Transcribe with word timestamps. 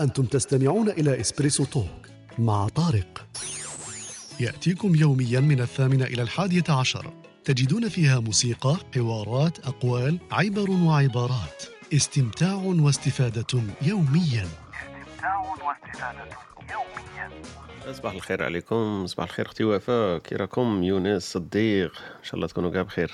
أنتم 0.00 0.24
تستمعون 0.24 0.88
إلى 0.88 1.20
إسبريسو 1.20 1.64
توك 1.64 2.06
مع 2.38 2.68
طارق. 2.68 3.26
يأتيكم 4.40 4.94
يوميا 4.94 5.40
من 5.40 5.60
الثامنة 5.60 6.04
إلى 6.04 6.22
الحادية 6.22 6.64
عشر. 6.68 7.12
تجدون 7.44 7.88
فيها 7.88 8.20
موسيقى، 8.20 8.76
حوارات، 8.94 9.58
أقوال، 9.66 10.18
عبر 10.32 10.70
وعبارات. 10.70 11.64
استمتاع 11.94 12.54
واستفادة 12.54 13.62
يوميا. 13.82 14.46
استمتاع 14.46 15.38
واستفادة 15.38 16.28
يوميا 16.70 17.92
صباح 17.92 18.12
الخير 18.12 18.42
عليكم 18.42 19.06
صباح 19.06 19.26
الخير 19.26 19.46
أختي 19.46 19.64
وفاء 19.64 20.18
كي 20.18 20.36
راكم 20.36 20.82
يونس 20.82 21.22
صديق. 21.32 21.92
إن 22.18 22.24
شاء 22.24 22.34
الله 22.34 22.46
تكونوا 22.46 22.70
كاع 22.70 22.82
بخير. 22.82 23.12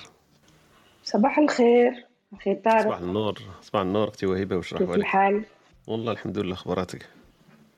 صباح 1.05 1.39
الخير. 1.39 2.07
أخي 2.33 2.55
صباح 2.65 2.83
طارق 2.83 2.97
النور 2.97 3.39
صباح 3.63 3.83
النور 3.83 4.09
أختي 4.09 4.27
وهبه 4.27 4.57
واش 4.57 4.71
كيف 4.71 4.83
راهو 4.83 4.93
عليك 4.93 5.05
الحال؟ 5.05 5.45
والله 5.87 6.13
الحمد 6.13 6.39
لله 6.39 6.55
أخباراتك؟ 6.55 7.07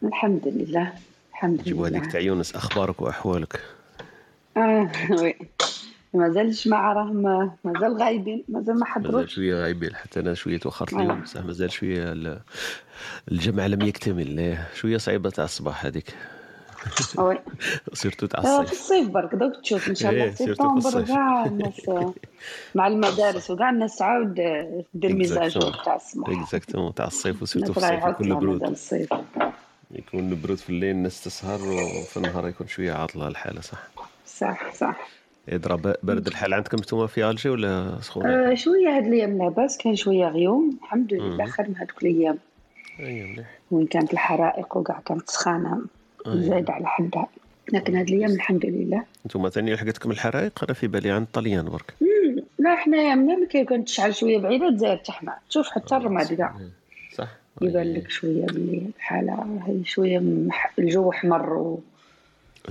الحمد 0.03 0.43
لله 0.47 0.93
الحمد 1.31 1.61
هذيك 1.61 1.75
لله. 1.75 2.09
تاع 2.09 2.21
يونس 2.21 2.55
أخبارك 2.57 3.01
وأحوالك؟ 3.03 3.61
آه 4.57 4.91
oui. 5.11 5.35
مازال 6.15 6.47
الجماعة 6.47 6.93
راهم 6.93 7.51
مازال 7.65 7.97
غايبين 8.03 8.45
مازال 8.49 8.75
ما 8.75 8.81
مازال 8.81 8.87
حضروش. 8.87 9.35
شوية 9.35 9.55
غايبين 9.63 9.95
حتى 9.97 10.21
أنا 10.21 10.35
شوية 10.35 10.59
توخرت 10.59 10.95
آه. 10.95 10.97
اليوم 11.01 11.21
بصح 11.21 11.41
مازال 11.45 11.73
شوية 11.73 12.13
ال- 12.13 12.41
الجمع 13.33 13.67
لم 13.67 13.83
يكتمل. 13.83 14.59
شوية 14.75 14.97
صعيبة 14.97 15.31
تاع 15.31 15.45
الصباح 15.45 15.85
هذيك. 15.85 16.15
oui 17.19 17.39
surtout 17.93 18.27
تاع 18.27 18.41
آه، 18.41 18.43
في 18.43 18.73
الصيف 18.73 18.81
الصيف 18.81 19.09
برك 19.09 19.35
دوك 19.35 19.57
تشوف 19.63 19.89
ان 19.89 19.95
شاء 19.95 20.13
الله 20.13 20.31
سبتمبر 20.35 20.77
الصيف. 20.77 21.09
كاع 21.09 21.45
الناس 21.47 21.91
مع 22.75 22.87
المدارس 22.87 23.51
وكاع 23.51 23.71
الناس 23.71 23.97
تعاود 23.97 24.41
آه، 24.41 24.85
دير 24.95 25.13
mise 25.15 25.40
à 25.40 25.47
jour 25.47 25.73
Exactement. 25.73 25.85
تاع 25.85 25.97
الصباح 25.97 26.43
exactement 26.43 26.95
تاع 26.95 27.07
الصيف 27.07 27.43
و 27.43 27.46
surtout 27.46 27.73
في 27.73 27.79
الصيف 27.79 28.05
يكون 28.05 28.39
برود 28.39 28.63
الصيف 28.63 29.09
يكون 29.91 30.41
برود 30.43 30.57
في 30.59 30.71
الليل 30.71 30.91
الناس 30.91 31.25
تسهر 31.25 31.61
وفي 31.63 32.17
النهار 32.17 32.49
يكون 32.49 32.67
شوية 32.67 32.93
عاطله 32.93 33.29
الحاله 33.29 33.61
صح 33.61 33.79
صح 34.27 34.75
صح 34.75 35.09
يضرب 35.49 35.95
برد 36.03 36.27
الحال 36.27 36.55
عندكم 36.55 36.77
أنتم 36.79 37.07
في 37.07 37.31
الجي 37.31 37.49
ولا 37.49 37.99
سخونه؟ 38.03 38.29
آه 38.51 38.55
شوية 38.55 38.89
هاد 38.97 39.07
الأيام 39.07 39.39
لاباس 39.39 39.79
كان 39.79 39.97
شوية 39.97 40.27
غيوم 40.29 40.79
الحمد 40.83 41.15
لله. 41.15 41.47
خير 41.47 41.69
من 41.69 41.77
هادوك 41.77 42.03
الأيام 42.03 42.39
اي 43.01 43.23
مليح 43.23 43.47
وين 43.71 43.87
كانت 43.87 44.13
الحرائق 44.13 44.77
وكاع 44.77 45.01
كانت 45.07 45.31
سخانة 45.31 45.81
أي. 46.27 46.41
زايدة 46.41 46.73
على 46.73 46.87
حدها 46.87 47.27
لكن 47.73 47.97
هاد 47.97 48.09
الأيام 48.09 48.31
الحمد 48.31 48.67
لله. 48.67 49.05
أنتم 49.27 49.49
ثاني 49.49 49.75
لحقتكم 49.75 50.11
الحرائق 50.11 50.65
أنا 50.65 50.73
في 50.73 50.87
بالي 50.87 51.11
عند 51.11 51.23
الطليان 51.23 51.65
برك. 51.65 51.95
لا 52.59 52.77
حنايا 52.77 53.15
ملي 53.15 53.47
كي 53.47 53.65
كانت 53.65 53.89
تشعل 53.89 54.15
شوية 54.15 54.39
بعيدة 54.39 54.71
تزايد 54.71 54.99
تحمى. 54.99 55.33
تشوف 55.51 55.67
حتى 55.71 55.97
الرماد 55.97 56.35
كاع. 56.35 56.55
صح. 57.15 57.29
يبان 57.63 57.95
لك 57.95 58.11
شوية 58.11 58.47
باللي 58.47 58.83
الحالة 58.97 59.63
هي 59.67 59.85
شوية 59.85 60.19
مح... 60.19 60.73
الجو 60.79 61.13
حمر 61.13 61.53
و 61.53 61.81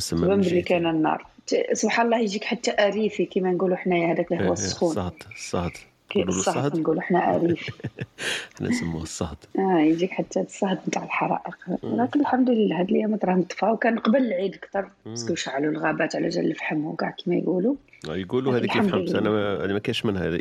تبان 0.10 0.22
باللي 0.22 0.44
جهتين. 0.44 0.64
كاين 0.64 0.88
النار. 0.88 1.26
سبحان 1.74 2.06
الله 2.06 2.20
يجيك 2.20 2.44
حتى 2.44 2.72
أريفي 2.80 3.26
كيما 3.26 3.52
نقولوا 3.52 3.78
حنايا 3.78 4.14
هذاك 4.14 4.32
اللي 4.32 4.40
إيه، 4.40 4.48
إيه، 4.48 4.54
السخون. 4.54 4.90
الصهد 4.90 5.14
الصهد 5.36 5.72
الصهد 6.16 6.56
الصهد. 6.56 6.80
نقولوا 6.80 7.02
حنا 7.02 7.36
أريف 7.36 7.70
إحنا 8.56 8.70
نسموه 8.70 9.04
الصهد. 9.04 9.38
آه 9.60 9.80
يجيك 9.80 10.12
حتى 10.12 10.42
الصهد 10.42 10.80
نتاع 10.88 11.04
الحرائق. 11.04 11.58
ولكن 11.84 12.20
الحمد 12.20 12.50
لله 12.50 12.80
هاد 12.80 12.90
الأيام 12.90 13.20
راهم 13.24 13.42
طفاو. 13.42 13.78
كان 13.78 14.00
قبل 14.00 14.26
العيد 14.26 14.56
أكثر 14.56 14.90
parce 15.06 15.24
que 15.25 15.36
شعلوا 15.36 15.72
الغابات 15.72 16.16
على 16.16 16.30
جال 16.30 16.46
الفحم 16.46 16.86
وكاع 16.86 17.10
كيما 17.10 17.36
يقولوا. 17.36 17.76
يقولوا 18.08 18.58
الحمد 18.58 18.84
الفحم 18.86 18.98
لله. 19.00 19.20
أنا 19.20 19.30
ما 19.30 19.66
أنا 19.66 19.74
ما 19.74 19.80
كاينش 19.80 20.06
منها 20.06 20.28
هذه. 20.28 20.40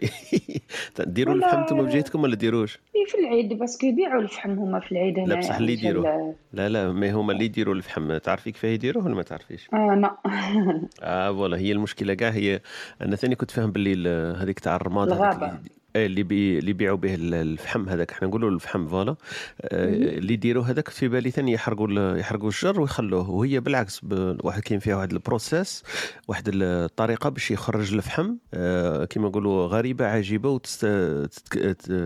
ديروا 1.06 1.34
الفحم 1.34 1.58
أنتم 1.58 1.82
بجهتكم 1.82 2.22
ولا 2.22 2.34
ديروش؟ 2.36 2.78
في 3.06 3.14
العيد 3.18 3.58
parce 3.58 3.76
que 3.76 3.86
يبيعوا 3.86 4.22
الفحم 4.22 4.50
هما 4.50 4.80
في 4.80 4.92
العيد 4.92 5.18
هنا 5.18 5.26
لا 5.26 5.38
بصح 5.38 5.56
اللي 5.56 5.72
يديروه. 5.72 6.16
ال- 6.16 6.34
لا 6.52 6.68
لا 6.68 6.92
ما 6.92 7.10
هما 7.12 7.32
اللي 7.32 7.44
يديروا 7.44 7.74
الفحم. 7.74 8.16
تعرفي 8.18 8.52
كيفاه 8.52 8.68
يديروه 8.68 9.04
ولا 9.04 9.14
ما 9.14 9.22
تعرفيش؟ 9.22 9.68
آه 9.74 9.94
لا. 10.02 10.16
آه 11.02 11.32
voilà 11.32 11.56
هي 11.58 11.72
المشكلة 11.72 12.14
كاع 12.14 12.30
هي 12.30 12.60
أنا 13.02 13.16
ثاني 13.16 13.34
كنت 13.34 13.50
فاهم 13.50 13.72
باللي 13.72 13.92
ال- 13.92 14.36
هذيك 14.36 14.60
تاع 14.60 14.76
الرماد 14.76 15.08
هذاك 15.12 15.20
الغابة. 15.36 15.58
اللي 15.96 16.04
إيه 16.04 16.06
اللي 16.06 16.22
بي 16.22 16.58
اللي 16.58 16.70
يبيعوا 16.70 16.96
به 16.96 17.14
ال- 17.14 17.34
الفحم 17.34 17.88
هذاك. 17.88 18.12
إحنا 18.12 18.28
نقولوا 18.28 18.50
الفحم 18.50 18.86
voilà. 18.88 19.16
آه 19.62 19.94
اللي 19.94 20.32
يديروا 20.32 20.64
هذاك 20.64 20.88
في 20.88 21.08
بالي 21.08 21.30
ثاني 21.30 21.52
يحرقوا 21.52 22.16
يحرقوا 22.16 22.48
الشجر 22.48 22.80
ويخلوه. 22.80 23.30
وهي 23.30 23.60
بالعكس 23.60 24.00
واحد 24.44 24.62
كاين 24.62 24.80
فيها 24.80 24.96
واحد 24.96 25.12
ال 25.12 25.19
processus 25.19 25.82
واحد 26.28 26.50
الطريقة 26.52 27.30
باش 27.30 27.50
يخرج 27.50 27.94
الفحم. 27.94 28.34
آه 28.54 29.04
كما 29.04 29.28
نقولوا 29.28 29.66
غريبة 29.66 30.06
عجيبة 30.06 30.48
وتست 30.50 30.86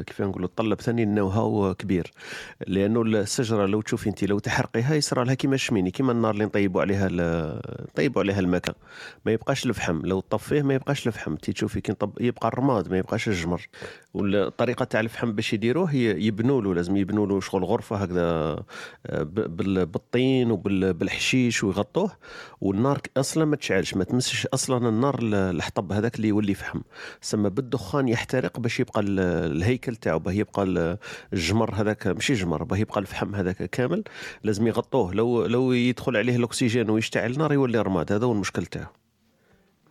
كيف 0.06 0.22
نقولوا 0.22 0.48
تطلب 0.48 0.80
ثاني 0.80 1.02
النو 1.02 1.28
هاو 1.28 1.74
كبير 1.74 2.10
لأنه 2.66 3.02
الشجره 3.02 3.66
لو 3.66 3.80
تشوفي 3.80 4.08
انت 4.08 4.24
لو 4.24 4.38
تحرقيها 4.38 4.94
يصرى 4.94 5.24
لها 5.24 5.34
كيما 5.34 5.54
la 5.54 5.62
cheminée 5.62 5.90
كيما 5.90 6.12
النار 6.12 6.30
اللي 6.34 6.44
نطيبوا 6.44 6.80
عليها 6.80 7.08
نطيبوا 7.92 8.22
عليها 8.22 8.40
الماكلة. 8.40 8.74
ما 9.26 9.32
يبقاش 9.32 9.66
الفحم. 9.66 10.00
لو 10.06 10.20
طفيه 10.20 10.62
ما 10.62 10.74
يبقاش 10.74 11.06
الفحم. 11.06 11.34
كي 11.36 11.52
تشوفي 11.52 11.80
كي 11.80 11.94
يبقى 12.20 12.48
الرماد 12.48 12.90
ما 12.90 12.98
يبقاش 12.98 13.28
الجمر. 13.28 13.68
والطريقة 14.14 14.84
تاع 14.84 15.00
الفحم 15.00 15.32
باش 15.32 15.52
يديروه 15.52 15.94
يبنوا 15.94 16.62
له 16.62 16.74
لازم 16.74 16.96
يبنوا 16.96 17.26
له 17.26 17.40
شغل 17.40 17.64
غرفة 17.64 17.96
هكذا 17.96 18.22
آه، 19.06 19.22
بالطين 19.84 20.50
وبالحشيش 20.50 21.64
ويغطوه. 21.64 22.10
والنار 22.60 23.00
أصلا 23.16 23.44
ما 23.44 23.56
تشعلش 23.56 23.94
ما 23.94 24.04
تمسش 24.04 24.46
أصلا 24.46 24.88
النار 24.88 25.18
ال- 25.22 25.34
الحطب 25.34 25.92
هذاك 25.92 26.16
اللي 26.16 26.28
يولي 26.28 26.54
فحم. 26.54 26.80
سما 27.20 27.48
بالدخان 27.48 28.08
يحترق 28.08 28.60
باش 28.60 28.80
يبقى 28.80 29.00
ال- 29.00 29.20
الهيكل 29.56 29.96
تاعو 29.96 30.18
باه 30.18 30.32
يبقى 30.32 30.62
ال- 30.62 30.98
الجمر 31.32 31.74
هذاك 31.74 32.06
ماشي 32.06 32.32
جمر 32.34 32.64
باه 32.64 32.76
يبقى 32.76 33.00
الفحم 33.00 33.34
هذاك 33.34 33.56
كامل 33.70 34.04
لازم 34.44 34.66
يغطوه. 34.66 35.14
لو 35.14 35.46
لو 35.46 35.72
يدخل 35.72 36.16
عليه 36.16 36.36
الأكسجين 36.36 36.90
ويشتعل 36.90 37.30
النار 37.32 37.52
يولي 37.52 37.80
رماد 37.82 38.12
هذا 38.12 38.26
هو 38.26 38.32
المشكل 38.32 38.66
تاعو. 38.66 38.86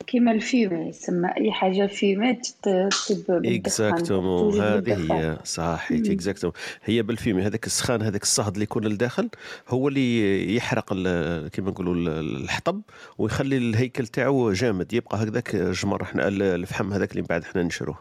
كيما 0.08 0.32
ال 0.32 0.42
fumée 0.42 0.90
يسمى 0.90 1.30
أي 1.38 1.52
حاجة 1.52 1.86
fumée 1.88 2.34
تب 2.64 2.90
بالدخان 3.30 3.56
exactement 3.56 4.62
هذه. 4.62 5.14
هي 5.14 5.38
صحيت 5.44 6.10
exactement 6.10 6.54
هي 6.86 7.02
بالفيلم 7.02 7.40
هذاك 7.40 7.66
السخانة 7.66 8.02
هذاك 8.02 8.24
الصهد 8.24 8.54
اللي 8.54 8.64
يكون 8.64 8.86
لداخل 8.88 9.30
هو 9.70 9.88
اللي 9.88 10.56
يحرق 10.56 10.94
كيما 11.48 11.70
نقولوا 11.72 11.96
ال- 11.96 12.44
الحطب 12.44 12.82
ويخلي 13.18 13.58
الهيكل 13.58 14.08
تاعو 14.08 14.52
جامد. 14.52 14.94
يبقى 14.94 15.24
هكذاك 15.24 15.56
جمر 15.56 16.02
إحنا 16.02 16.28
ال- 16.28 16.42
الفحم 16.42 16.94
هذاك 16.94 17.12
اللي 17.12 17.22
من 17.22 17.28
بعد 17.30 17.42
إحنا 17.44 17.64
نشروه. 17.64 17.98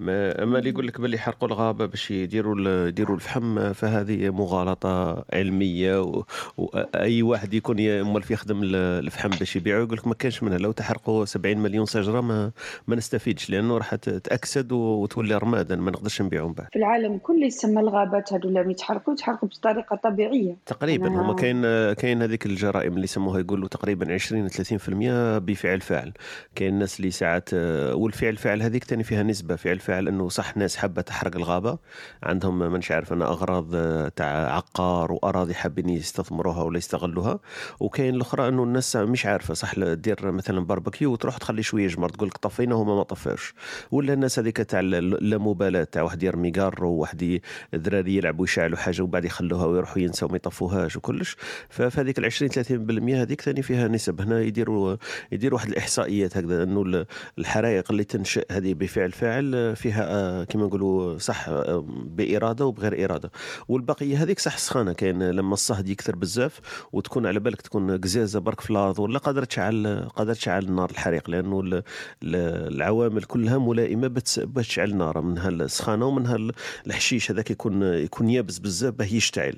ما 0.00 0.42
أما 0.42 0.58
اللي 0.58 0.70
يقول 0.70 0.86
لك 0.86 1.00
باللي 1.00 1.16
يحرقوا 1.16 1.48
الغابة 1.48 1.86
باش 1.86 2.10
يديروا 2.10 2.88
يديروا 2.88 3.16
الفحم 3.16 3.72
فهذه 3.72 4.30
مغالطة 4.30 5.24
علمية 5.32 6.12
واي 6.56 7.22
واحد 7.22 7.54
يكون 7.54 7.78
ي- 7.78 8.02
مولف 8.02 8.30
يخدم 8.30 8.62
ال- 8.62 8.74
الفحم 9.04 9.28
باش 9.30 9.56
يبيعه 9.56 9.78
يقول 9.82 9.98
لك 9.98 10.06
ما 10.06 10.14
كانش 10.14 10.42
منها. 10.42 10.58
لو 10.58 10.72
تحرقوا 10.72 11.24
70 11.32 11.58
مليون 11.58 11.86
شجره 11.86 12.20
ما 12.20 12.50
ما 12.86 12.96
نستفيدش 12.96 13.50
لأنه 13.50 13.78
راح 13.78 13.94
تأكسد 13.94 14.72
وتولي 14.72 15.36
رمادا 15.36 15.76
ما 15.76 15.90
نقدرش 15.90 16.22
نبيعهم 16.22 16.52
بعد. 16.52 16.66
في 16.72 16.78
العالم 16.78 17.18
كله 17.18 17.46
يسمى 17.46 17.80
الغابات 17.80 18.32
هذو 18.32 18.48
لما 18.48 18.70
يتحرقوا 18.70 19.14
يتحرقوا 19.14 19.48
بطريقة 19.48 19.96
طبيعية. 20.04 20.56
تقريبا 20.66 21.08
أنا- 21.08 21.12
هما 21.12 21.34
كاين 21.34 21.62
كاين 21.92 22.22
هذيك 22.22 22.46
الجرائم 22.46 22.92
اللي 22.92 23.04
يسموها 23.04 23.40
يقولوا 23.40 23.68
تقريبا 23.68 24.12
20 24.14 24.48
30% 24.48 25.38
بفعل 25.38 25.80
فاعل 25.80 26.12
كاين 26.54 26.74
الناس 26.74 26.96
اللي 27.00 27.10
ساعات 27.10 27.54
والفعل 27.94 28.36
فاعل 28.36 28.62
هذيك 28.62 28.84
تاني 28.84 29.04
فيها 29.04 29.22
نسبة. 29.22 29.56
فعل 29.56 29.78
فاعل 29.78 30.08
إنه 30.08 30.28
صح 30.28 30.56
ناس 30.56 30.76
حابة 30.76 31.02
تحرق 31.02 31.36
الغابة. 31.36 31.78
عندهم 32.22 32.58
مانيش 32.58 32.92
عارف 32.92 33.12
أنا 33.12 33.24
أغراض 33.24 33.76
تاع 34.10 34.54
عقار 34.56 35.12
وأراضي 35.12 35.54
حابين 35.54 35.88
يستثمروها 35.88 36.62
ولا 36.62 36.78
يستغلوها. 36.78 37.40
وكاين 37.80 38.14
الأخرى 38.14 38.48
إنه 38.48 38.62
الناس 38.64 38.96
مش 38.96 39.26
عارفة 39.26 39.54
صح 39.54 39.78
دير 39.78 40.30
مثلا 40.32 40.60
باربيكيو 40.60 41.12
وتروح 41.22 41.36
تخلي 41.36 41.62
شوية 41.62 41.88
جمر 41.88 42.08
تقول 42.08 42.28
لك 42.28 42.36
طفينا 42.36 42.74
هما 42.74 42.94
ما 42.94 43.02
طفاوش 43.02 43.54
ولا 43.90 44.12
الناس 44.12 44.38
هذيك 44.38 44.56
تاع 44.56 44.80
اللامبالاه 44.80 45.84
تاع 45.84 46.02
واحد 46.02 46.22
يرمي 46.22 46.50
قارو 46.50 46.84
وواحد 46.84 47.40
الدراري 47.74 48.16
يلعبوا 48.16 48.44
يشعلوا 48.44 48.78
حاجة 48.78 49.02
وبعد 49.02 49.24
يخلوها 49.24 49.66
ويروحوا 49.66 49.98
ينسوا 49.98 50.28
ما 50.28 50.36
يطفوهاش 50.36 50.96
وكلش. 50.96 51.36
ففي 51.68 52.00
هذيك 52.00 52.18
ال 52.18 52.24
20 52.24 52.50
30% 52.50 53.14
هذيك 53.14 53.40
ثاني 53.40 53.62
فيها 53.62 53.88
نسب. 53.88 54.20
هنا 54.20 54.40
يديروا 54.40 54.96
يديروا 55.32 55.58
واحد 55.58 55.68
الإحصائيات 55.68 56.36
هكذا 56.36 56.62
إنه 56.62 56.82
ال- 56.82 57.06
الحرائق 57.38 57.90
اللي 57.90 58.04
تنشأ 58.04 58.42
هذه 58.50 58.74
بفعل 58.74 59.12
فاعل 59.12 59.76
فيها 59.76 60.04
آه، 60.10 60.44
كما 60.44 60.62
نقولوا 60.66 61.18
صح 61.18 61.48
آه، 61.48 61.84
بإرادة 61.88 62.66
وبغير 62.66 63.04
إرادة. 63.04 63.30
والبقية 63.68 64.22
هذيك 64.22 64.38
صح 64.38 64.58
سخانة 64.58 64.92
كاين 64.92 65.30
لما 65.30 65.54
الصهد 65.54 65.88
يكثر 65.88 66.16
بزاف 66.16 66.60
وتكون 66.92 67.26
على 67.26 67.40
بالك 67.40 67.60
تكون 67.62 68.00
قزازة 68.00 68.40
برك 68.40 68.60
في 68.60 68.72
ولا 68.98 69.18
قادره 69.18 69.44
تشعل 69.44 70.08
قادره 70.16 70.32
تشعل 70.34 70.64
النار 70.64 70.90
الحريق 71.12 71.30
لأنه 71.30 71.60
ال- 71.60 71.74
ال- 71.74 72.74
العوامل 72.74 73.22
كلها 73.22 73.58
ملائمة 73.58 74.08
باش 74.36 74.68
تشعل 74.68 74.94
منها 75.22 75.48
السخانه 75.48 76.06
ومنها 76.06 76.36
ال- 76.36 76.52
الحشيش 76.86 77.30
هذاك 77.30 77.50
يكون 77.50 77.82
يكون 77.82 78.28
يابس 78.30 78.58
بزاف 78.58 78.94
باه 78.94 79.06
يشتعل. 79.06 79.56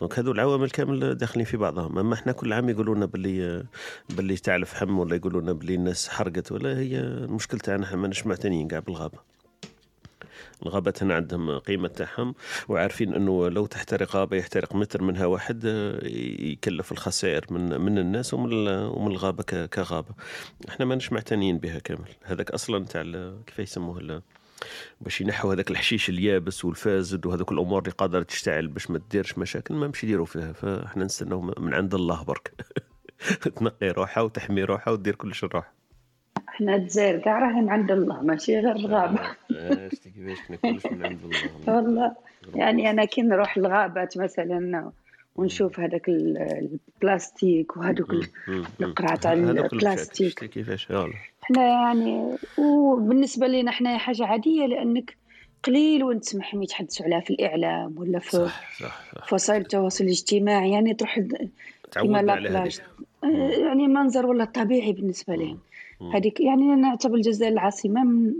دونك 0.00 0.18
هذو 0.18 0.32
العوامل 0.32 0.70
كامل 0.70 1.14
داخلين 1.14 1.46
في 1.46 1.56
بعضهم. 1.56 1.98
أما 1.98 2.14
إحنا 2.14 2.32
كل 2.32 2.52
عام 2.52 2.68
يقولوا 2.68 2.94
لنا 2.94 3.06
باللي 3.06 3.64
باللي 4.16 4.36
تاع 4.36 4.56
الفحم 4.56 4.98
ولا 4.98 5.16
يقولوا 5.16 5.40
لنا 5.40 5.52
باللي 5.52 5.74
الناس 5.74 6.08
حرقت 6.08 6.52
ولا 6.52 6.78
هي 6.78 6.98
المشكل 7.00 7.58
تاعنا 7.58 7.84
إحنا 7.84 7.96
ماناش 7.96 8.26
معتنيين 8.26 8.68
كاع 8.68 8.78
بالغابة. 8.78 9.31
الغابات 10.62 11.02
هنا 11.02 11.14
عندهم 11.14 11.58
قيمة 11.58 11.88
تاعهم 11.88 12.34
وعارفين 12.68 13.14
أنه 13.14 13.48
لو 13.48 13.66
تحترق 13.66 14.16
غابة 14.16 14.36
يحترق 14.36 14.74
متر 14.74 15.02
منها 15.02 15.26
واحد 15.26 15.62
آه، 15.66 16.06
يكلف 16.52 16.92
الخسائر 16.92 17.46
من 17.50 17.80
من 17.80 17.98
الناس 17.98 18.34
ومن 18.34 18.68
ومن 18.68 19.10
الغابة 19.10 19.42
ك- 19.42 19.68
كغابة. 19.68 20.14
إحنا 20.68 20.84
ماناش 20.86 21.12
معتنيين 21.12 21.58
بها 21.58 21.78
كامل. 21.78 22.08
هذاك 22.22 22.50
أصلا 22.50 22.84
تاع 22.84 23.02
كيف 23.46 23.58
يسموه 23.58 24.22
باش 25.00 25.20
ينحوا 25.20 25.54
هذاك 25.54 25.70
الحشيش 25.70 26.08
اليابس 26.08 26.64
والفاسد 26.64 27.26
وهذوك 27.26 27.52
الأمور 27.52 27.82
اللي 27.82 27.90
قادرة 27.92 28.22
تشتعل 28.22 28.68
باش 28.68 28.90
ما 28.90 28.98
تديرش 28.98 29.38
مشاكل 29.38 29.74
ما 29.74 29.86
مش 29.88 30.04
يديروا 30.04 30.26
فيها. 30.26 30.52
فإحنا 30.52 31.04
نستناو 31.04 31.40
من 31.40 31.74
عند 31.74 31.94
الله 31.94 32.22
برك. 32.24 32.52
تنقي 33.56 33.88
روحها 33.90 34.22
وتحمي 34.22 34.64
روحها 34.64 34.92
وتدير 34.92 35.14
كلش 35.14 35.44
روحها. 35.44 35.72
إحنا 36.52 36.76
الجزائر 36.76 37.18
كاع 37.18 37.38
راهن 37.38 37.68
عند 37.68 37.90
الله 37.90 38.22
ماشي 38.22 38.58
غير 38.58 38.76
الغابة. 38.76 39.20
آه، 39.56 39.88
شتي 39.92 40.10
كيفاش 40.10 40.38
كنا 40.48 40.56
كلش 40.56 40.86
من 40.86 41.04
عند 41.06 41.18
الله 41.24 41.76
والله. 41.76 42.12
يعني 42.54 42.90
أنا 42.90 43.04
كي 43.04 43.22
نروح 43.22 43.56
الغابات 43.56 44.18
مثلا 44.18 44.90
ونشوف 45.36 45.80
هذاك 45.80 46.08
ال- 46.08 46.78
البلاستيك 46.98 47.76
وهذوك 47.76 48.10
ال- 48.12 48.28
القرعة 48.80 49.16
تاع 49.16 49.32
البلاستيك. 49.32 50.44
كيفاش؟ 50.44 50.88
إحنا 51.42 51.62
يعني 51.66 52.36
وبالنسبة 52.58 53.46
لنا 53.46 53.70
إحنا 53.70 53.98
حاجة 53.98 54.26
عادية 54.26 54.66
لأنك 54.66 55.16
قليل 55.64 56.20
تسمع 56.20 56.44
ما 56.54 56.64
يتحدثوا 56.64 57.06
عليها 57.06 57.20
في 57.20 57.30
الإعلام 57.30 57.94
ولا 57.98 58.18
في 58.18 58.30
صح 58.30 58.78
صح 58.82 59.14
صح. 59.16 59.32
وسائل 59.32 59.60
التواصل 59.60 60.04
الاجتماعي 60.04 60.70
يعني 60.72 60.94
تروح 60.94 61.20
تعودنا 61.92 62.18
كيما 62.20 62.32
على 62.32 62.48
هذيك 62.48 62.82
آه، 63.24 63.26
يعني 63.66 63.88
منظر 63.88 64.26
ولا 64.26 64.44
طبيعي 64.44 64.92
بالنسبة 64.92 65.34
لهم. 65.34 65.58
هذيك 66.14 66.40
يعني 66.40 66.74
نعتبر 66.76 67.14
الجزائر 67.14 67.52
العاصمة 67.52 68.04
من 68.04 68.34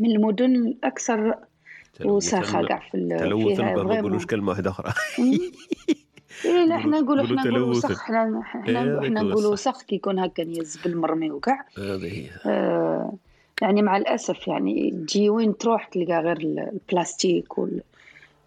من 0.00 0.10
المدن 0.10 0.54
الأكثر 0.56 1.34
وساخة 2.04 2.52
تلوث 2.52 2.68
كاع 2.68 2.78
في 2.78 3.16
تلوث 3.18 3.60
ما. 3.60 3.72
نقولوش 3.98 4.26
كلمه 4.26 4.48
واحدة 4.48 4.70
أخرى. 4.70 4.92
إيه 6.44 6.64
لا 6.64 6.76
إحنا 6.76 7.00
نقولوا 7.00 7.24
قولوا 7.24 7.38
إحنا 7.38 7.50
نقولوا. 7.50 7.70
وسخ 7.70 8.02
إحنا 8.02 8.40
إحنا 8.40 8.80
إيه، 9.02 9.08
نقولوا. 9.08 9.52
وسخ 9.52 9.82
كي 9.82 9.94
يكون 9.94 10.18
هكا 10.18 10.42
يزبل 10.42 10.96
مرمي 10.96 11.30
وكاع 11.30 11.64
آه، 12.46 13.12
يعني 13.62 13.82
مع 13.82 13.96
الأسف 13.96 14.48
يعني 14.48 14.90
تجي 14.90 15.28
وين 15.30 15.56
تروح 15.56 15.84
تلقى 15.88 16.20
غير 16.20 16.36
ال- 16.36 16.58
البلاستيك 16.72 17.58
وال... 17.58 17.82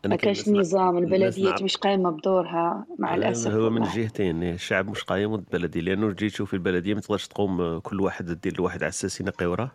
ما 0.06 0.16
كان 0.16 0.18
كاش 0.34 0.40
نسمع- 0.42 0.60
نظام 0.60 0.98
البلديات 0.98 1.64
مش 1.64 1.78
قايمة 1.78 2.10
بدورها 2.10 2.86
مع 3.00 3.16
الأسف 3.16 3.52
هو 3.52 3.70
من. 3.70 3.82
جهتين 3.82 4.44
الشعب 4.44 4.90
مش 4.90 5.04
قايم 5.04 5.32
والبلدي 5.32 5.82
لأنه 5.82 6.12
جيت 6.12 6.32
تشوف 6.32 6.54
البلدية 6.54 6.94
ما 6.94 7.00
تقدرش 7.02 7.28
تقوم 7.28 7.80
كل 7.80 8.02
واحد 8.02 8.32
دير 8.42 8.58
لواحد 8.60 8.84
على 8.84 8.92
ينقي 9.22 9.46
وراه 9.46 9.72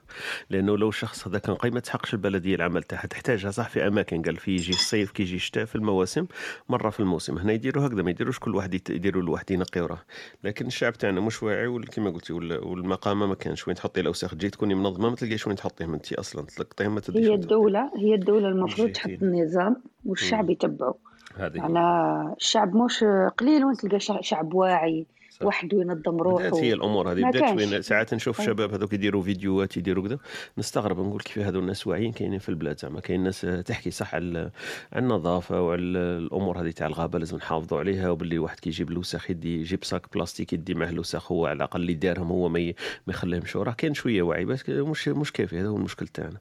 لأنه 0.51 0.79
لو 0.79 0.89
الشخص 0.89 1.29
هذا 1.29 1.39
كان 1.39 1.55
قايم 1.55 1.75
ما 1.75 1.81
تحقش 1.81 2.15
البلدية 2.15 2.55
العمل 2.55 2.83
تاعها 2.83 3.07
تحتاجها 3.07 3.51
صح 3.51 3.69
في 3.69 3.87
أماكن 3.87 4.23
قال 4.23 4.37
في 4.37 4.55
يجي 4.55 4.71
الصيف 4.73 5.11
كي 5.11 5.23
يجي 5.23 5.37
الشتاء 5.37 5.65
في 5.65 5.77
المواسم 5.77 6.27
مرة 6.69 6.91
في 6.91 7.01
الموسم 7.01 7.39
هنا 7.39 7.53
يديروا 7.53 7.87
هكذا 7.87 8.03
ما 8.03 8.11
يديروش 8.11 8.39
كل 8.39 8.55
واحد 8.55 8.75
يديروا 8.75 9.23
ينقي 9.55 9.81
وراه 9.81 9.99
لكن 10.45 10.67
الشعب 10.67 10.93
تاعنا 10.93 11.21
مش 11.21 11.43
واعي 11.43 11.67
وال- 11.67 11.87
كما 11.89 12.11
قلتي 12.11 12.33
وال- 12.33 12.65
والمقامة 12.65 13.27
ما 13.27 13.35
كانش 13.35 13.69
وين 13.69 13.77
تحطي 13.77 14.01
الأوساخ 14.01 14.31
تجي 14.31 14.51
تكوني 14.51 14.75
منظمة 14.75 15.11
ما 15.11 15.17
تلقايش 15.17 15.47
وين 15.47 15.57
تحطيهم 15.57 15.95
انت 15.95 16.13
أصلا 16.13 16.47
تلقطيهم 16.47 16.95
ما 16.95 17.01
هي. 17.29 17.35
الدولة 17.35 17.91
هي 17.97 18.15
الدولة 18.15 18.49
المفروض 18.49 18.89
تحط. 18.93 19.11
النظام 19.23 19.77
والشعب 20.23 20.51
يتبعه. 20.51 20.95
هذه. 21.37 21.59
معناها 21.59 22.35
الشعب 22.41 22.77
مش 22.77 23.05
قليل 23.39 23.65
وين 23.65 23.77
تلقى 23.77 24.01
شع- 24.01 24.21
شعب 24.21 24.55
واعي 24.55 25.07
صح. 25.31 25.47
وحده 25.47 25.81
ينظم 25.81 26.17
روحه. 26.17 26.49
بدأت 26.49 26.55
هي 26.55 26.73
الأمور 26.73 27.13
هذه. 27.13 27.23
بدأت. 27.31 27.57
وين 27.57 27.83
ساعات 27.83 28.15
نشوف 28.15 28.41
أي. 28.41 28.47
شباب 28.47 28.75
هذوك 28.75 28.93
يديروا 28.93 29.23
فيديوهات 29.23 29.77
يديروا 29.77 30.05
كذا. 30.09 30.19
نستغرب 30.59 31.01
نقول 31.01 31.21
كيف 31.21 31.39
هذو 31.39 31.59
الناس 31.59 31.87
واعيين 31.87 32.13
كاينين 32.13 32.39
في 32.39 32.49
البلاد 32.49 32.81
زعما. 32.81 33.01
كاين 33.01 33.23
ناس 33.23 33.41
تحكي 33.67 33.91
صح 33.91 34.15
على 34.15 34.51
النظافة 34.97 35.63
وعلى 35.63 35.99
الأمور 35.99 36.61
هذه 36.61 36.71
تاع 36.71 36.87
الغابة 36.87 37.19
لازم 37.19 37.37
نحافظوا 37.37 37.79
عليها. 37.79 38.11
وباللي 38.11 38.39
واحد 38.39 38.61
كي 38.61 38.69
يجيب 38.71 38.91
الوسخ 38.91 39.31
يدي 39.31 39.61
يجيب 39.61 39.85
صاك 39.85 40.07
بلاستيك 40.15 40.53
يدي 40.53 40.75
معه 40.75 40.89
الوسخ 40.91 41.33
هو 41.33 41.47
على 41.47 41.57
الأقل 41.57 41.81
اللي 41.81 41.95
دارهم 41.95 42.29
هو 42.29 42.49
ما 42.49 42.73
يخليهمش 43.09 43.57
وراه. 43.57 43.73
كاين 43.73 43.95
شوية 43.95 44.23
وعي 44.23 44.45
بس 44.45 44.69
مش 44.69 45.09
مش 45.09 45.33
كافي. 45.33 45.61
هذا 45.61 45.69
هو 45.69 45.77
المشكل 45.77 46.07
تاعنا. 46.09 46.39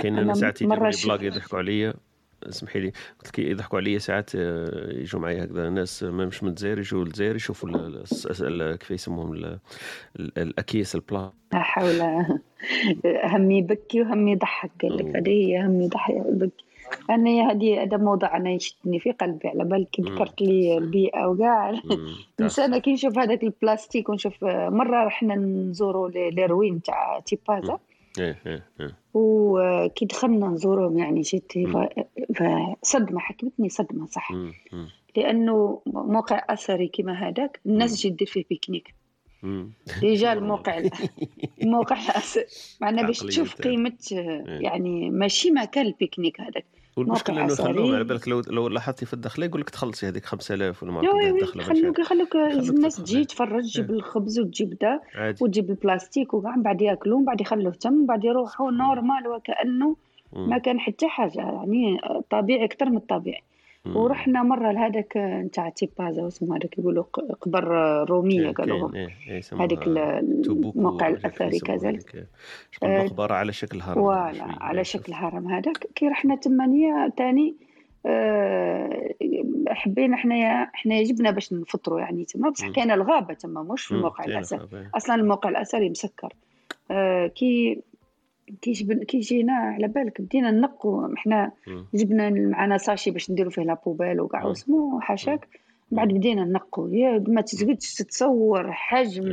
كاين 0.00 0.34
ساعات 0.34 0.62
يديروا 0.62 0.90
بلاغ 1.04 1.22
يضحكوا 1.22 1.58
عليا. 1.58 1.94
اسمحي 2.48 2.80
لي. 2.80 2.92
قلت 3.18 3.28
لك 3.28 3.38
يضحكوا 3.38 3.78
عليا 3.78 3.98
ساعات 3.98 4.30
آه، 4.36 4.90
يجوا 4.92 5.20
معي 5.20 5.44
هكذا. 5.44 5.70
ناس 5.70 6.02
ما 6.02 6.26
مش 6.26 6.42
من 6.42 6.48
الجزائر 6.48 6.78
يجوا 6.78 7.04
للجزائر 7.04 7.36
يشوفوا 7.36 7.70
كيف 8.76 8.90
يسموهم 8.90 9.32
ال- 9.32 9.58
ال- 10.20 10.38
الأكياس 10.38 10.94
البلا 10.94 11.30
لا 11.52 11.58
حول. 11.62 12.00
هم 13.24 13.50
يبكي 13.50 14.00
وهم 14.00 14.28
يضحك 14.28 14.70
قال 14.82 14.96
لك. 14.96 15.16
هذه 15.16 15.28
هي 15.30 15.66
هم 15.66 15.80
يضحك 15.80 16.14
يبكي. 16.14 16.64
أنا 17.10 17.50
هذه 17.50 17.82
هذا 17.82 17.96
موضوع 17.96 18.36
أنا 18.36 18.50
يشدني 18.50 18.98
في 19.00 19.12
قلبي 19.12 19.48
على 19.48 19.64
بالك. 19.64 20.00
ذكرت 20.00 20.42
لي 20.42 20.78
البيئة 20.78 21.26
وكاع. 21.26 21.74
الانسان 22.38 22.78
كي 22.78 22.92
نشوف 22.92 23.18
هذاك 23.18 23.42
البلاستيك 23.42 24.08
ونشوف 24.08 24.44
مرة 24.44 25.04
رحنا 25.04 25.34
نزوروا 25.34 26.08
les 26.10 26.46
ruines 26.46 26.82
تاع 26.82 27.20
تيبازا. 27.20 27.78
إيه 28.18 28.38
إيه 28.46 28.64
إيه. 28.80 28.96
وكي 29.14 30.04
دخلنا 30.04 30.46
نزورهم 30.46 30.98
يعني 30.98 31.20
جيت 31.20 31.52
فصدمه 32.36 33.18
حكمتني 33.20 33.68
صدمة 33.68 34.06
صح. 34.06 34.30
مم، 34.32 34.52
مم، 34.72 34.88
لأنه 35.16 35.82
موقع 35.86 36.44
أثري 36.48 36.88
كما 36.88 37.12
هذاك 37.28 37.60
الناس. 37.66 37.92
تجي 37.94 38.10
دير 38.10 38.28
فيه 38.28 38.44
pique-nique. 38.50 38.94
رجال 40.02 40.38
الموقع 40.42 40.82
الموقع 41.62 41.96
معنا 42.80 43.02
باش 43.02 43.18
تشوف 43.18 43.54
تاعك. 43.54 43.66
قيمة 43.68 43.92
يعني 44.46 45.10
ماشي 45.10 45.50
مكان 45.50 45.86
ال 45.86 45.91
pique-nique 45.91 46.40
هذاك. 46.40 46.64
والمشكلة 46.96 47.44
إنه. 47.44 47.52
يخلوهم 47.52 47.94
على 47.94 48.04
بالك 48.04 48.28
لو 48.28 48.40
لو 48.40 48.68
لاحظتي 48.68 49.06
في 49.06 49.14
الدخله 49.14 49.46
يقول 49.46 49.60
لك 49.60 49.70
تخلصي 49.70 50.08
هذيك 50.08 50.24
5000 50.24 50.82
ولا 50.82 50.92
ما 50.92 50.98
عرفت 50.98 51.56
يخلوك 51.56 51.98
يخلوك 51.98 52.36
الناس. 52.36 52.96
تجي 52.96 53.24
تفرج 53.24 53.72
تجيب 53.72 53.90
إيه. 53.90 53.96
الخبز 53.96 54.40
وتجيب 54.40 54.78
دا 54.78 55.00
وتجيب 55.40 55.70
البلاستيك 55.70 56.34
وكاع 56.34 56.56
من 56.56 56.62
بعد 56.62 56.82
ياكلوا 56.82 57.18
من 57.18 57.24
بعد 57.24 57.40
يخلوه 57.40 57.72
تم 57.72 57.92
من 57.92 58.06
بعد 58.06 58.24
يروحوا 58.24 58.70
normal 58.70 59.28
وكأنه 59.28 59.96
مم. 60.32 60.48
ما 60.50 60.58
كان 60.58 60.80
حتى 60.80 61.08
حاجة 61.08 61.40
يعني 61.40 61.98
طبيعي 62.30 62.64
أكثر 62.64 62.90
من 62.90 62.96
الطبيعي. 62.96 63.42
ورحنا 63.86 64.42
مرة 64.42 64.72
لهذاك 64.72 65.16
نتاع 65.16 65.68
تيبازا 65.68 66.22
واسمه 66.22 66.56
هذاك 66.56 66.78
يقولوا 66.78 67.02
قبر 67.40 67.64
رومية 68.10 68.40
إيه، 68.48 68.52
قالوا 68.52 68.94
إيه، 68.94 69.08
إيه، 69.28 69.40
هذيك 69.60 69.82
الموقع 69.86 71.08
يسموها 71.08 71.58
كذلك. 71.64 72.26
شغل 72.70 72.90
آه، 72.90 73.04
مقبره 73.04 73.34
على 73.34 73.52
شكل 73.52 73.80
هرم 73.80 73.94
فوالا. 73.94 74.44
على 74.60 74.84
شكل 74.84 75.12
هرم 75.12 75.48
هذاك 75.48 75.86
كي 75.94 76.08
رحنا 76.08 76.36
تما 76.36 77.12
ثاني 77.16 77.54
آه، 78.06 79.14
حبينا 79.68 80.16
حنايا 80.16 80.70
حنا 80.72 81.02
جبنا 81.02 81.30
باش 81.30 81.52
نفطروا 81.52 82.00
يعني 82.00 82.24
تما 82.24 82.50
بصح. 82.50 82.68
كاين 82.68 82.90
الغابة 82.90 83.34
تما 83.34 83.62
مش 83.62 83.84
في 83.84 83.94
الموقع 83.94 84.24
الغابة. 84.24 84.88
أصلا 84.94 85.14
الموقع 85.14 85.48
الأثري 85.48 85.90
مسكر 85.90 86.32
آه 86.90 87.26
كي 87.26 87.80
كي 88.62 88.72
جبن 88.72 89.04
كي 89.04 89.18
جينا 89.18 89.52
على 89.52 89.88
بالك 89.88 90.20
بدينا 90.20 90.50
ننقوا 90.50 91.14
إحنا 91.14 91.52
مم. 91.66 91.84
جبنا 91.94 92.30
معنا 92.30 92.78
sachet 92.78 93.10
باش 93.10 93.30
نديروا 93.30 93.50
فيه 93.50 93.62
la 93.62 93.74
poubelle 93.74 94.20
وكاع 94.20 94.42
مم. 94.42 94.46
واسمو 94.48 95.00
حاشاك. 95.00 95.48
بعد 95.90 96.08
بدينا 96.08 96.44
ننقوا 96.44 96.88
يا 96.90 97.24
ما 97.28 97.40
تقدرش 97.40 97.94
تتصور 97.94 98.72
حجم 98.72 99.24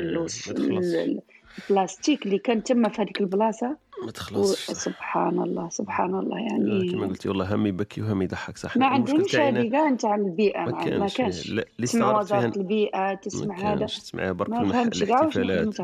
البلاستيك 1.70 2.26
اللي 2.26 2.38
كان 2.40 2.64
تما 2.64 2.90
في 2.90 3.02
هذيك 3.02 3.22
البلاصة. 3.22 3.78
ما 4.06 4.12
تخلصش. 4.12 4.72
سبحان 4.72 5.40
الله 5.44 5.70
سبحان 5.70 6.16
الله 6.16 6.38
آه، 6.38 6.42
يعني 6.42 6.92
كما 6.92 7.08
قلتي 7.08 7.30
والله 7.30 7.56
هم 7.56 7.66
يبكي 7.68 8.02
وهم 8.02 8.22
يضحك 8.22 8.58
صح. 8.58 8.78
ما 8.78 8.86
عندهمش 8.86 9.36
هذه 9.36 9.70
كاع 9.70 9.90
نتاع 9.90 10.16
البيئة 10.16 10.60
ما 10.60 10.72
ما, 10.72 10.98
ما 10.98 11.08
كانش. 11.08 11.50
لا 11.50 11.66
اللي 11.76 11.88
تسمع 11.88 12.08
فيها 12.12 12.20
وزارة 12.20 12.58
البيئة 12.58 13.14
تسمع 13.14 13.56
هذا. 13.60 13.80
كانش 13.80 14.00
تسمعها 14.00 14.32
برك 14.32 14.50
الاحتفالات 14.50 15.80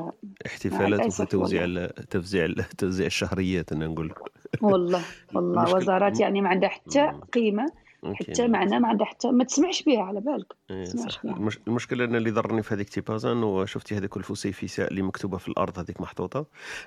احتفالات 0.46 1.08
وفي 1.08 1.26
توزيع 1.26 1.88
توزيع 2.10 2.46
ال- 2.46 2.64
توزيع 2.78 3.06
الشهريات 3.06 3.72
أنا 3.72 3.88
نقول. 3.88 4.14
والله 4.62 5.02
والله. 5.34 5.76
وزارات 5.76 6.20
يعني 6.20 6.42
ما 6.42 6.50
عندها 6.50 6.70
حتى. 6.70 7.12
قيمة 7.34 7.66
حتى 8.14 8.48
معنا 8.48 8.80
ما 8.80 8.88
عندها 8.88 9.06
حتى 9.06 9.32
ما 9.32 9.44
تسمعش 9.44 9.84
بها 9.84 10.02
على 10.02 10.22
بالك. 10.22 10.54
إيه 10.72 10.86
صح. 10.86 11.22
المشكلة 11.68 12.06
أنا 12.06 12.18
اللي 12.18 12.32
ضرني 12.32 12.64
في 12.64 12.74
هذيك 12.74 12.90
تيبازا 12.90 13.32
انه 13.32 13.66
شفتي 13.66 13.98
هذيك 13.98 14.18
الفسيفساء 14.18 14.92
اللي 14.92 15.02
مكتوبة 15.02 15.38
في 15.38 15.48
الأرض 15.48 15.80
هذيك 15.80 16.02
محطوطة. 16.02 16.46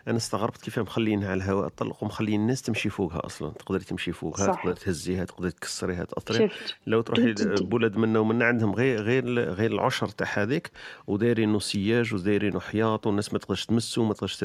أنا 0.08 0.16
استغربت 0.16 0.60
كيف 0.60 0.78
مخلينها 0.78 1.30
على 1.30 1.42
الهواء 1.42 1.66
الطلق 1.66 2.02
ومخلين 2.02 2.40
الناس 2.40 2.62
تمشي 2.62 2.88
فوقها 2.90 3.26
أصلا. 3.26 3.50
تقدري 3.50 3.84
تمشي 3.84 4.12
فوقها 4.12 4.46
صح. 4.46 4.62
تقدري 4.62 4.74
تهزيها 4.74 5.24
تقدري 5.24 5.50
تكسريها 5.50 6.04
تاثريها 6.04 6.50
لو 6.86 7.00
تروحي. 7.00 7.34
بلاد 7.60 7.96
منا 7.96 8.18
ومنا 8.18 8.44
عندهم 8.44 8.72
غير 8.72 9.02
غير 9.02 9.40
غير 9.40 9.72
العشر 9.72 10.08
تاع 10.08 10.28
هذيك 10.34 10.70
ودايرينو 11.06 11.58
سياج 11.58 12.14
ودايرينو 12.14 12.60
حياط 12.60 13.06
والناس 13.06 13.32
ما 13.32 13.38
تقدرش 13.38 13.66
تمسو 13.66 14.04
ما 14.04 14.14
تقدرش 14.14 14.44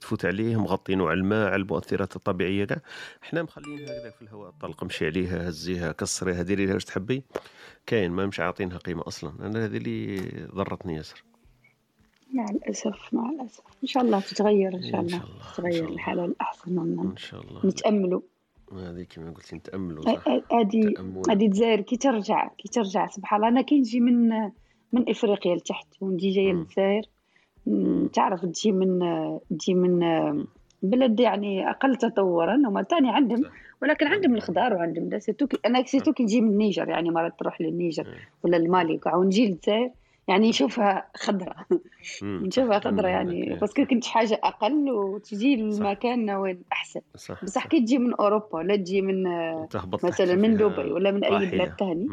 تفوت 0.00 0.24
عليه 0.24 0.60
مغطينه 0.60 1.08
على 1.08 1.20
الماء 1.20 1.46
على 1.46 1.62
المؤثرات 1.62 2.16
الطبيعية 2.16 2.64
كاع. 2.64 2.80
إحنا 3.22 3.42
مخلينها 3.42 3.84
هكذا 3.84 4.10
في 4.10 4.22
الهواء 4.22 4.48
الطلق 4.48 4.82
امشي 4.82 5.06
عليها 5.06 5.48
هزيها. 5.48 5.87
كسريها 5.92 6.42
ديري 6.42 6.66
لها 6.66 6.74
واش 6.74 6.84
تحبي؟ 6.84 7.22
كاين 7.86 8.10
ما 8.10 8.26
مش 8.26 8.40
عاطينها 8.40 8.78
قيمة 8.78 9.02
أصلا 9.06 9.32
أنا 9.40 9.64
هذه 9.64 9.76
اللي 9.76 10.20
ضرتني 10.54 10.94
ياسر. 10.94 11.24
مع 12.34 12.44
الأسف 12.44 13.14
مع 13.14 13.30
الأسف. 13.30 13.62
إن 13.82 13.88
شاء 13.88 14.02
الله 14.02 14.20
تتغير 14.20 14.74
إن 14.74 14.82
شاء 14.82 15.00
إن 15.00 15.06
الله 15.06 15.18
شاء 15.18 15.26
الله، 15.26 15.36
إن 15.36 15.52
تتغير. 15.54 15.88
الحالة 15.88 16.24
الأحسن 16.24 16.78
إن 16.78 17.16
شاء 17.16 17.40
الله. 17.40 17.66
نتأملوا. 17.66 18.20
هذه 18.72 19.06
كما 19.10 19.30
قلتي 19.30 19.56
نتأملوا 19.56 20.04
هذه. 20.08 20.42
هذه 21.30 21.46
الجزائر 21.46 21.80
كي 21.80 21.96
ترجع 21.96 22.48
كي 22.48 22.68
ترجع 22.68 23.06
سبحان 23.06 23.36
الله. 23.36 23.48
أنا 23.48 23.62
كي 23.62 23.78
نجي 23.80 24.00
من 24.00 24.28
من 24.92 25.08
إفريقيا 25.08 25.56
لتحت 25.56 25.86
ونجي 26.00 26.30
جاية. 26.30 26.52
للجزائر 26.52 27.02
تعرف 28.12 28.44
تجي 28.44 28.72
من 28.72 28.98
تجي 29.50 29.74
من 29.74 30.00
بلد 30.82 31.20
يعني 31.20 31.70
أقل 31.70 31.96
تطورا 31.96 32.54
هما 32.54 32.82
ثاني 32.82 33.10
عندهم. 33.10 33.42
صح. 33.42 33.67
ولكن 33.82 34.06
عندهم 34.06 34.34
الخضار 34.34 34.74
وعندهم 34.74 35.08
ده 35.08 35.18
surtout 35.18 35.46
كي- 35.46 35.58
أنا 35.66 35.82
surtout 35.82 36.12
كي 36.12 36.22
نجي 36.22 36.40
من 36.40 36.48
النيجر 36.50 36.88
يعني 36.88 37.10
مرات 37.10 37.38
تروح 37.38 37.60
للنيجر 37.60 38.04
مم. 38.04 38.14
ولا 38.42 38.56
المالي 38.56 38.94
وكاع 38.94 39.14
ونجي 39.16 39.46
للجزائر 39.46 39.90
يعني 40.28 40.48
نشوفها 40.48 41.06
خضراء. 41.16 41.56
نشوفها 42.22 42.78
خضراء 42.78 43.10
يعني. 43.10 43.56
parce 43.60 43.75
que 43.75 43.84
كنت 43.84 44.04
حاجة 44.06 44.40
أقل 44.44 44.90
وتجي. 44.90 45.56
لمكان 45.56 46.30
وين 46.30 46.62
أحسن 46.72 47.00
صح 47.16 47.44
بصح 47.44 47.66
كي 47.66 47.80
تجي 47.80 47.98
من 47.98 48.14
أوروبا 48.14 48.54
ولا 48.56 48.76
تجي 48.76 49.02
من 49.02 49.22
مثلا 50.04 50.34
من 50.34 50.56
دبي 50.56 50.92
ولا 50.92 51.10
من 51.10 51.24
أي. 51.24 51.46
بلاد 51.50 51.74
ثاني. 51.78 52.08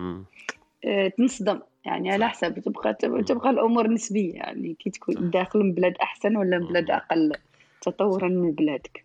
آه، 0.85 1.07
تنصدم 1.07 1.59
يعني 1.85 2.11
على. 2.11 2.29
حسب 2.29 2.59
تبقى 2.59 2.93
تبقى 3.27 3.49
الأمور 3.49 3.87
نسبية 3.87 4.33
يعني 4.33 4.73
كي. 4.79 4.89
تكون 4.89 5.29
داخل 5.29 5.59
من 5.59 5.71
بلاد 5.73 5.93
أحسن 6.01 6.37
ولا 6.37 6.59
من 6.59 6.67
بلاد. 6.67 6.91
أقل 6.91 7.31
تطورا 7.81 8.27
من 8.27 8.51
بلادك 8.51 9.04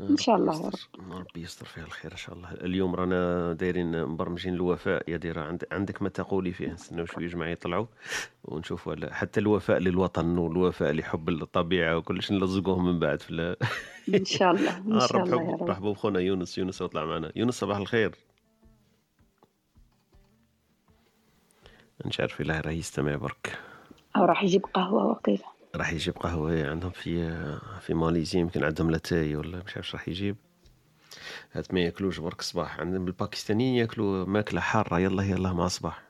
إن 0.00 0.16
شاء 0.16 0.36
الله 0.36 0.52
يا 0.62 0.68
يستر 0.68 0.88
ربي 1.10 1.40
يستر 1.42 1.66
فيها 1.66 1.84
الخير 1.84 2.12
إن 2.12 2.16
شاء 2.16 2.34
الله. 2.34 2.52
اليوم 2.52 2.94
رانا 2.94 3.52
دايرين 3.52 4.04
مبرمجين 4.06 4.54
الوفاء. 4.54 5.10
يا 5.10 5.16
ديرة 5.16 5.40
عند 5.40 5.64
عندك 5.72 6.02
ما 6.02 6.08
تقولي 6.08 6.52
فيه؟ 6.52 6.68
نستناو 6.72 7.06
شوية 7.06 7.26
جماعة 7.26 7.48
يطلعوا 7.48 7.86
ونشوفوا 8.44 9.10
حتى 9.12 9.40
الوفاء 9.40 9.78
للوطن 9.78 10.38
والوفاء 10.38 10.92
لحب 10.92 11.28
الطبيعة 11.28 11.96
وكلش 11.96 12.32
نلزقوهم 12.32 12.86
من 12.86 12.98
بعد 12.98 13.20
في 13.22 13.30
ال- 13.30 13.56
إن 14.14 14.24
شاء 14.24 14.50
الله 14.54 14.78
إن 14.78 14.92
آه، 14.92 15.06
شاء 15.06 15.22
الله 15.22 15.36
يا 15.36 15.42
رب 15.48 15.56
رحبوا. 15.64 15.70
رحبوا 15.70 15.92
بخونا 15.92 16.20
يونس. 16.20 16.58
يونس 16.58 16.80
يطلع 16.80 17.04
معنا. 17.04 17.32
يونس 17.36 17.54
صباح 17.54 17.76
الخير. 17.76 18.14
مش 22.04 22.20
عارف 22.20 22.40
الا 22.40 22.60
راه 22.60 22.70
يستمع 22.70 23.16
برك. 23.16 23.58
أو 24.16 24.24
راح 24.24 24.42
يجيب 24.42 24.64
قهوة 24.74 25.06
وقيل 25.06 25.42
راح 25.76 25.92
يجيب 25.92 26.14
قهوة 26.14 26.70
عندهم 26.70 26.90
في 26.90 27.38
في 27.80 27.94
ماليزيا 27.94 28.40
يمكن 28.40 28.64
عندهم 28.64 28.90
لاتاي 28.90 29.36
ولا 29.36 29.62
مش 29.66 29.76
عارف 29.76 29.94
راح 29.94 30.08
يجيب. 30.08 30.36
هات 31.52 31.74
ما 31.74 31.80
ياكلوش 31.80 32.18
برك 32.20 32.40
الصباح 32.40 32.80
عندهم 32.80 33.06
الباكستانيين 33.06 33.74
ياكلوا 33.74 34.24
ماكلة 34.24 34.60
حارة. 34.60 34.98
يلا 34.98 35.22
يلا 35.22 35.52
مع 35.52 35.66
الصباح 35.66 36.02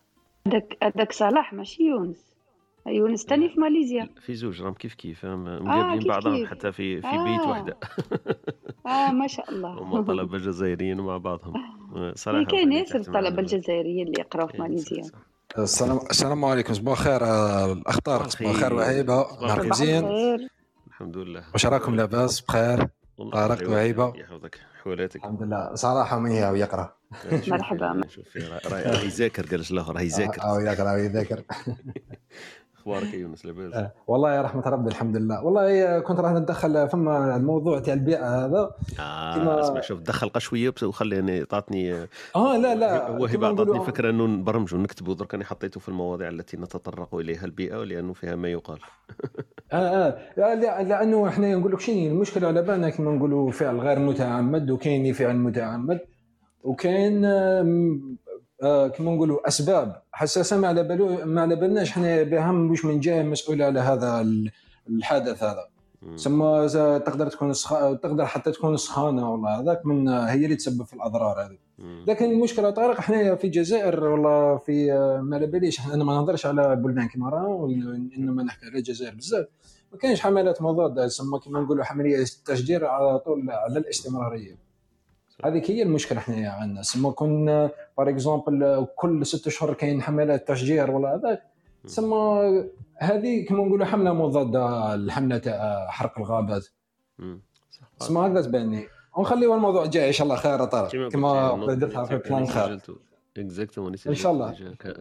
هذاك 0.46 0.76
هذاك 0.82 1.12
صلاح 1.12 1.52
ماشي 1.52 1.82
يونس. 1.82 2.28
يونس 2.86 3.24
تاني 3.24 3.48
في 3.48 3.60
ماليزيا. 3.60 4.08
في 4.20 4.34
زوج 4.34 4.62
راهم 4.62 4.74
كيف 4.74 4.94
كيف 4.94 5.24
هم 5.24 5.44
مقابلين 5.44 5.98
كيف 5.98 6.08
بعضهم 6.08 6.36
كيف. 6.36 6.50
حتى 6.50 6.72
في 6.72 7.00
في 7.00 7.06
آه. 7.06 7.24
بيت 7.24 7.46
وحدة. 7.46 7.76
آه 8.86 9.12
ما 9.12 9.26
شاء 9.26 9.50
الله. 9.50 9.68
هما 9.82 10.02
طلبة 10.02 10.38
جزائريين 10.38 11.00
مع 11.00 11.16
بعضهم. 11.16 11.54
صراحة 12.14 12.44
كاين 12.44 12.72
ياسر. 12.72 12.98
الطلبه 12.98 13.40
الجزائريين 13.40 14.06
اللي 14.06 14.20
يقراو 14.20 14.46
في 14.46 14.58
ماليزيا. 14.58 15.02
صح، 15.02 15.08
صح. 15.10 15.37
السلام 15.62 16.00
السلام 16.10 16.44
عليكم. 16.44 16.74
صباح 16.74 16.98
الخير 16.98 17.24
آه، 17.24 17.72
الأخطار. 17.72 18.28
صباح 18.28 18.50
الخير. 18.50 18.74
وهيبه. 18.74 19.22
صباح 19.22 19.58
مزيان 19.58 20.04
الحمد 20.88 21.16
لله. 21.16 21.44
واش 21.52 21.66
راكم 21.66 21.94
لاباس؟ 21.94 22.40
بخير. 22.40 22.88
طارق 23.32 23.58
خير. 23.58 23.70
وهيبة. 23.70 24.12
يحفظك 24.16 24.58
حوالاتك. 24.82 25.16
الحمد 25.16 25.42
لله. 25.42 25.74
صراحة 25.74 26.18
من 26.18 26.30
هي 26.30 26.50
ويقرأ. 26.50 26.94
مرحبا. 27.48 28.00
شوف 28.08 28.36
راه 28.72 29.04
يذاكر 29.04 29.46
قال 29.46 29.64
الآخر 29.70 29.94
راه 29.96 30.00
يذاكر. 30.00 30.42
أو 30.42 30.60
يقرأ 30.60 30.92
ويذاكر 30.92 31.42
أخبارك 32.96 33.14
يونس 33.14 33.46
لاباس؟ 33.46 33.74
آه، 33.74 33.92
والله 34.06 34.34
يا 34.34 34.42
رحمة 34.42 34.62
ربي 34.62 34.88
الحمد 34.90 35.16
لله. 35.16 35.44
والله 35.44 35.82
آه، 35.96 35.98
كنت 36.00 36.20
راح 36.20 36.32
نتدخل 36.32 36.88
فما 36.88 37.36
الموضوع 37.36 37.78
تاع 37.80 37.94
البيئه 37.94 38.44
هذا. 38.44 38.70
آه 39.00 39.34
كما- 39.36 39.60
اسمع 39.60 39.80
شوف 39.80 40.00
دخل 40.00 40.28
قشويه 40.28 40.74
وخليني 40.82 41.44
تعطني 41.44 41.94
آه 42.36 42.56
لا 42.56 42.74
لا. 42.74 43.08
وهبه 43.10 43.26
كما 43.32 43.46
اعطتني 43.46 43.80
فكرة 43.84 44.10
إنه 44.10 44.26
نبرمجوا 44.26 44.78
نكتبوا 44.78 45.14
درك 45.14 45.34
أنا 45.34 45.44
حطيته 45.44 45.80
في 45.80 45.88
المواضيع 45.88 46.28
التي 46.28 46.56
نتطرق 46.56 47.14
إليها 47.14 47.44
البيئة 47.44 47.76
لأنه 47.76 48.12
فيها 48.12 48.36
ما 48.36 48.48
يقال. 48.48 48.78
آه 49.72 49.76
آه. 49.76 50.18
لا- 50.36 50.54
لا- 50.54 50.82
لأنه 50.82 51.28
إحنا 51.28 51.54
نقول 51.54 51.72
لك 51.72 51.80
شنو 51.80 51.96
المشكلة 52.06 52.48
على 52.48 52.62
بالنا؟ 52.62 52.90
كما 52.90 53.10
نقولوا 53.10 53.50
فعل 53.50 53.78
غير 53.80 53.98
متعمد 53.98 54.70
وكاين 54.70 55.12
فعل 55.12 55.36
متعمد. 55.36 56.00
وكاين 56.64 57.24
آه 57.24 57.62
كما 58.62 59.10
نقولوا 59.14 59.48
أسباب. 59.48 60.02
حساسه 60.12 60.56
ما 60.56 60.68
على 60.68 60.82
بالو 60.82 61.24
ما 61.24 61.40
على 61.40 61.56
بالناش 61.56 61.90
إحنا 61.90 62.22
بهم 62.22 62.70
واش 62.70 62.84
من 62.84 63.00
جهه 63.00 63.22
مسؤولة 63.22 63.64
على 63.64 63.80
هذا 63.80 64.20
ال- 64.20 64.50
الحدث 64.88 65.42
هذا. 65.42 65.68
إذا 66.64 66.98
تقدر 66.98 67.28
تكون 67.30 67.52
سخ... 67.52 67.70
تقدر 68.02 68.26
حتى 68.26 68.52
تكون 68.52 68.76
سخانة 68.76 69.32
والله. 69.32 69.60
هذاك 69.60 69.86
من 69.86 70.08
هي 70.08 70.44
اللي 70.44 70.56
تسبب 70.56 70.82
في 70.82 70.94
الأضرار 70.94 71.46
هذه. 71.46 71.58
لكن 72.08 72.30
المشكلة 72.30 72.70
طارق 72.70 72.98
إحنا 72.98 73.34
في 73.34 73.46
الجزائر 73.46 74.04
والله 74.04 74.56
في 74.56 74.92
ما 75.22 75.36
على 75.36 75.46
باليش. 75.46 75.80
أنا 75.86 76.04
ما 76.04 76.12
نهضرش 76.14 76.46
على 76.46 76.76
بلدان 76.76 77.08
كيما 77.08 77.28
انما 78.16 78.42
نحكي 78.42 78.66
على 78.66 78.78
الجزائر 78.78 79.14
بزاف. 79.14 79.46
ما 79.92 79.98
كاينش 79.98 80.20
حملات 80.20 80.62
مضادة. 80.62 81.06
تسمى 81.06 81.38
كما 81.38 81.60
نقولوا 81.60 81.84
عمليه 81.84 82.24
تشجير 82.46 82.86
على 82.86 83.18
طول 83.18 83.50
على 83.50 83.78
الاستمرارية. 83.78 84.67
هذيك 85.44 85.70
هي 85.70 85.82
المشكلة 85.82 86.18
إحنا 86.18 86.50
عندنا 86.50 86.82
سما 86.82 87.10
كنا 87.10 87.70
par 87.98 88.08
exemple 88.08 88.86
كل 88.96 89.26
ست 89.26 89.46
أشهر 89.46 89.74
كاين 89.74 90.02
حملات 90.02 90.48
تشجير 90.48 90.90
ولا 90.90 91.14
هذاك 91.14 91.42
سما 91.86 92.68
هذه 92.96 93.44
كما 93.44 93.64
نقولوا 93.64 93.86
حملة 93.86 94.12
مضادة 94.12 94.94
الحملة 94.94 95.38
تاع 95.38 95.86
حرق 95.88 96.18
الغابات. 96.18 96.66
اسمع 98.00 98.26
هكذا 98.26 98.42
تباني. 98.42 98.86
ونخليو 99.16 99.54
الموضوع 99.54 99.84
الجاي 99.84 100.08
إن 100.08 100.12
شاء 100.12 100.24
الله 100.24 100.36
خير 100.36 100.60
يا 100.60 100.64
طارق 100.64 101.08
كما 101.08 101.56
درتها 101.74 102.04
في 102.04 102.16
plan 102.16 102.46
خير. 102.46 102.80
exactement 103.38 103.92
إن 104.06 104.14
شاء 104.14 104.32
الله. 104.32 104.48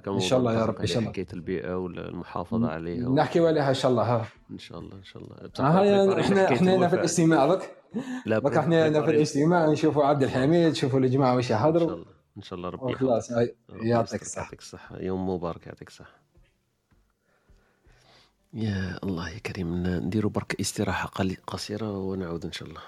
إن 0.08 0.20
شاء 0.20 0.40
الله 0.40 0.54
يا 0.54 0.66
رب، 0.66 0.80
إن 0.80 0.86
شاء 0.86 1.00
الله. 1.00 1.12
حكايه 1.12 1.28
البيئة 1.34 1.78
والمحافظة 1.78 2.68
عليها 2.68 3.10
نحكي 3.10 3.40
عليها 3.48 3.70
إن 3.70 3.74
شاء 3.74 3.92
الله. 3.92 4.04
ها 4.04 4.26
إن 4.52 4.58
شاء 4.58 4.80
الله 4.80 4.94
إن 4.94 5.04
شاء 5.04 5.24
الله. 5.24 6.20
إحنا 6.20 6.54
إحنا 6.54 6.88
في. 6.88 6.96
الاستماع 6.96 7.46
ذاك. 7.46 7.77
لا 8.26 8.40
ذاك 8.40 8.58
إحنا 8.58 9.02
في 9.02 9.10
الاستماع 9.12 9.66
نشوفوا 9.72 10.04
عبد 10.06 10.24
الحميد 10.24 10.72
نشوفوا 10.72 11.00
الجماعة 11.00 11.36
واش 11.36 11.44
إن 11.44 11.50
شاء 11.50 11.58
يحضروا 11.58 11.92
الله 11.96 12.06
إن 12.38 12.42
شاء 12.42 12.58
الله 12.58 12.70
ربي 12.70 12.94
ربي 12.94 13.90
يعطيك 13.90 14.22
الصحة. 14.22 14.44
يعطيك 14.44 14.60
الصحة. 14.60 15.00
يوم 15.00 15.30
مبارك 15.30 15.68
يعطيك 15.68 15.88
الصحة. 15.88 16.16
يا 18.54 19.00
الله 19.04 19.30
يا 19.30 19.40
كريم 19.40 19.88
نديروا 19.88 20.32
برك 20.32 20.60
استراحة 20.60 21.08
قلي- 21.08 21.38
قصيرة 21.48 21.98
ونعود 21.98 22.46
إن 22.46 22.52
شاء 22.52 22.68
الله. 22.70 22.82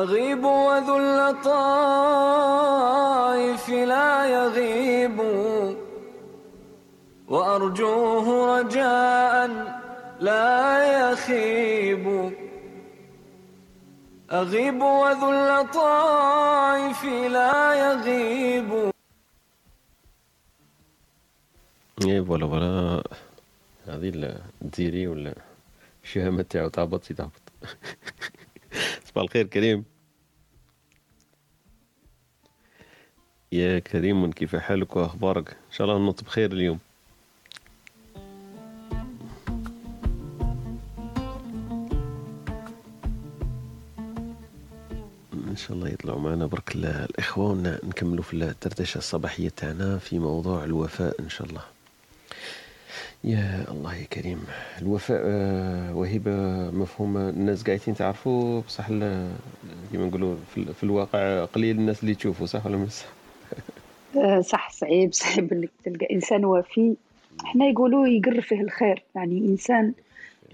أغيب 0.00 0.44
وذو 0.44 0.96
اللطائف 0.98 1.68
لا 3.68 4.24
يغيب 4.26 5.18
وأرجوه 7.28 8.26
رجاء 8.58 9.50
لا 10.20 11.12
يخيب. 11.12 12.32
أغيب 14.32 14.82
وذو 14.82 15.30
اللطائف 15.32 17.04
لا 17.04 17.74
يغيب. 17.74 18.92
اي 22.04 22.24
voilà 22.24 22.46
voilà. 22.48 23.02
هذه 23.88 24.08
ال- 24.08 24.40
الديري 24.62 25.06
ولا 25.06 25.34
الشهامة 26.04 26.42
تاعو 26.42 26.68
تهبط 26.68 27.04
تهبط 27.04 27.42
صباح 29.04 29.24
الخير 29.24 29.46
كريم. 29.46 29.84
يا 33.52 33.78
كريم 33.78 34.32
كيف 34.32 34.56
حالك 34.56 34.96
وأخبارك؟ 34.96 35.48
إن 35.50 35.72
شاء 35.72 35.86
الله 35.86 36.08
نط 36.08 36.24
بخير 36.24 36.52
اليوم. 36.52 36.78
إن 45.48 45.56
شاء 45.56 45.72
الله 45.76 45.88
يطلعوا 45.88 46.20
معنا. 46.20 46.46
برك 46.46 46.74
ال- 46.74 46.86
الاخوه 46.86 47.50
ون- 47.50 47.78
نكملوا 47.84 48.24
في 48.24 48.34
الدردشة 48.34 48.98
الصباحية 48.98 49.48
تاعنا 49.48 49.98
في 49.98 50.18
موضوع 50.18 50.64
الوفاء 50.64 51.20
إن 51.20 51.28
شاء 51.28 51.46
الله. 51.46 51.75
يا 53.26 53.66
الله 53.70 53.94
يا 53.96 54.04
كريم. 54.06 54.44
الوفاء 54.82 55.20
آه، 55.24 55.96
وهبه 55.96 56.36
مفهوم 56.70 57.16
الناس 57.16 57.62
قاعدين 57.64 57.94
تعرفوا 57.94 58.60
بصح 58.60 58.88
كيما 58.88 60.06
نقولوا 60.06 60.36
في, 60.54 60.58
ال- 60.60 60.74
في 60.74 60.84
الواقع 60.84 61.44
قليل 61.44 61.76
الناس 61.78 62.02
اللي 62.02 62.14
تشوفوا 62.14 62.46
صح 62.46 62.66
ولا 62.66 62.76
مش؟ 62.76 62.90
صح؟ 62.92 63.06
آه، 64.16 64.40
صح 64.40 64.70
صعيب 64.70 65.12
صعيب 65.12 65.52
إنك 65.52 65.70
تلقى 65.84 66.06
إنسان 66.14 66.44
وفي. 66.44 66.94
إحنا 67.44 67.66
يقولوا 67.66 68.06
يقر 68.06 68.40
فيه 68.40 68.60
الخير 68.60 69.02
يعني 69.14 69.38
إنسان 69.38 69.92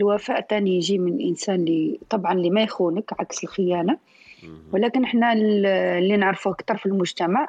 الوفاء 0.01 0.41
تاني 0.41 0.77
يجي 0.77 0.99
من 0.99 1.21
إنسان 1.21 1.55
اللي 1.55 1.99
طبعا 2.11 2.33
اللي 2.33 2.51
ما 2.51 2.63
يخونك 2.63 3.13
عكس 3.21 3.45
الخيانة. 3.45 3.99
ولكن 4.73 5.05
إحنا 5.05 5.33
ال- 5.33 5.67
اللي 5.67 6.17
نعرفه 6.17 6.51
أكثر 6.51 6.77
في 6.77 6.87
المجتمع 6.87 7.49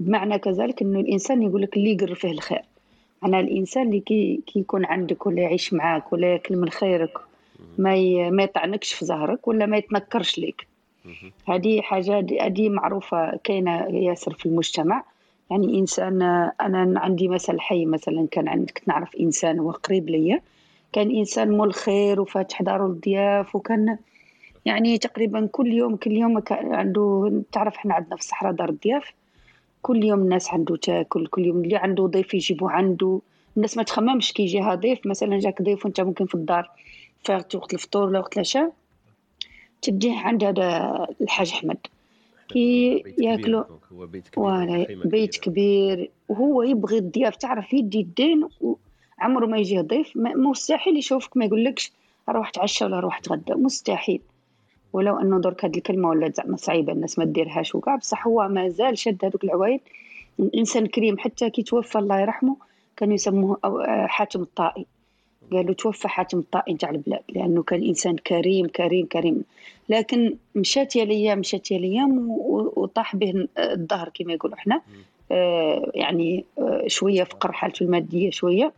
بمعنى 0.00 0.38
كذلك 0.38 0.82
إنه 0.82 1.00
الإنسان 1.00 1.42
يقول 1.42 1.62
لك 1.62 1.76
اللي 1.76 1.92
يقر 1.92 2.14
فيه 2.14 2.30
الخير. 2.30 2.62
أنا 3.24 3.40
الإنسان 3.40 3.86
اللي 3.86 4.00
كي, 4.00 4.40
كي 4.46 4.58
يكون 4.58 4.84
عندك 4.84 5.26
ولا 5.26 5.42
يعيش 5.42 5.72
معاك 5.72 6.12
ولا 6.12 6.32
ياكل 6.32 6.56
من 6.56 6.68
خيرك 6.68 7.18
ما 7.78 7.94
ي... 7.96 8.30
ما 8.30 8.42
يطعنكش 8.42 8.92
في 8.92 9.04
ظهرك 9.04 9.48
ولا 9.48 9.66
ما 9.66 9.76
يتنكرش 9.76 10.38
ليك. 10.38 10.66
هذه 11.48 11.80
حاجة 11.80 12.26
هذه 12.40 12.68
معروفة 12.68 13.36
كاينة 13.44 13.86
ياسر 13.86 14.32
في 14.34 14.46
المجتمع. 14.46 15.04
يعني 15.50 15.78
إنسان 15.78 16.22
أنا 16.60 17.00
عندي 17.00 17.28
مثل 17.28 17.60
حي 17.60 17.86
مثلا 17.86 18.28
كان 18.30 18.48
عندك 18.48 18.78
كنت 18.78 18.88
نعرف 18.88 19.16
إنسان 19.16 19.58
هو 19.58 19.70
قريب 19.70 20.10
ليا. 20.10 20.40
كان 20.92 21.10
إنسان 21.16 21.50
مول 21.50 21.74
خير 21.74 22.20
وفاتح 22.20 22.62
داره 22.62 22.86
للضياف 22.86 23.56
وكان 23.56 23.98
يعني 24.64 24.98
تقريبا 24.98 25.46
كل 25.52 25.72
يوم 25.72 25.96
كل 25.96 26.12
يوم 26.12 26.42
عنده 26.50 27.32
تعرف 27.52 27.76
إحنا 27.76 27.94
عندنا 27.94 28.16
في 28.16 28.22
الصحراء 28.22 28.52
دار 28.52 28.68
الضياف. 28.68 29.12
كل 29.82 30.04
يوم 30.04 30.20
الناس 30.20 30.50
عنده 30.50 30.76
تاكل 30.76 31.26
كل 31.26 31.46
يوم 31.46 31.64
اللي 31.64 31.76
عنده 31.76 32.06
ضيف 32.06 32.34
يجيبوا 32.34 32.70
عنده. 32.70 33.20
الناس 33.56 33.76
ما 33.76 33.82
تخممش 33.82 34.32
كي 34.32 34.42
يجيها 34.42 34.74
ضيف 34.74 35.06
مثلا 35.06 35.38
جاك 35.38 35.62
ضيف 35.62 35.84
وانت 35.84 36.00
ممكن 36.00 36.26
في 36.26 36.34
الدار 36.34 36.70
فات 37.24 37.54
وقت 37.54 37.74
الفطور 37.74 38.08
ولا 38.08 38.18
وقت 38.18 38.34
العشاء 38.34 38.72
تديه 39.82 40.18
عند 40.18 40.44
هذا 40.44 41.06
الحاج 41.20 41.50
أحمد. 41.50 41.78
كي 42.48 43.02
ياكلوا 43.18 43.62
donc، 43.62 43.80
هو 43.92 44.06
بيت 44.06 44.28
كبير 44.28 44.44
ولا 44.44 44.86
بيت. 45.04 45.36
كبير. 45.36 46.10
وهو 46.28 46.62
يبغي 46.62 46.98
الضياف 46.98 47.36
تعرف 47.36 47.72
يدي 47.72 48.00
الدين 48.00 48.48
وعمره 48.60 49.46
ما 49.46 49.58
يجيه 49.58 49.80
ضيف 49.80 50.12
مستحيل 50.16 50.96
يشوفك 50.96 51.36
ما 51.36 51.44
يقولكش 51.44 51.92
روح 52.28 52.50
تعشى 52.50 52.84
ولا 52.84 53.00
روح 53.00 53.18
تغدى 53.18 53.54
مستحيل. 53.54 54.20
ولو 54.92 55.20
أنه 55.20 55.40
درك 55.40 55.64
هذه 55.64 55.76
الكلمة 55.76 56.08
ولا 56.08 56.30
زعما 56.30 56.56
صعيبة 56.56 56.92
الناس 56.92 57.18
ما 57.18 57.24
ديرهاش. 57.24 57.74
وكاع 57.74 57.96
بصح 57.96 58.26
هو 58.26 58.48
مازال 58.48 58.98
شد 58.98 59.24
هذوك 59.24 59.44
العوايد. 59.44 59.80
انسان 60.54 60.86
كريم 60.86 61.18
حتى 61.18 61.50
كي 61.50 61.62
توفى 61.62 61.98
الله 61.98 62.20
يرحمه 62.20 62.56
كانوا 62.96 63.14
يسموه 63.14 63.58
آه، 63.64 64.06
حاتم 64.06 64.42
الطائي. 64.42 64.86
قالوا 65.52 65.74
توفى 65.74 66.08
حاتم 66.08 66.38
الطائي 66.38 66.74
تاع 66.74 66.90
البلاد 66.90 67.22
لأنه 67.28 67.62
كان 67.62 67.82
إنسان 67.82 68.16
كريم 68.16 68.66
كريم 68.66 69.06
كريم. 69.06 69.44
لكن 69.88 70.36
مشات 70.54 70.96
يا 70.96 71.02
الأيام 71.02 71.38
مشات 71.38 71.70
يا 71.70 71.76
الأيام 71.76 72.30
وطاح 72.76 73.16
به 73.16 73.48
الظهر 73.58 74.08
كما 74.14 74.32
يقولوا 74.32 74.56
إحنا. 74.56 74.82
آه، 75.32 75.90
يعني 75.94 76.44
آه، 76.58 76.84
شوية 76.86 77.24
فقر 77.24 77.52
حالته 77.52 77.84
المادية 77.84 78.30
شوية. 78.30 78.72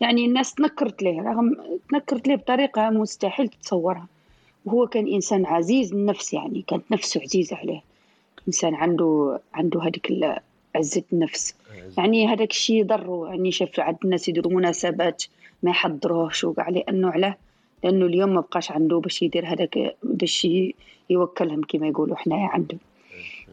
يعني 0.00 0.26
الناس 0.26 0.54
تنكرت 0.54 1.02
له 1.02 1.22
رغم 1.22 1.52
تنكرت 1.90 2.28
له 2.28 2.34
بطريقة 2.34 2.90
مستحيل 2.90 3.48
تتصورها. 3.48 4.06
وهو 4.66 4.86
كان 4.86 5.08
إنسان 5.08 5.46
عزيز 5.46 5.92
النفس 5.92 6.34
يعني 6.34 6.64
كانت 6.66 6.82
نفسه 6.92 7.20
عزيزة 7.22 7.56
عليه. 7.56 7.80
إنسان 8.48 8.74
عنده 8.74 9.40
عنده 9.54 9.82
هذيك 9.82 10.12
عزة 10.74 11.02
النفس. 11.12 11.54
يعني 11.98 12.28
هذاك 12.28 12.50
الشيء 12.50 12.84
ضره 12.84 13.28
يعني 13.28 13.50
شاف 13.52 13.80
عند 13.80 13.96
الناس 14.04 14.28
يديروا 14.28 14.52
مناسبات 14.52 15.24
ما 15.62 15.70
يحضروهش 15.70 16.44
وكاع 16.44 16.68
لأنه 16.68 17.10
علاه. 17.10 17.36
لأنه 17.84 18.06
اليوم 18.06 18.34
ما 18.34 18.40
بقاش 18.40 18.70
عنده 18.72 18.98
باش 18.98 19.22
يدير 19.22 19.46
هذاك 19.46 19.96
باش 20.02 20.48
يوكلهم 21.10 21.60
كما 21.68 21.88
يقولوا 21.88 22.16
حنايا 22.16 22.46
عنده. 22.48 22.76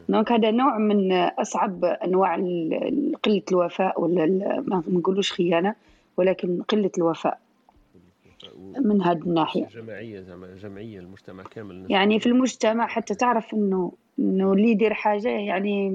دونك 0.09 0.31
هذا 0.31 0.51
نوع 0.51 0.77
من 0.77 1.11
أصعب 1.13 1.85
أنواع 1.85 2.35
ال- 2.35 2.73
ال- 2.73 3.15
قلة 3.23 3.41
الوفاء 3.51 4.01
ولا 4.01 4.25
ما 4.67 4.83
نقولوش 4.87 5.31
خيانة 5.31 5.75
ولكن 6.17 6.61
قلة 6.61 6.91
الوفاء. 6.97 7.39
من 8.85 9.01
هذه 9.01 9.17
الناحية. 9.17 9.65
جماعيه 9.65 10.19
زعما 10.21 10.47
جمعية 10.63 10.99
المجتمع 10.99 11.43
كامل 11.43 11.85
يعني 11.91 12.19
في 12.19 12.25
المجتمع 12.25 12.87
حتى 12.87 13.15
تعرف 13.15 13.53
إنه 13.53 13.91
إنه 14.19 14.53
اللي 14.53 14.67
يدير 14.69 14.93
حاجة 14.93 15.29
يعني 15.29 15.89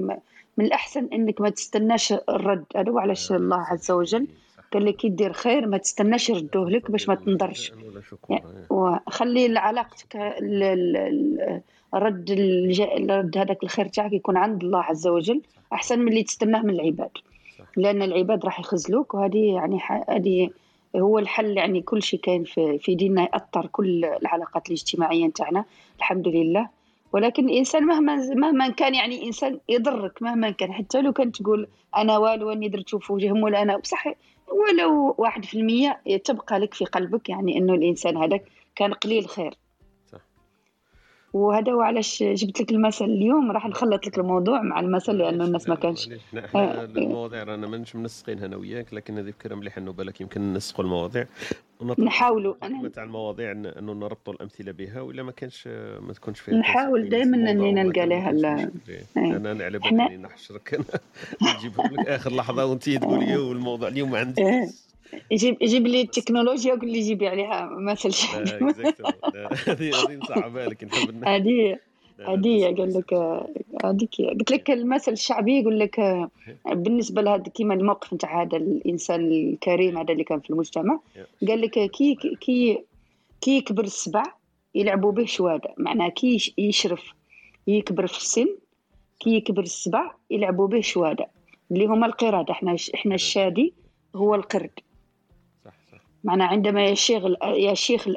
من 0.57 0.65
الأحسن 0.65 1.07
إنك 1.13 1.41
ما 1.41 1.49
تستناش 1.49 2.13
الرد. 2.29 2.65
هذا 2.75 2.91
هو 2.91 2.99
علاش 2.99 3.31
الله 3.31 3.57
عز 3.57 3.91
وجل 3.91 4.27
قال 4.73 4.85
لك 4.85 4.95
كي 4.95 5.09
دير 5.09 5.33
خير 5.33 5.67
ما 5.67 5.77
تستناش 5.77 6.29
يردوه 6.29 6.69
لك 6.69 6.91
باش 6.91 7.07
ما 7.09 7.15
تنضرش 7.15 7.71
يعني 8.29 8.43
وخلي 8.69 9.57
علاقتك 9.59 10.15
ال- 10.15 10.63
ال- 10.63 10.97
ال- 10.97 11.61
الرد 11.93 12.29
الرد 12.99 13.37
هذاك 13.37 13.63
الخير 13.63 13.85
تاعك 13.87 14.13
يكون 14.13 14.37
عند 14.37 14.63
الله 14.63 14.79
عز 14.83 15.07
وجل 15.07 15.41
أحسن 15.73 15.99
من 15.99 16.07
اللي 16.07 16.23
تستناه 16.23 16.61
من 16.61 16.69
العباد. 16.69 17.09
لأن 17.77 18.01
العباد 18.01 18.45
راح 18.45 18.59
يخزلوك 18.59 19.13
وهذه 19.13 19.53
يعني 19.55 19.79
هذه 20.09 20.49
هو 20.95 21.19
الحل 21.19 21.57
يعني 21.57 21.81
كل 21.81 22.03
شيء 22.03 22.19
كاين 22.19 22.43
في 22.43 22.79
في 22.79 22.95
ديننا 22.95 23.21
يأثر 23.21 23.65
كل 23.67 24.05
العلاقات 24.05 24.67
الاجتماعية 24.67 25.25
نتاعنا 25.25 25.65
الحمد 25.97 26.27
لله 26.27 26.69
ولكن 27.13 27.49
الإنسان 27.49 27.83
مهما 27.85 28.15
مهما 28.35 28.69
كان 28.69 28.95
يعني 28.95 29.27
إنسان 29.27 29.59
يضرك 29.69 30.21
مهما 30.21 30.49
كان 30.51 30.73
حتى 30.73 31.01
لو 31.01 31.13
كان 31.13 31.31
تقول 31.31 31.67
أنا 31.97 32.17
والو 32.17 32.51
أني 32.51 32.69
درت 32.69 32.95
في 32.95 33.13
وجههم 33.13 33.43
ولا 33.43 33.61
أنا 33.61 33.77
بصح 33.77 34.07
ولو 34.47 35.15
واحد 35.17 35.45
في 35.45 35.57
المية 35.59 36.01
تبقى 36.25 36.59
لك 36.59 36.73
في 36.73 36.85
قلبك 36.85 37.29
يعني 37.29 37.57
إنه 37.57 37.73
الإنسان 37.73 38.17
هذاك 38.17 38.43
كان 38.75 38.93
قليل 38.93 39.27
خير. 39.27 39.53
وهذا 41.33 41.71
هو 41.71 41.81
علاش 41.81 42.23
جبت 42.23 42.61
لك 42.61 42.71
المثل 42.71 43.05
اليوم 43.05 43.51
راح 43.51 43.67
نخلط 43.67 44.07
لك 44.07 44.17
الموضوع 44.17 44.61
مع 44.61 44.79
المثل 44.79 45.17
لأنه 45.17 45.45
الناس 45.45 45.69
ما 45.69 45.75
كانش 45.75 46.09
إحنا 46.11 46.45
إحنا 46.45 46.81
آه. 46.81 46.85
المواضيع 46.85 47.43
رانا 47.43 47.67
ماناش 47.67 47.95
منسقينها 47.95 48.45
أنا 48.45 48.55
وياك 48.57 48.93
لكن 48.93 49.17
هذه 49.17 49.31
فكرة 49.31 49.55
مليحة 49.55 49.79
إنه 49.79 49.91
بالك 49.91 50.21
يمكن 50.21 50.53
نسقوا 50.53 50.85
المواضيع 50.85 51.25
نحاولوا. 51.99 52.53
أنا- 52.65 52.91
تاع 52.93 53.03
المواضيع 53.03 53.51
إنه 53.51 53.93
نربطوا 53.93 54.33
الأمثلة 54.33 54.71
بها 54.71 55.01
ولا 55.01 55.23
ما 55.23 55.31
كانش 55.31 55.67
ما 56.01 56.13
تكونش 56.13 56.39
فيها 56.39 56.55
نحاول 56.55 57.09
الموضوع 57.09 57.47
أني 57.47 57.69
وما 57.71 57.83
نلقى 57.83 58.05
لها 58.05 58.31
كانش. 58.31 58.69
إيه. 58.89 59.37
أنا 59.37 59.53
إحنا- 59.89 59.93
بالي 60.07 60.17
نحشرك 60.17 60.73
أنا 60.73 60.83
نجيبهم 61.57 61.85
لك 61.93 62.07
آخر 62.07 62.35
لحظة 62.35 62.65
وأنت 62.65 62.89
تقولي 62.89 63.37
والموضوع 63.49 63.87
اليوم 63.87 64.11
ما 64.11 64.19
عندي 64.19 64.41
إيه. 65.13 65.21
يجيب 65.31 65.57
يجيب 65.61 65.87
لي 65.87 66.01
التكنولوجيا 66.01 66.73
وقول 66.73 66.91
لي 66.91 66.99
جيبي 66.99 67.27
عليها 67.27 67.65
مثل. 67.65 68.09
لا، 69.33 69.49
هذه 69.67 69.89
هذه 70.03 70.15
نصعبها 70.15 70.67
لك 70.67 70.83
نحب 70.83 71.23
هذه 72.19 72.75
قال 72.77 72.93
لك 72.93 73.13
هذيك 73.85 74.15
قلت 74.39 74.51
لك 74.51 74.71
المثل 74.71 75.11
الشعبي 75.11 75.59
يقول 75.59 75.79
لك 75.79 75.99
آه، 75.99 76.29
بالنسبة 76.67 77.21
لهذا 77.21 77.43
كيما 77.43 77.73
الموقف 77.73 78.13
نتاع 78.13 78.41
هذا 78.41 78.57
الإنسان 78.57 79.31
الكريم 79.31 79.97
هذا 79.97 80.11
اللي 80.11 80.23
كان 80.23 80.39
في 80.39 80.49
المجتمع 80.49 80.99
قال 81.47 81.61
لك 81.61 81.91
كي 81.91 82.15
كي 82.41 82.83
كي 83.41 83.57
يكبر 83.57 83.83
السبع 83.83 84.23
يلعبوا 84.75 85.11
به 85.11 85.25
شوادة. 85.25 85.73
معناها 85.77 86.09
كي 86.09 86.35
يش- 86.35 86.53
يشرف 86.57 87.03
يكبر 87.67 88.07
في 88.07 88.17
السن 88.17 88.47
كي 89.19 89.29
يكبر 89.29 89.61
السبع 89.63 90.11
يلعبوا 90.31 90.67
به 90.67 90.81
شوادة. 90.81 91.27
اللي 91.71 91.85
هما 91.85 92.05
القراد 92.05 92.49
إحنا 92.49 92.75
إحنا 92.95 93.15
الشادي 93.15 93.73
هو 94.15 94.35
القرد. 94.35 94.71
معناها 96.23 96.47
عندما 96.47 96.85
يشيخ 96.85 97.23
يشيخ 97.43 98.07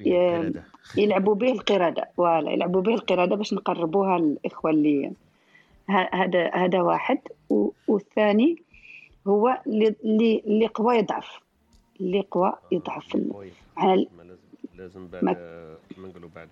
القردة. 0.00 0.64
يلعبوا 0.96 1.34
به 1.34 1.52
القردة. 1.52 2.08
ولا 2.16 2.50
يلعبوا 2.50 2.80
به 2.80 2.94
القردة 2.94 3.36
باش 3.36 3.54
نقربوها 3.54 4.18
للإخوة 4.18 4.70
اللي 4.70 5.12
هذا 5.88 6.50
هذا 6.54 6.82
واحد. 6.82 7.18
والثاني 7.88 8.56
هو 9.26 9.60
اللي 9.66 9.94
اللي 10.46 10.66
قوى 10.66 10.96
يضعف. 10.96 11.40
اللي 12.00 12.20
قوى 12.30 12.52
يضعف. 12.72 13.16
على 13.76 14.06
لازم 14.78 15.06
بعد 15.08 15.24
ما- 15.24 15.76
نقولوا 15.98 16.28
بعد 16.34 16.48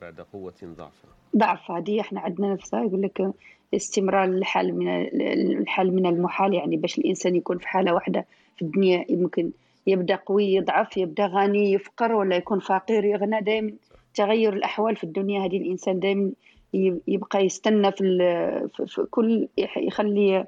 بعد 0.00 0.20
قوة 0.32 0.54
ضعف 0.64 1.04
ضعف. 1.36 1.70
هذه 1.70 2.00
إحنا 2.00 2.20
عندنا 2.20 2.52
نفسها 2.52 2.84
يقول 2.84 3.02
لك 3.02 3.32
استمرار 3.74 4.24
الحال 4.24 4.74
من 4.78 4.88
ال- 4.88 5.58
الحال 5.58 5.94
من 5.94 6.06
المحال 6.06 6.54
يعني 6.54 6.76
باش 6.76 6.98
الإنسان 6.98 7.36
يكون 7.36 7.58
في 7.58 7.68
حالة 7.68 7.94
واحدة 7.94 8.26
في 8.56 8.62
الدنيا 8.62 9.04
يمكن 9.08 9.50
يبدأ 9.86 10.14
قوي 10.16 10.54
يضعف 10.54 10.96
يبدأ 10.96 11.26
غني 11.26 11.72
يفقر 11.72 12.12
ولا 12.12 12.36
يكون 12.36 12.58
فقير 12.60 13.04
يغنى. 13.04 13.40
دائما 13.40 13.72
تغير 14.14 14.52
الأحوال 14.52 14.96
في 14.96 15.04
الدنيا 15.04 15.40
هذه 15.46 15.56
الإنسان 15.56 16.00
دائما 16.00 16.30
يبقى 17.08 17.44
يستنى 17.44 17.92
في, 17.92 18.04
في 18.86 19.06
كل 19.10 19.48
يخلي 19.76 20.46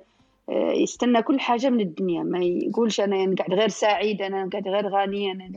آه، 0.49 0.73
يستنى 0.73 1.23
كل 1.23 1.41
حاجة 1.41 1.71
من 1.71 1.81
الدنيا. 1.81 2.23
ما 2.23 2.39
يقولش 2.39 3.01
أنا 3.01 3.35
قاعد 3.35 3.53
غير 3.55 3.69
سعيد 3.69 4.23
أنا 4.23 4.49
قاعد 4.53 4.69
غير 4.69 4.89
غني 4.89 5.33
أنا 5.33 5.51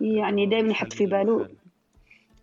يعني 0.00 0.46
الحال 0.46 0.70
يحط 0.70 0.92
في 0.92 1.06
باله. 1.06 1.48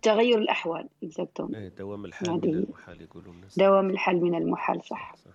تغير 0.06 0.38
الأحوال 0.38 0.88
exactement 1.02 1.54
إيه 1.54 1.68
دوام 1.68 2.04
الحال 2.04 2.30
من 2.30 2.44
المحال 2.44 3.02
يقولوا 3.02 3.32
الناس. 3.32 3.58
دوام 3.58 3.90
الحال 3.90 4.24
من 4.24 4.34
المحال 4.34 4.82
صح. 4.84 5.16
صح. 5.16 5.30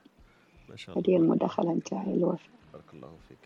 ما 0.69 0.75
شاء 0.75 0.97
الله 0.97 1.07
هذه 1.07 1.11
هي 1.13 1.17
المداخلة 1.17 1.73
نتاعي 1.73 2.13
الوفاء. 2.13 2.49
بارك 2.73 2.93
الله 2.93 3.09
فيك. 3.29 3.37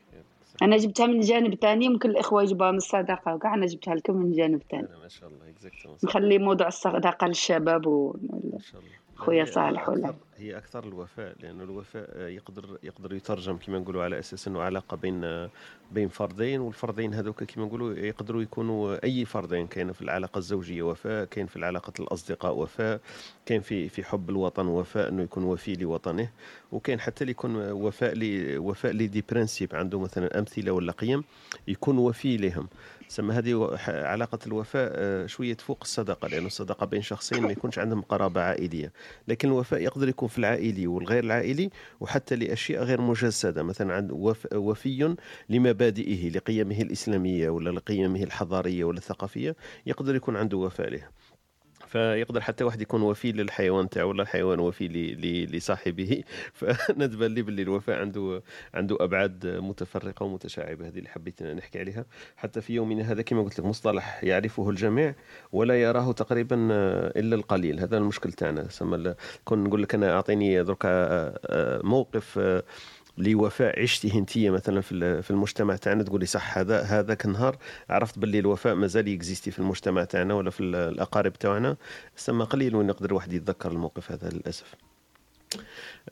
أنا 0.61 0.77
جبتها 0.77 1.07
من 1.07 1.19
جانب 1.19 1.53
تاني 1.53 1.85
يمكن 1.85 2.09
الإخوة 2.09 2.43
يجيبوها 2.43 2.71
من 2.71 2.77
الصدقه 2.77 3.35
وكاع 3.35 3.53
أنا 3.53 3.65
جبتها 3.65 3.95
لكم 3.95 4.15
من 4.15 4.31
جانب 4.31 4.61
أنا 4.73 4.87
ما 5.01 5.07
شاء 5.07 5.29
الله 5.29 5.49
exactement 5.49 5.97
نخلي 6.03 6.37
موضوع 6.37 6.67
الصدقه 6.67 7.27
للشباب 7.27 7.87
و... 7.87 8.15
ما 8.53 8.59
شاء 8.59 8.81
الله. 8.81 8.91
خويا 9.15 9.41
هي 9.41 9.45
صالح 9.45 9.89
ولا 9.89 10.13
هي 10.37 10.57
أكثر 10.57 10.83
الوفاء 10.83 11.35
لأن 11.39 11.61
الوفاء 11.61 12.19
يقدر 12.19 12.77
يقدر 12.83 13.13
يترجم 13.13 13.57
كما 13.57 13.79
نقولوا 13.79 14.03
على 14.03 14.19
أساس 14.19 14.47
إنه 14.47 14.61
علاقة 14.61 14.97
بين 14.97 15.49
بين 15.91 16.07
فردين 16.09 16.61
والفردين 16.61 17.13
هذوك 17.13 17.43
كما 17.43 17.65
نقولوا 17.65 17.93
يقدروا 17.93 18.41
يكونوا 18.41 19.03
أي 19.03 19.25
فردين 19.25 19.67
كاين 19.67 19.93
في 19.93 20.01
العلاقة 20.01 20.37
الزوجية 20.37 20.81
وفاء 20.83 21.25
كاين 21.25 21.47
في 21.47 21.55
العلاقة 21.55 21.93
الأصدقاء 21.99 22.53
وفاء 22.55 22.99
كاين 23.45 23.61
في 23.61 23.89
في 23.89 24.03
حب 24.03 24.29
الوطن 24.29 24.67
وفاء 24.67 25.09
إنه 25.09 25.23
يكون 25.23 25.43
وفي 25.43 25.73
لوطنه 25.73 26.29
وكاين 26.71 26.99
حتى 26.99 27.21
اللي 27.21 27.31
يكون 27.31 27.71
وفاء 27.71 28.13
لي 28.13 28.57
وفاء 28.57 28.91
لي 28.91 29.07
دي 29.07 29.23
برانسيب 29.29 29.75
عنده 29.75 29.99
مثلا 29.99 30.39
أمثلة 30.39 30.71
ولا 30.71 30.91
قيم 30.91 31.23
يكون 31.67 31.97
وفي 31.97 32.37
لهم. 32.37 32.67
سما 33.07 33.37
هذه 33.37 33.77
علاقة 33.87 34.39
الوفاء 34.47 34.91
آه، 34.95 35.25
شوية 35.25 35.53
تفوق 35.53 35.77
الصداقة 35.81 36.27
لأن 36.27 36.45
الصداقة 36.45 36.85
بين 36.85 37.01
شخصين 37.01 37.43
ما 37.43 37.51
يكونش 37.51 37.79
عندهم 37.79 38.01
قرابة 38.01 38.41
عائلية. 38.41 38.91
لكن 39.27 39.47
الوفاء 39.47 39.81
يقدر 39.81 40.09
يكون 40.09 40.24
في 40.27 40.37
العائلي 40.37 40.87
والغير 40.87 41.23
العائلي 41.23 41.69
وحتى 41.99 42.35
لأشياء 42.35 42.83
غير 42.83 43.01
مجسدة 43.01 43.63
مثلا 43.63 43.93
عند 43.93 44.11
وف 44.11 44.47
وفي 44.53 45.15
لمبادئه 45.49 46.29
لقيمه 46.29 46.81
الإسلامية 46.81 47.49
ولا 47.49 47.69
لقيمه 47.69 48.23
الحضارية 48.23 48.83
ولا 48.83 48.97
الثقافية 48.97 49.55
يقدر 49.85 50.15
يكون 50.15 50.35
عنده 50.35 50.57
وفاء 50.57 50.89
له 50.89 51.07
فيقدر 51.95 52.41
حتى 52.41 52.63
واحد 52.63 52.81
يكون 52.81 53.01
وفي 53.01 53.31
للحيوان 53.31 53.89
تاعو 53.89 54.09
ولا 54.09 54.23
الحيوان 54.23 54.59
وفي 54.59 54.87
لصاحبه. 55.51 56.23
فندبان 56.53 57.33
لي 57.33 57.41
باللي 57.41 57.61
الوفاء 57.61 57.99
عنده 57.99 58.43
عنده 58.73 58.97
أبعاد 58.99 59.47
متفرقة 59.47 60.23
ومتشعبة 60.23 60.87
هذه 60.87 60.97
اللي 60.97 61.09
حبيت 61.09 61.43
نحكي 61.43 61.79
عليها. 61.79 62.05
حتى 62.37 62.61
في 62.61 62.73
يومنا 62.73 63.11
هذا 63.11 63.21
كما 63.21 63.41
قلت 63.41 63.59
لك 63.59 63.65
مصطلح 63.65 64.23
يعرفه 64.23 64.69
الجميع 64.69 65.15
ولا 65.51 65.81
يراه 65.81 66.11
تقريبا 66.11 66.67
آه، 66.71 67.19
إلا 67.19 67.35
القليل. 67.35 67.79
هذا 67.79 67.97
المشكل 67.97 68.31
تاعنا. 68.31 68.67
كون 69.45 69.63
نقول 69.63 69.83
لك 69.83 69.95
أنا 69.95 70.13
أعطيني 70.15 70.63
درك 70.63 70.85
آه، 70.85 71.39
آه، 71.45 71.81
موقف 71.83 72.39
آه، 72.39 72.63
لوفاء 73.17 73.81
عشتيه 73.81 74.13
انت 74.19 74.37
مثلا 74.37 74.81
في 74.81 75.21
في 75.21 75.31
المجتمع 75.31 75.75
تاعنا 75.75 76.03
تقول 76.03 76.19
لي 76.19 76.25
صح 76.25 76.57
هذا 76.57 76.81
هذاك 76.81 77.25
النهار 77.25 77.57
عرفت 77.89 78.19
باللي 78.19 78.39
الوفاء 78.39 78.75
مازال 78.75 79.07
يكزيستي 79.07 79.51
في 79.51 79.59
المجتمع 79.59 80.03
تاعنا 80.03 80.33
ولا 80.33 80.49
في 80.49 80.59
ال- 80.63 80.75
الأقارب 80.75 81.33
تاعنا. 81.33 81.77
سما 82.15 82.45
قليل 82.45 82.75
وين 82.75 82.89
يقدر 82.89 83.13
واحد 83.13 83.33
يتذكر 83.33 83.71
الموقف 83.71 84.11
هذا 84.11 84.29
للأسف. 84.29 84.75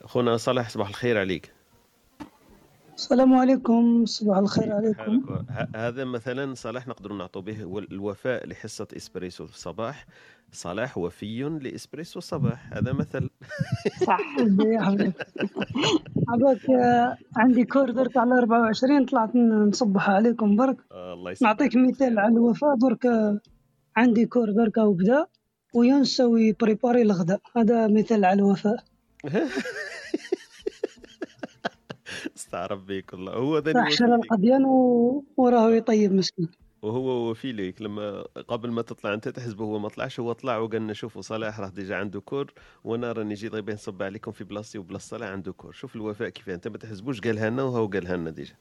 خونا 0.04 0.38
صلاح 0.38 0.70
صباح 0.70 0.88
الخير 0.90 1.18
عليك. 1.20 1.52
السلام 2.96 3.34
عليكم 3.34 4.06
صباح 4.06 4.38
الخير 4.38 4.74
عليكم. 4.74 5.46
هذا 5.76 6.04
مثلا 6.04 6.54
صلاح 6.56 6.88
نقدر 6.88 7.14
نعطوا 7.14 7.42
به 7.42 7.84
الوفاء 7.92 8.48
لحصة 8.48 8.88
إسبريسو 8.98 9.46
في 9.48 9.54
الصباح 9.54 10.06
صلاح 10.54 10.98
وفي 10.98 11.26
لإسبريسو 11.60 12.20
الصباح 12.20 12.74
هذا 12.74 12.94
مثل. 12.94 13.30
صح. 14.08 14.20
عباك 16.30 16.70
عندي 17.38 17.66
cours 17.66 17.92
درت 17.92 18.18
على 18.18 18.34
24 18.34 19.06
طلعت 19.06 19.36
نصبح 19.36 20.10
عليكم 20.10 20.56
برك. 20.56 20.78
آه 20.92 21.14
الله 21.14 21.32
يسلمك. 21.32 21.50
نعطيك 21.50 21.76
مثال 21.76 22.20
على 22.20 22.34
الوفاء 22.34 22.76
آه، 23.06 23.40
عندي 23.98 24.26
cours 24.26 24.52
درك 24.52 24.78
وبدا 24.78 25.26
وينسى 25.74 26.54
préparer 26.60 27.02
الغداء. 27.02 27.42
هذا 27.58 27.88
مثال 27.88 28.26
على 28.26 28.40
الوفاء. 28.40 28.84
استعرف 32.38 32.84
بيك 32.84 33.14
والله 33.14 33.34
هو 33.34 33.58
ذا 33.58 33.72
القضيان. 34.14 34.66
وراه 35.38 35.72
يطيب 35.72 36.14
مسكين. 36.14 36.63
وهو 36.84 37.30
وفي 37.30 37.52
ليك 37.52 37.82
لما 37.82 38.22
قبل 38.22 38.72
ما 38.72 38.82
تطلع 38.82 39.14
أنت 39.14 39.28
تحسبه 39.30 39.66
هو 39.66 39.80
ما 39.80 39.90
طلعش 39.90 40.20
هو 40.20 40.34
طلع 40.34 40.58
وقال 40.58 40.88
نشوفوا 40.88 41.22
صلاح 41.22 41.60
راه 41.60 41.70
déjà 41.70 41.96
عنده 41.96 42.22
cours 42.22 42.54
وأنا 42.84 43.12
راني 43.12 43.34
جيت 43.34 43.54
غير 43.54 43.74
نصبح 43.74 44.04
عليكم 44.04 44.32
في 44.32 44.44
بلاصتي 44.44 44.78
وبلاصة 44.78 45.08
صلاح 45.08 45.30
عنده 45.30 45.54
cours. 45.54 45.72
شوف 45.72 45.96
الوفاء 45.96 46.30
كيف 46.30 46.50
أنت 46.50 46.68
ما 46.68 46.78
تحسبوش 46.78 47.22
قالها 47.22 47.50
لنا 47.50 47.64
وهو 47.64 47.88
قالها 47.88 48.18
لنا 48.18 48.30
déjà. 48.30 48.56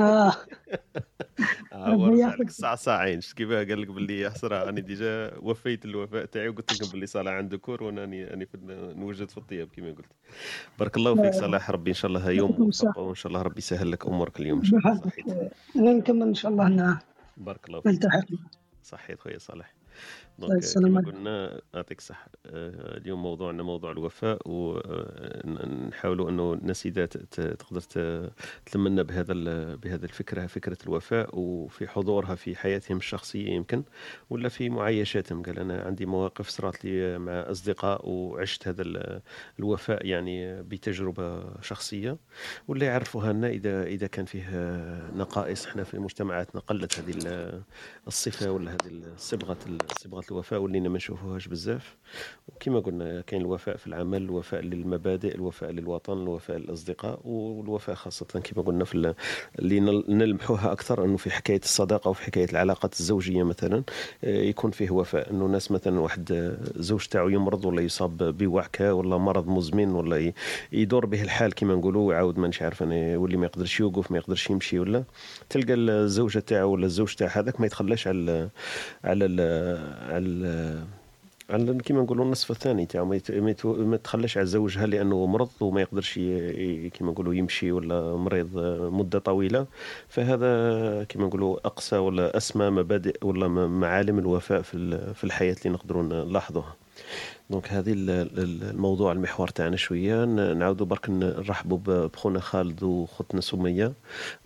آه. 0.00 0.32
يحفظك. 2.16 2.40
لك. 2.40 2.48
الساعة 2.48 2.76
ساعين. 2.76 3.20
شفت 3.20 3.36
كيفاه 3.36 3.64
قال 3.64 3.80
لك 3.82 3.88
باللي 3.88 4.20
يا 4.20 4.30
حسره 4.30 4.64
راني 4.64 4.80
déjà 4.80 5.32
وفيت 5.38 5.84
الوفاء 5.84 6.24
تاعي 6.24 6.48
وقلت 6.48 6.72
لكم 6.72 6.90
باللي 6.90 7.06
صلاح 7.06 7.34
عنده 7.34 7.58
cours 7.58 7.82
وأنا 7.82 8.00
راني 8.00 8.46
نوجد 8.96 9.28
في 9.30 9.38
الطياب 9.38 9.68
كما 9.76 9.88
قلت. 9.88 10.06
بارك 10.78 10.96
الله 10.96 11.14
فيك 11.22 11.34
صلاح 11.34 11.70
ربي 11.70 11.90
إن 11.90 11.94
شاء 11.94 12.08
الله 12.08 12.30
يوم 12.30 12.62
وإن 12.96 13.14
شاء 13.14 13.26
الله 13.32 13.42
ربي 13.42 13.58
يسهل 13.58 13.90
لك 13.90 14.06
أمورك 14.06 14.40
اليوم 14.40 14.58
إن 14.58 14.64
شاء 14.64 14.78
الله. 14.78 15.00
آه، 15.28 15.50
نكمل 15.76 16.22
إن 16.22 16.34
شاء 16.34 16.50
الله 16.52 16.68
ن- 16.68 16.98
بارك 17.36 17.68
الله 17.68 17.80
فيك. 17.80 18.00
صحيت 18.82 19.20
خويا 19.20 19.38
صالح. 19.38 19.77
دونك 20.38 20.52
السلام 20.62 20.86
كما 20.88 20.98
عليكم. 20.98 21.16
قلنا 21.18 21.60
يعطيك 21.74 21.98
الصحة 21.98 22.28
آه، 22.46 22.96
اليوم 22.96 23.22
موضوعنا 23.22 23.62
موضوع 23.62 23.92
الوفاء 23.92 24.38
ونحاولوا 24.46 26.30
إنه 26.30 26.52
الناس 26.52 26.86
إذا 26.86 27.06
تقدر 27.06 27.80
تلمنا 28.66 29.02
بهذا 29.02 29.32
بهذا 29.74 30.04
الفكرة 30.04 30.46
فكرة 30.46 30.78
الوفاء 30.86 31.28
وفي 31.38 31.88
حضورها 31.88 32.34
في 32.34 32.56
حياتهم 32.56 32.96
الشخصية 32.96 33.48
يمكن 33.50 33.82
ولا 34.30 34.48
في 34.48 34.70
معايشاتهم 34.70 35.42
قال 35.42 35.58
أنا 35.58 35.82
عندي 35.82 36.06
مواقف 36.06 36.48
صارت 36.48 36.84
لي 36.84 37.18
مع 37.18 37.32
أصدقاء 37.50 38.08
وعشت 38.08 38.68
هذا 38.68 38.82
ال- 38.82 39.20
الوفاء 39.58 40.06
يعني 40.06 40.62
بتجربة 40.62 41.60
شخصية 41.62 42.16
ولا 42.68 42.86
يعرفوها 42.86 43.32
لنا 43.32 43.48
اذا 43.48 43.82
إذا 43.82 44.06
كان 44.06 44.24
فيه 44.24 44.48
نقائص 45.16 45.66
إحنا 45.66 45.84
في 45.84 45.98
مجتمعاتنا 45.98 46.60
قلت 46.60 46.98
هذه 46.98 47.10
ال- 47.16 47.62
الصفة 48.06 48.50
ولا 48.52 48.70
هذه 48.72 49.02
صبغة 49.16 49.58
صبغة 49.98 50.24
الوفاء 50.30 50.60
ولينا 50.60 50.88
ما 50.88 50.96
نشوفوهاش 50.96 51.48
بزاف. 51.48 51.96
وكما 52.48 52.80
قلنا 52.80 53.20
كاين 53.20 53.40
الوفاء 53.42 53.76
في 53.76 53.86
العمل 53.86 54.22
الوفاء 54.22 54.60
للمبادئ 54.60 55.34
الوفاء 55.34 55.70
للوطن 55.70 56.12
الوفاء 56.22 56.56
للأصدقاء 56.56 57.20
والوفاء 57.24 57.94
خاصة 57.94 58.26
كما 58.26 58.62
قلنا 58.62 58.84
في 58.84 58.94
ال- 58.94 59.14
اللي 59.58 59.80
نل- 59.80 60.04
نلمحوها 60.08 60.72
أكثر 60.72 61.04
أنه 61.04 61.16
في 61.16 61.30
حكاية 61.30 61.60
الصداقة 61.64 62.08
وفي 62.08 62.22
حكاية 62.22 62.44
العلاقات 62.52 63.00
الزوجية 63.00 63.42
مثلا 63.42 63.82
آه، 64.24 64.42
يكون 64.42 64.70
فيه 64.70 64.90
وفاء. 64.90 65.30
أنه 65.30 65.46
ناس 65.46 65.70
مثلا 65.70 66.00
واحد 66.00 66.32
آه، 66.32 66.56
زوج 66.82 67.06
تاعو 67.06 67.28
يمرض 67.28 67.64
ولا 67.64 67.82
يصاب 67.82 68.38
بوعكة 68.38 68.94
ولا 68.94 69.16
مرض 69.18 69.48
مزمن 69.48 69.90
ولا 69.92 70.32
يدور 70.72 71.06
به 71.06 71.22
الحال 71.22 71.54
كما 71.54 71.74
نقولوا 71.74 72.08
ويعاود 72.08 72.38
مانيش 72.38 72.62
عارف 72.62 72.82
أنا 72.82 73.12
يولي 73.12 73.36
ما 73.36 73.46
يقدرش 73.46 73.80
يوقف 73.80 74.10
ما 74.10 74.18
يقدرش 74.18 74.50
يمشي 74.50 74.78
ولا 74.78 75.04
تلقى 75.50 75.74
الزوجة 75.74 76.38
تاعو 76.38 76.72
ولا 76.72 76.86
الزوج 76.86 77.14
تاع 77.14 77.28
هذاك 77.38 77.60
ما 77.60 77.66
يتخلاش 77.66 78.08
على 78.08 78.48
على 79.04 79.26
ال 80.18 80.84
على 81.50 81.78
كيما 81.78 82.02
نقولوا 82.02 82.24
النصف 82.24 82.50
الثاني 82.50 82.86
تاعو 82.86 83.18
ما 83.64 83.96
تخلاش 83.96 84.38
على 84.38 84.46
زوجها 84.46 84.86
لأنه 84.86 85.26
مرض 85.26 85.48
وما 85.60 85.80
يقدرش 85.80 86.14
كيما 86.14 87.10
نقولوا 87.12 87.34
يمشي 87.34 87.72
ولا 87.72 88.16
مريض 88.16 88.58
مدة 88.92 89.18
طويلة. 89.18 89.66
فهذا 90.08 91.04
كيما 91.04 91.26
نقولوا 91.26 91.66
أقصى 91.66 91.96
ولا 91.96 92.36
أسمى 92.36 92.70
مبادئ 92.70 93.26
ولا 93.26 93.48
معالم 93.68 94.18
الوفاء 94.18 94.62
في 94.62 94.98
في 95.14 95.24
الحياة 95.24 95.56
اللي 95.64 95.74
نقدروا 95.74 96.02
نلاحظوها. 96.02 96.74
donc 97.50 97.68
هذه 97.72 97.92
ال- 97.92 98.10
ال- 98.38 98.70
الموضوع 98.70 99.12
المحور 99.12 99.48
تاعنا 99.48 99.76
شوية. 99.76 100.24
نعاودوا 100.24 100.86
برك 100.86 101.10
نرحبوا 101.10 101.78
بخونا 102.08 102.40
خالد 102.40 102.82
وخوتنا 102.82 103.40
سمية. 103.40 103.92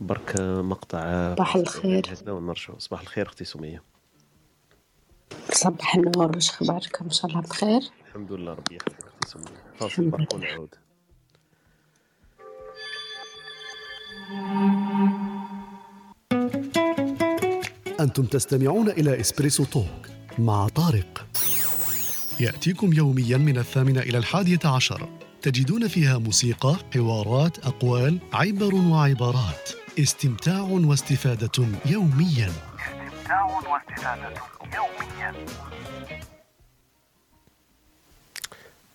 برك 0.00 0.36
مقطع 0.40 1.34
صباح 1.34 1.56
الخير. 1.56 2.02
ونرجعوا 2.28 2.78
صباح 2.78 3.00
الخير 3.00 3.26
أختي 3.26 3.44
سمية. 3.44 3.91
صباح 5.52 5.94
النور 5.94 6.36
وش 6.36 6.50
اخباركم؟ 6.50 7.04
إن 7.04 7.10
شاء 7.10 7.30
الله 7.30 7.40
بخير. 7.40 7.80
الحمد 8.08 8.32
لله 8.32 8.52
ربي 8.52 8.76
يحفظك 8.76 9.06
أختي 9.06 9.28
سمية. 9.28 9.62
فاصل 9.80 10.10
برك. 10.10 10.34
ونعود 10.34 10.74
أنتم 18.00 18.24
تستمعون 18.24 18.88
إلى 18.88 19.20
إسبريسو 19.20 19.64
توك 19.64 20.08
مع 20.38 20.68
طارق. 20.68 21.26
يأتيكم 22.40 22.92
يوميا 22.92 23.36
من 23.36 23.58
الثامنة 23.58 24.00
إلى 24.00 24.18
الحادية 24.18 24.58
عشر. 24.64 25.08
تجدون 25.42 25.88
فيها 25.88 26.18
موسيقى، 26.18 26.76
حوارات، 26.94 27.58
أقوال، 27.58 28.18
عبر 28.32 28.74
وعبارات. 28.74 29.70
استمتاع 29.98 30.60
واستفادة 30.60 31.66
يوميا. 31.86 32.52
استمتاع 33.32 33.44
واستفادة 33.72 34.34
يوميا 34.74 35.34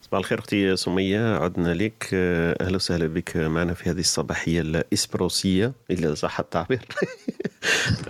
صباح 0.01 0.19
الخير 0.19 0.39
أختي 0.39 0.75
سمية 0.75 1.35
عدنا 1.35 1.73
لك. 1.73 2.09
آه، 2.13 2.57
أهلا 2.61 2.75
وسهلا 2.75 3.07
بك 3.07 3.37
معنا 3.37 3.73
في 3.73 3.89
هذه 3.89 3.99
الصباحية 3.99 4.61
الإسبروسية 4.61 5.71
اذا 5.91 6.13
صح 6.13 6.39
التعبير. 6.39 6.85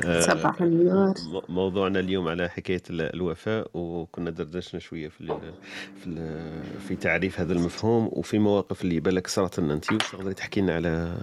آه، 0.05 0.19
صباح 0.21 0.61
النور. 0.61 1.13
موضوعنا 1.49 1.99
اليوم 1.99 2.27
على 2.27 2.49
حكاية 2.49 2.81
ال- 2.89 3.13
الوفاء 3.15 3.67
وكنا 3.73 4.29
دردشنا 4.29 4.79
شوية 4.79 5.07
في 5.09 5.21
ال 5.21 5.53
في, 6.01 6.07
ال 6.07 6.79
في 6.87 6.95
تعريف 6.95 7.39
هذا 7.39 7.53
المفهوم 7.53 8.09
وفي 8.11 8.39
مواقف 8.39 8.81
اللي 8.81 8.99
بالك 8.99 9.27
صارت 9.27 9.59
لنا 9.59 9.73
أنت 9.73 9.85
تقدري 9.93 10.33
تحكي 10.33 10.61
لنا 10.61 10.75
على 10.75 11.17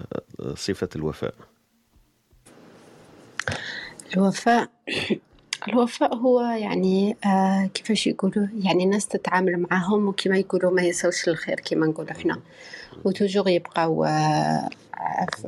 صفة 0.55 0.89
الوفاء؟ 0.97 1.35
الوفاء 4.15 4.69
الوفاء 5.69 6.15
هو 6.15 6.41
يعني 6.41 7.17
آه 7.27 7.67
كيفاش 7.75 8.07
يقولوا 8.07 8.47
يعني 8.63 8.85
الناس 8.85 9.07
تتعامل 9.09 9.67
معاهم 9.71 10.09
وكما 10.09 10.39
يقولوا 10.39 10.71
ما 10.71 10.83
يسوش 10.83 11.29
الخير 11.29 11.61
كما 11.61 11.87
نقولوا 11.87 12.11
إحنا 12.13 12.41
وتوجور 13.05 13.49
يبقاو 13.49 14.05
آه 14.05 14.69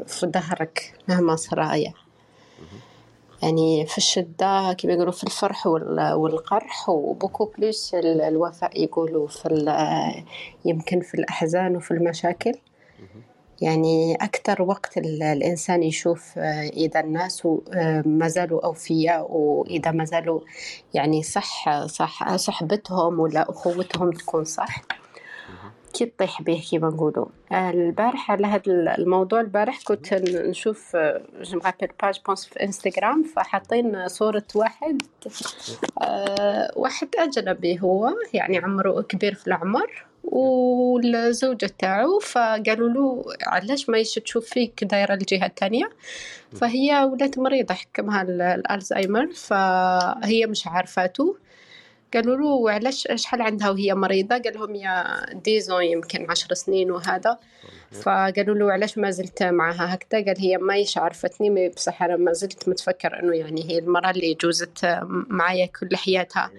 في 0.07 0.27
ظهرك 0.27 0.95
مهما 1.09 1.37
صرايا 1.37 1.93
يعني 3.43 3.87
في 3.87 3.99
الشدة 3.99 4.73
كما 4.73 4.93
يقولوا 4.93 5.13
في 5.13 5.25
الفرح 5.25 5.67
وال- 5.67 6.13
والقرح 6.13 6.89
وبوكو 6.89 7.45
بلوس 7.59 7.95
ال- 7.95 8.21
الوفاء 8.21 8.83
يقولوا 8.83 9.27
في 9.29 9.47
ال- 9.47 10.25
يمكن 10.65 11.01
في 11.01 11.15
الأحزان 11.15 11.77
وفي 11.77 11.91
المشاكل. 11.91 12.53
يعني 13.61 14.15
أكثر 14.15 14.63
وقت 14.63 14.99
ال- 14.99 15.23
الإنسان 15.23 15.83
يشوف 15.83 16.39
آه، 16.39 16.69
إذا 16.69 17.01
الناس 17.01 17.47
آه، 17.75 18.03
ما 18.07 18.29
زالوا 18.29 18.65
أوفياء 18.65 19.27
وإذا 19.33 19.91
ما 19.91 20.05
زالوا 20.05 20.41
يعني 20.95 21.23
صح 21.23 21.85
صح 21.87 22.37
صحبتهم 22.37 23.21
ولا 23.21 23.51
أخوتهم 23.51 24.11
تكون 24.11 24.45
صح 24.45 24.83
كي 25.95 26.07
تطيح 26.07 26.43
به 26.43 26.63
كيما 26.71 26.89
نقولوا. 26.89 27.27
آه، 27.53 27.71
البارح 27.71 28.31
على 28.31 28.47
هذا 28.47 28.63
الموضوع 28.99 29.41
البارح 29.41 29.81
كنت 29.85 30.15
نشوف 30.25 30.97
je 31.41 31.59
me 31.59 31.65
rappelle 31.65 31.89
page 32.03 32.15
je 32.15 32.21
pense 32.27 32.47
في 32.47 32.63
إنستغرام 32.63 33.23
فحاطين 33.23 34.09
صورة 34.09 34.45
واحد 34.55 35.03
آه، 36.03 36.73
واحد 36.77 37.09
أجنبي 37.19 37.81
هو 37.81 38.13
يعني 38.35 38.59
عمره 38.59 39.01
كبير 39.03 39.35
في 39.35 39.47
العمر. 39.47 40.07
والزوجة 40.27 41.71
تاعو 41.79 42.19
فقالوا 42.19 42.89
له 42.89 43.25
علاش 43.47 43.89
ما 43.89 43.99
يش 43.99 44.15
تشوف 44.15 44.47
فيك 44.47 44.85
دايرة 44.85 45.15
الجهة 45.15 45.47
الثانية 45.47 45.91
فهي 46.57 47.05
ولات 47.13 47.39
مريضة 47.39 47.75
حكمها 47.75 48.23
ال- 48.23 48.43
الألزهايمر 48.43 49.27
فهي 49.33 50.47
مش 50.47 50.67
عارفاته. 50.67 51.37
قالوا 52.15 52.37
له 52.37 52.71
علاش 52.71 53.09
شحال 53.15 53.43
عندها 53.43 53.71
وهي 53.71 53.95
مريضة؟ 53.95 54.39
قال 54.39 54.55
لهم 54.55 54.75
y 54.75 55.27
a 55.33 55.40
dix 55.40 55.63
ans 55.63 55.85
يمكن 55.85 56.31
عشر 56.31 56.55
سنين 56.55 56.91
وهذا. 56.91 57.39
فقالوا 57.91 58.55
له 58.55 58.73
علاش 58.73 58.99
ما 58.99 59.11
زلت 59.11 59.43
معها 59.43 59.95
هكذا؟ 59.95 60.25
قال 60.25 60.35
هي 60.39 60.59
ما 60.59 60.77
يش 60.77 60.99
عرفتني 60.99 61.51
mais 61.51 61.69
بصح 61.69 62.03
أنا 62.03 62.17
ما 62.17 62.33
زلت 62.33 62.69
متفكر 62.69 63.21
إنه 63.23 63.37
يعني 63.37 63.71
هي 63.71 63.79
المرأة 63.79 64.11
اللي 64.11 64.35
جوزت 64.35 64.99
معايا 65.29 65.67
كل 65.67 65.97
حياتها. 65.97 66.51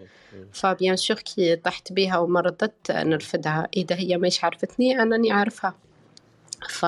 ف 0.52 0.61
bien 0.61 0.96
sûr 0.96 1.18
كي 1.18 1.56
طحت 1.56 1.94
بيها 1.94 2.18
ومرضت 2.18 2.92
نرفدها. 2.92 3.68
إذا 3.78 3.96
هي 3.96 4.18
ما 4.18 4.28
يش 4.28 4.44
عرفتني 4.44 5.02
أنني 5.02 5.32
عارفها. 5.32 5.76
ف 6.70 6.84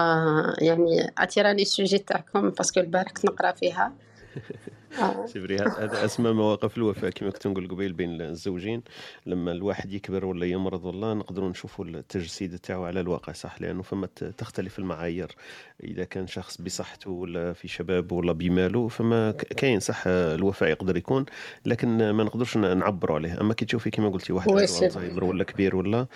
يعني 0.61 1.13
أتيراني 1.17 1.61
ال 1.61 1.67
sujet 1.67 1.97
تاعكم 1.97 2.49
parce 2.49 2.68
que 2.68 2.79
البارح 2.79 3.11
كنت 3.11 3.25
نقرأ 3.25 3.51
فيها. 3.51 3.93
آه. 5.01 5.25
c'est 5.25 5.43
vrai 5.43 5.57
هذا 5.57 6.05
اسمى 6.05 6.31
مواقف 6.31 6.77
الوفاء 6.77 7.09
كما 7.09 7.29
كنت 7.29 7.47
نقول 7.47 7.67
قبيل 7.67 7.93
بين 7.93 8.21
الزوجين. 8.21 8.81
لما 9.25 9.51
الواحد 9.51 9.93
يكبر 9.93 10.25
ولا 10.25 10.45
يمرض 10.45 10.85
والله 10.85 11.13
نقدروا 11.13 11.49
نشوفوا 11.49 11.85
التجسيد 11.85 12.59
تاعو 12.59 12.85
على 12.85 12.99
الواقع 12.99 13.33
صح؟ 13.33 13.61
لأنه 13.61 13.81
فما 13.81 14.07
تختلف 14.37 14.79
المعايير. 14.79 15.35
إذا 15.83 16.03
كان 16.03 16.27
شخص 16.27 16.61
بصحته 16.61 17.11
ولا 17.11 17.53
في 17.53 17.67
شبابه 17.67 18.15
ولا 18.15 18.31
بماله 18.31 18.87
فما 18.87 19.31
كاين 19.31 19.79
صح 19.79 20.03
الوفاء 20.07 20.69
يقدر 20.69 20.97
يكون 20.97 21.25
لكن 21.65 22.09
ما 22.09 22.23
نقدرش 22.23 22.57
نعبروا 22.57 23.15
عليه. 23.15 23.41
أما 23.41 23.53
كي 23.53 23.65
تشوفي 23.65 23.89
كما 23.89 24.09
قلتي 24.09 24.33
واحد 24.33 24.51
الزهايمر 24.51 25.23
ولا 25.23 25.43
كبير 25.43 25.75
ولا 25.75 26.07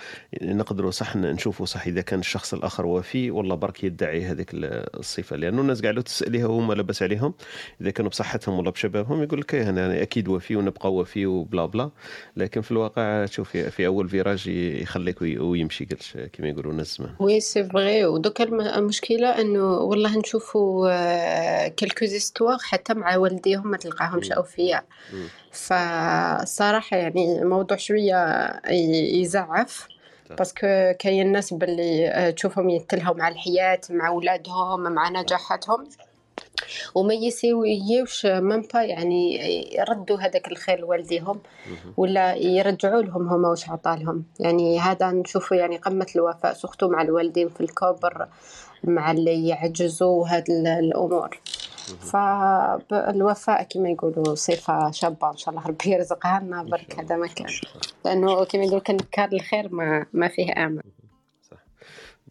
نقدروا 0.41 0.91
صح 0.91 1.15
نشوفوا 1.15 1.65
صح 1.65 1.87
إذا 1.87 2.01
كان 2.01 2.19
الشخص 2.19 2.53
الآخر 2.53 2.85
وفي 2.85 3.31
والله 3.31 3.55
برك 3.55 3.83
يدعي 3.83 4.25
هذيك 4.25 4.49
الصفة. 4.53 5.35
لأنه 5.35 5.61
الناس 5.61 5.81
قاعدة 5.81 6.01
تسأليها 6.01 6.47
وهم 6.47 6.73
لاباس 6.73 7.03
عليهم 7.03 7.33
إذا 7.81 7.89
كانوا 7.89 8.09
بصحتهم 8.11 8.62
ولا 8.63 8.71
بشبابهم 8.71 9.23
يقول 9.23 9.39
لك 9.39 9.53
إيه 9.53 9.69
أنا 9.69 10.01
أكيد 10.01 10.27
وفي 10.27 10.55
ونبقى 10.55 10.93
وفي 10.93 11.25
وبلا 11.25 11.65
بلا. 11.65 11.89
لكن 12.37 12.61
في 12.61 12.71
الواقع 12.71 13.25
تشوفي 13.25 13.69
في 13.71 13.85
أول 13.87 14.09
virage 14.09 14.47
يخليك 14.47 15.21
وي- 15.21 15.39
ويمشي 15.39 15.85
قالش 15.85 16.17
كما 16.33 16.47
يقولوا 16.49 16.71
الناس 16.71 17.03
oui 17.19 17.39
c'est 17.39 17.63
vrai 17.63 18.05
ودوكا 18.05 18.43
الم- 18.43 18.61
المشكلة 18.61 19.41
إنه 19.41 19.77
والله 19.77 20.17
نشوفوا 20.17 21.67
quelques 21.67 22.05
histoires 22.05 22.57
حتى 22.61 22.93
مع 22.93 23.17
والديهم 23.17 23.71
ما 23.71 23.77
تلقاهمش. 23.77 24.31
أوفياء. 24.31 24.83
فالصراحه 25.51 26.97
يعني 26.97 27.41
الموضوع 27.41 27.77
شوية 27.77 28.49
يزعف. 29.21 29.87
parce 30.37 30.72
que 30.72 30.93
كاين 30.99 31.31
ناس 31.31 31.53
باللي 31.53 32.07
آه، 32.09 32.29
تشوفهم 32.29 32.69
يتلهوا 32.69 33.15
مع 33.15 33.27
الحياة 33.27 33.79
مع 33.89 34.07
أولادهم 34.07 34.79
مع 34.81 35.09
نجاحاتهم. 35.09 35.87
وما 36.95 37.13
يسويوش 37.13 38.25
même 38.25 38.61
pas 38.73 38.81
يعني 38.81 39.35
يردوا 39.77 40.17
هذاك 40.17 40.51
الخير 40.51 40.79
لوالديهم. 40.79 41.39
ولا 41.97 42.35
يرجعوا 42.35 43.01
لهم 43.01 43.27
هما 43.27 43.49
واش 43.49 43.69
عطالهم 43.69 44.23
يعني 44.39 44.79
هذا 44.79 45.11
نشوفه 45.11 45.55
يعني 45.55 45.77
قمة 45.77 46.07
الوفاء 46.15 46.53
surtout 46.53 46.89
مع 46.89 47.01
الوالدين 47.01 47.49
في 47.49 47.61
الكبر 47.61 48.27
مع 48.83 49.11
اللي 49.11 49.47
يعجزوا 49.47 50.27
هاد 50.27 50.49
ال- 50.49 50.67
الأمور. 50.67 51.39
فالوفاء 52.89 53.63
كما 53.63 53.89
يقولوا 53.89 54.35
صفة 54.35 54.91
شابة 54.91 55.29
إن 55.31 55.37
شاء 55.37 55.53
الله 55.55 55.67
ربي 55.67 55.89
يرزقها 55.91 56.39
لنا 56.39 56.63
برك 56.63 56.99
هذا 56.99 57.15
ما 57.15 57.27
كان. 57.27 57.47
لأنه 58.05 58.45
كما 58.45 58.63
يقول 58.63 58.79
كان 59.11 59.29
الخير 59.33 59.69
ما 59.75 60.05
ما 60.13 60.27
فيه 60.27 60.53
آمل 60.65 60.83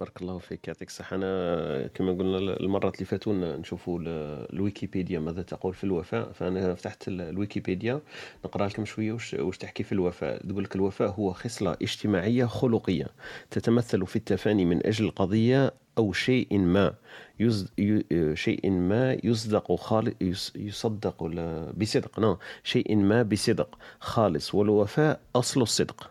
بارك 0.03 0.23
الله 0.23 0.39
فيك 0.39 0.69
يعطيك 0.69 0.89
الصحة. 0.89 1.17
أنا 1.17 1.87
كما 1.95 2.13
قلنا 2.13 2.39
المرات 2.39 2.95
اللي 2.95 3.05
فاتوا 3.05 3.33
نشوفوا 3.57 3.99
ال- 3.99 4.53
الويكيبيديا 4.53 5.19
ماذا 5.19 5.43
تقول 5.43 5.75
في 5.75 5.85
الوفاء. 5.85 6.33
فأنا 6.33 6.75
فتحت 6.75 7.09
ال- 7.09 7.21
الويكيبيديا 7.21 8.01
نقرأ 8.45 8.67
لكم 8.69 8.85
شوية 8.85 9.13
وش, 9.13 9.59
تحكي 9.59 9.83
في 9.83 9.93
الوفاء. 9.93 10.47
تقول 10.47 10.65
لك 10.65 10.77
الوفاء 10.77 11.11
هو 11.11 11.33
خصلة 11.33 11.77
اجتماعية 11.83 12.45
خلقية 12.45 13.07
تتمثل 13.51 14.07
في 14.07 14.17
التفاني 14.17 14.65
من 14.65 14.87
أجل 14.87 15.11
قضية 15.11 15.75
أو 15.99 16.13
شيء 16.13 16.59
ما 16.59 16.95
يز... 17.41 17.73
ي... 17.79 18.03
شيء 18.37 18.71
ما 18.71 19.19
يصدق 19.25 19.75
خالص 19.75 20.15
يص... 20.21 20.53
يصدق 20.57 21.23
ولا 21.23 21.73
بصدق. 21.77 22.21
نعم 22.21 22.37
شيء 22.65 22.97
ما 22.97 23.23
بصدق 23.23 23.79
خالص. 24.01 24.55
والوفاء 24.55 25.21
أصل 25.37 25.63
الصدق. 25.63 26.11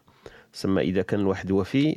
ثم 0.54 0.80
إذا 0.80 1.02
كان 1.02 1.20
الواحد 1.20 1.52
وفي 1.52 1.96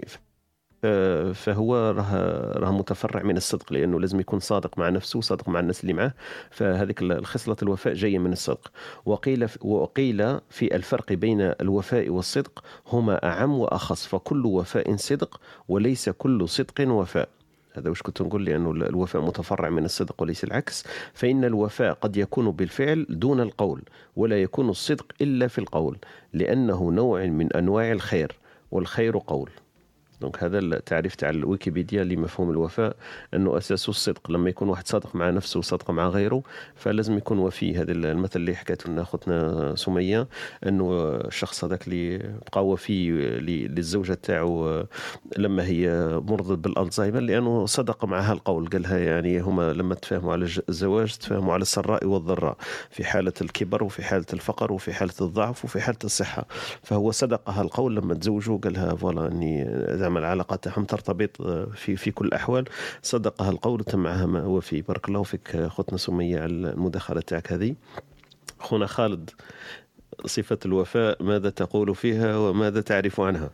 فهو 1.34 1.76
راه 1.76 2.52
راه 2.58 2.72
متفرع 2.72 3.22
من 3.22 3.36
الصدق 3.36 3.72
لأنه 3.72 4.00
لازم 4.00 4.20
يكون 4.20 4.40
صادق 4.40 4.78
مع 4.78 4.88
نفسه 4.88 5.18
وصادق 5.18 5.48
مع 5.48 5.60
الناس 5.60 5.80
اللي 5.80 5.92
معه 5.92 6.14
فهذيك 6.50 7.02
الخصلة 7.02 7.56
الوفاء 7.62 7.94
جاية 7.94 8.18
من 8.18 8.32
الصدق. 8.32 8.72
وقيل 9.06 9.48
وقيل 9.60 10.38
في 10.50 10.76
الفرق 10.76 11.12
بين 11.12 11.40
الوفاء 11.40 12.08
والصدق 12.08 12.64
هما 12.92 13.24
أعم 13.26 13.52
وأخص 13.58 14.06
فكل 14.06 14.46
وفاء 14.46 14.96
صدق 14.96 15.40
وليس 15.68 16.08
كل 16.08 16.48
صدق 16.48 16.88
وفاء. 16.88 17.28
هذا 17.72 17.90
وش 17.90 18.02
كنت 18.02 18.22
نقول؟ 18.22 18.44
لأنه 18.44 18.70
الوفاء 18.70 19.22
متفرع 19.22 19.70
من 19.70 19.84
الصدق 19.84 20.22
وليس 20.22 20.44
العكس. 20.44 20.84
فإن 21.14 21.44
الوفاء 21.44 21.92
قد 21.92 22.16
يكون 22.16 22.50
بالفعل 22.50 23.06
دون 23.08 23.40
القول 23.40 23.82
ولا 24.16 24.42
يكون 24.42 24.68
الصدق 24.68 25.06
إلا 25.20 25.46
في 25.48 25.58
القول 25.58 25.98
لأنه 26.32 26.90
نوع 26.90 27.24
من 27.26 27.52
أنواع 27.52 27.92
الخير 27.92 28.32
والخير 28.70 29.18
قول. 29.18 29.50
دونك 30.20 30.42
هذا 30.44 30.58
التعريف 30.58 31.14
تاع 31.14 31.30
الويكيبيديا 31.30 32.04
لمفهوم 32.04 32.50
الوفاء 32.50 32.96
أنه 33.34 33.58
أساسه 33.58 33.90
الصدق. 33.90 34.30
لما 34.30 34.50
يكون 34.50 34.68
واحد 34.68 34.86
صادق 34.88 35.16
مع 35.16 35.30
نفسه 35.30 35.58
وصادق 35.58 35.90
مع 35.90 36.08
غيره 36.08 36.42
فلازم 36.74 37.16
يكون 37.16 37.38
وفي 37.38 37.76
هذا 37.76 37.92
المثل 37.92 38.40
اللي 38.40 38.54
حكته 38.54 38.90
لنا 38.90 39.02
اختنا 39.02 39.72
سمية 39.76 40.28
أنه 40.66 40.92
الشخص 41.14 41.64
هذاك 41.64 41.86
اللي 41.86 42.18
بقى 42.52 42.66
وفي 42.66 43.10
للزوجة 43.68 44.14
تاعو 44.14 44.84
لما 45.38 45.66
هي 45.66 46.08
مرضت 46.28 46.58
بالألزهايمر 46.58 47.20
لأنه 47.20 47.66
صدق 47.66 48.04
معها 48.04 48.32
القول. 48.32 48.68
قالها 48.68 48.98
يعني 48.98 49.40
هما 49.40 49.72
لما 49.72 49.94
تفاهموا 49.94 50.32
على 50.32 50.48
الزواج 50.68 51.14
تفاهموا 51.16 51.52
على 51.52 51.62
السراء 51.62 52.06
والضراء 52.06 52.56
في 52.90 53.04
حالة 53.04 53.32
الكبر 53.40 53.84
وفي 53.84 54.02
حالة 54.04 54.26
الفقر 54.32 54.72
وفي 54.72 54.92
حالة 54.92 55.12
الضعف 55.20 55.64
وفي 55.64 55.80
حالة 55.80 55.98
الصحة. 56.04 56.46
فهو 56.82 57.10
صدقها 57.10 57.62
القول. 57.62 57.96
لما 57.96 58.14
تزوجوا 58.14 58.58
قالها 58.58 58.94
فوالا 58.94 59.26
إني 59.28 59.64
زعما 60.04 60.18
العلاقه 60.18 60.56
تاعهم 60.56 60.84
ترتبط 60.84 61.42
في 61.76 61.96
في 61.96 62.10
كل 62.10 62.26
الأحوال. 62.26 62.64
صدقها 63.02 63.50
القول 63.50 63.80
وتم 63.80 63.98
معها 63.98 64.26
ما 64.26 64.40
هو 64.40 64.60
فيه. 64.60 64.82
بارك 64.82 65.08
الله 65.08 65.22
فيك 65.22 65.56
اختنا 65.56 65.98
سمية 65.98 66.40
على 66.40 66.52
المداخلة 66.52 67.20
تاعك 67.20 67.52
هذه. 67.52 67.74
أخونا 68.60 68.86
خالد 68.86 69.30
صفة 70.26 70.58
الوفاء 70.66 71.22
ماذا 71.22 71.50
تقول 71.50 71.94
فيها 71.94 72.36
وماذا 72.36 72.80
تعرف 72.80 73.20
عنها؟ 73.20 73.50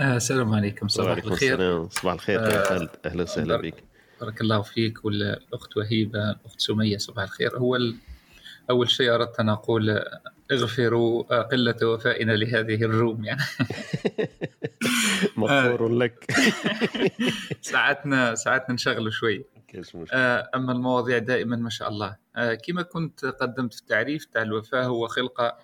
آه، 0.00 0.16
السلام 0.16 0.54
عليكم. 0.54 0.88
صباح 0.88 1.06
وعليكم 1.08 1.28
الخير. 1.28 1.52
السلام. 1.54 1.88
صباح 1.88 2.12
الخير 2.14 2.40
آه، 2.46 2.48
يا 2.48 2.62
خالد. 2.64 2.90
أهلا 3.06 3.22
وسهلا 3.22 3.56
بك 3.56 3.84
بارك 4.20 4.40
الله 4.40 4.62
فيك 4.62 5.04
والأخت 5.04 5.76
وهيبة 5.76 6.30
الأخت 6.30 6.60
سمية 6.60 6.96
صباح 6.96 7.24
الخير. 7.24 7.58
هو 7.58 7.78
أول 8.70 8.90
شيء 8.90 9.14
أردت 9.14 9.40
أن 9.40 9.48
أقول 9.48 10.04
اغفروا 10.52 11.42
قلة 11.42 11.76
وفائنا 11.82 12.32
لهذه 12.32 12.84
الروم 12.84 13.24
يعني. 13.24 13.40
مغفور 15.36 15.88
لك. 15.88 16.30
ساعتنا 17.60 18.34
ساعتنا 18.34 18.74
نشغلوا 18.74 19.10
شوي. 19.10 19.44
آه، 20.12 20.50
أما 20.54 20.72
المواضيع 20.72 21.18
دائما 21.18 21.56
ما 21.56 21.70
شاء 21.70 21.88
الله. 21.88 22.16
آه، 22.36 22.54
كما 22.54 22.82
كنت 22.82 23.24
قدمت 23.24 23.74
في 23.74 23.80
التعريف 23.80 24.24
تاع 24.24 24.42
الوفاة 24.42 24.84
هو 24.84 25.06
خلقة 25.06 25.56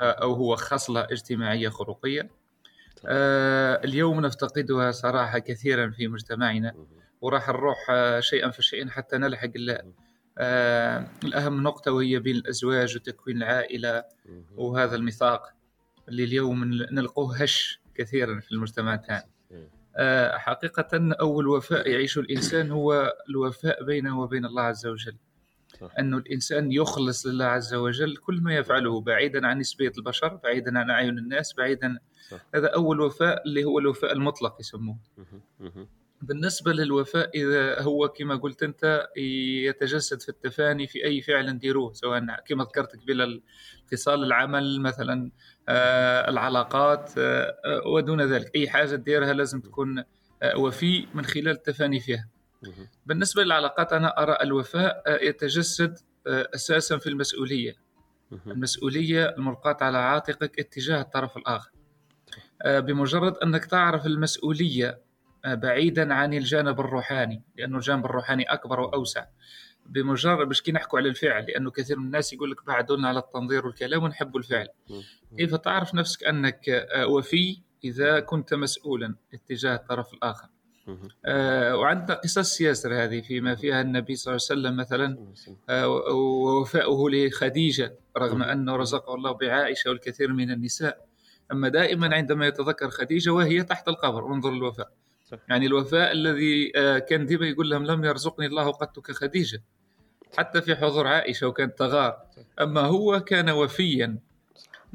آه، 0.00 0.10
أو 0.10 0.32
هو 0.32 0.56
خصلة 0.56 1.00
اجتماعية 1.00 1.68
خلقية 1.68 2.30
آه، 3.06 3.80
اليوم 3.84 4.20
نفتقدها 4.20 4.90
صراحة 4.90 5.38
كثيرا 5.38 5.90
في 5.90 6.08
مجتمعنا. 6.08 6.74
وراح 7.20 7.48
نروح 7.48 7.86
آه، 7.90 8.20
شيئا 8.20 8.50
فشيئا 8.50 8.90
حتى 8.90 9.18
نلحق 9.18 9.50
آه، 10.38 11.06
الأهم 11.24 11.62
نقطة 11.62 11.92
وهي 11.92 12.18
بين 12.18 12.36
الأزواج 12.36 12.96
وتكوين 12.96 13.36
العائلة 13.36 14.04
وهذا 14.56 14.96
الميثاق 14.96 15.42
اللي 16.08 16.24
اليوم 16.24 16.64
نل- 16.64 16.88
نلقوه 16.92 17.36
هش 17.42 17.80
كثيرا 17.94 18.40
في 18.40 18.52
المجتمع 18.52 18.96
تاعنا 18.96 19.24
آه، 19.96 20.36
حقيقة 20.38 20.88
أول 21.20 21.48
وفاء 21.48 21.88
يعيشه 21.90 22.20
الإنسان 22.20 22.70
هو 22.70 23.14
الوفاء 23.30 23.84
بينه 23.84 24.20
وبين 24.20 24.44
الله 24.44 24.62
عز 24.62 24.86
وجل. 24.86 25.16
أنه 25.98 26.16
الإنسان 26.16 26.72
يخلص 26.72 27.26
لله 27.26 27.44
عز 27.44 27.74
وجل 27.74 28.16
كل 28.16 28.40
ما 28.40 28.54
يفعله 28.54 29.00
بعيدا 29.00 29.46
عن 29.46 29.58
نسبية 29.58 29.92
البشر 29.98 30.34
بعيدا 30.34 30.78
عن 30.78 30.90
أعين 30.90 31.18
الناس 31.18 31.54
بعيدا. 31.54 31.98
صح. 32.30 32.46
هذا 32.54 32.66
أول 32.74 33.00
وفاء 33.00 33.42
اللي 33.46 33.64
هو 33.64 33.78
الوفاء 33.78 34.12
المطلق 34.12 34.56
يسموه. 34.60 34.96
بالنسبة 36.22 36.72
للوفاء 36.72 37.30
إذا 37.34 37.80
هو 37.80 38.08
كما 38.08 38.36
قلت 38.36 38.62
أنت 38.62 39.08
يتجسد 39.66 40.22
في 40.22 40.28
التفاني 40.28 40.86
في 40.86 41.04
أي 41.04 41.20
فعل 41.20 41.50
نديروه 41.50 41.92
سواء 41.92 42.20
كما 42.46 42.64
ذكرت 42.64 42.96
قبل 42.96 43.42
اتصال 43.86 44.24
العمل 44.24 44.80
مثلا 44.80 45.30
آه، 45.68 46.30
العلاقات 46.30 47.10
آه، 47.18 47.86
ودون 47.86 48.22
ذلك. 48.22 48.56
أي 48.56 48.68
حاجة 48.68 48.96
تديرها 48.96 49.32
لازم 49.32 49.60
تكون 49.60 50.04
آه، 50.42 50.58
وفي 50.58 51.06
من 51.14 51.24
خلال 51.24 51.48
التفاني 51.48 52.00
فيها. 52.00 52.28
بالنسبة 53.06 53.44
للعلاقات 53.44 53.92
أنا 53.92 54.22
أرى 54.22 54.36
الوفاء 54.42 55.02
يتجسد 55.28 55.98
أساسا 56.26 56.98
في 56.98 57.06
المسؤولية. 57.06 57.74
المسؤولية 58.46 59.28
الملقاة 59.28 59.76
على 59.80 59.98
عاتقك 59.98 60.58
اتجاه 60.60 61.00
الطرف 61.00 61.36
الآخر. 61.36 61.70
بمجرد 62.66 63.36
أنك 63.36 63.64
تعرف 63.64 64.06
المسؤولية 64.06 65.00
بعيدا 65.46 66.14
عن 66.14 66.34
الجانب 66.34 66.80
الروحاني 66.80 67.42
لأنه 67.58 67.76
الجانب 67.76 68.04
الروحاني 68.04 68.42
أكبر 68.42 68.80
وأوسع. 68.80 69.26
بمجرد 69.86 70.48
باش 70.48 70.62
كي 70.62 70.72
نحكوا 70.72 70.98
على 70.98 71.08
الفعل 71.08 71.44
لأنه 71.44 71.70
كثير 71.70 71.98
من 71.98 72.06
الناس 72.06 72.32
يقول 72.32 72.50
لك 72.50 72.66
بعدونا 72.66 73.08
على 73.08 73.18
التنظير 73.18 73.66
والكلام 73.66 74.02
ونحبوا 74.02 74.40
الفعل. 74.40 74.68
كيف 75.38 75.54
تعرف 75.54 75.94
نفسك 75.94 76.24
أنك 76.24 76.68
آه، 76.68 77.06
وفي 77.06 77.60
إذا 77.84 78.20
كنت 78.20 78.54
مسؤولا 78.54 79.14
اتجاه 79.34 79.74
الطرف 79.74 80.14
الآخر. 80.14 80.48
مهم. 80.86 81.08
آه، 81.24 81.76
وعندنا 81.76 82.14
قصص 82.14 82.60
ياسر 82.60 83.04
هذه 83.04 83.20
فيما 83.20 83.54
فيها 83.54 83.80
النبي 83.80 84.14
صلى 84.14 84.32
الله 84.32 84.46
عليه 84.50 84.60
وسلم 84.60 84.76
مثلا 84.76 85.32
آه، 85.68 85.88
ووفاؤه 85.88 87.10
لخديجة 87.10 87.94
رغم 88.18 88.42
أنه 88.42 88.76
رزقه 88.76 89.14
الله 89.14 89.32
بعائشة 89.32 89.90
والكثير 89.90 90.32
من 90.32 90.50
النساء. 90.50 91.06
أما 91.52 91.68
دائما 91.68 92.14
عندما 92.14 92.46
يتذكر 92.46 92.90
خديجة 92.90 93.30
وهي 93.30 93.62
تحت 93.62 93.88
القبر 93.88 94.26
انظر 94.26 94.52
الوفاء 94.52 94.92
صح. 95.30 95.38
يعني 95.48 95.66
الوفاء 95.66 96.12
الذي 96.12 96.72
آه، 96.76 96.98
كان 96.98 97.26
ديما 97.26 97.46
يقول 97.46 97.70
لهم 97.70 97.86
لم 97.86 98.04
يرزقني 98.04 98.46
الله 98.46 98.70
قط 98.70 98.98
كخديجة. 98.98 99.62
حتى 100.38 100.62
في 100.62 100.76
حضور 100.76 101.06
عائشة 101.06 101.46
وكانت 101.46 101.78
تغار. 101.78 102.16
أما 102.60 102.80
هو 102.80 103.20
كان 103.20 103.50
وفيا. 103.50 104.18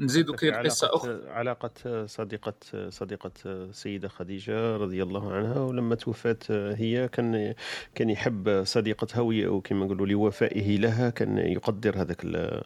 نزيد 0.00 0.30
في 0.30 0.36
كيف 0.36 0.54
قصة 0.54 0.90
أخرى. 0.94 1.20
علاقة 1.28 2.06
صديقة 2.06 2.54
صديقة 2.88 3.30
السيدة 3.46 4.08
خديجة 4.08 4.76
رضي 4.76 5.02
الله 5.02 5.32
عنها 5.32 5.60
ولما 5.60 5.94
توفات 5.94 6.50
هي 6.50 7.08
كان 7.08 7.54
كان 7.94 8.10
يحب 8.10 8.64
صديقتها 8.64 9.20
وكما 9.20 9.84
نقولوا 9.84 10.06
لوفائه 10.06 10.78
لها 10.78 11.10
كان 11.10 11.38
يقدر 11.38 11.96
هذاك 11.96 12.20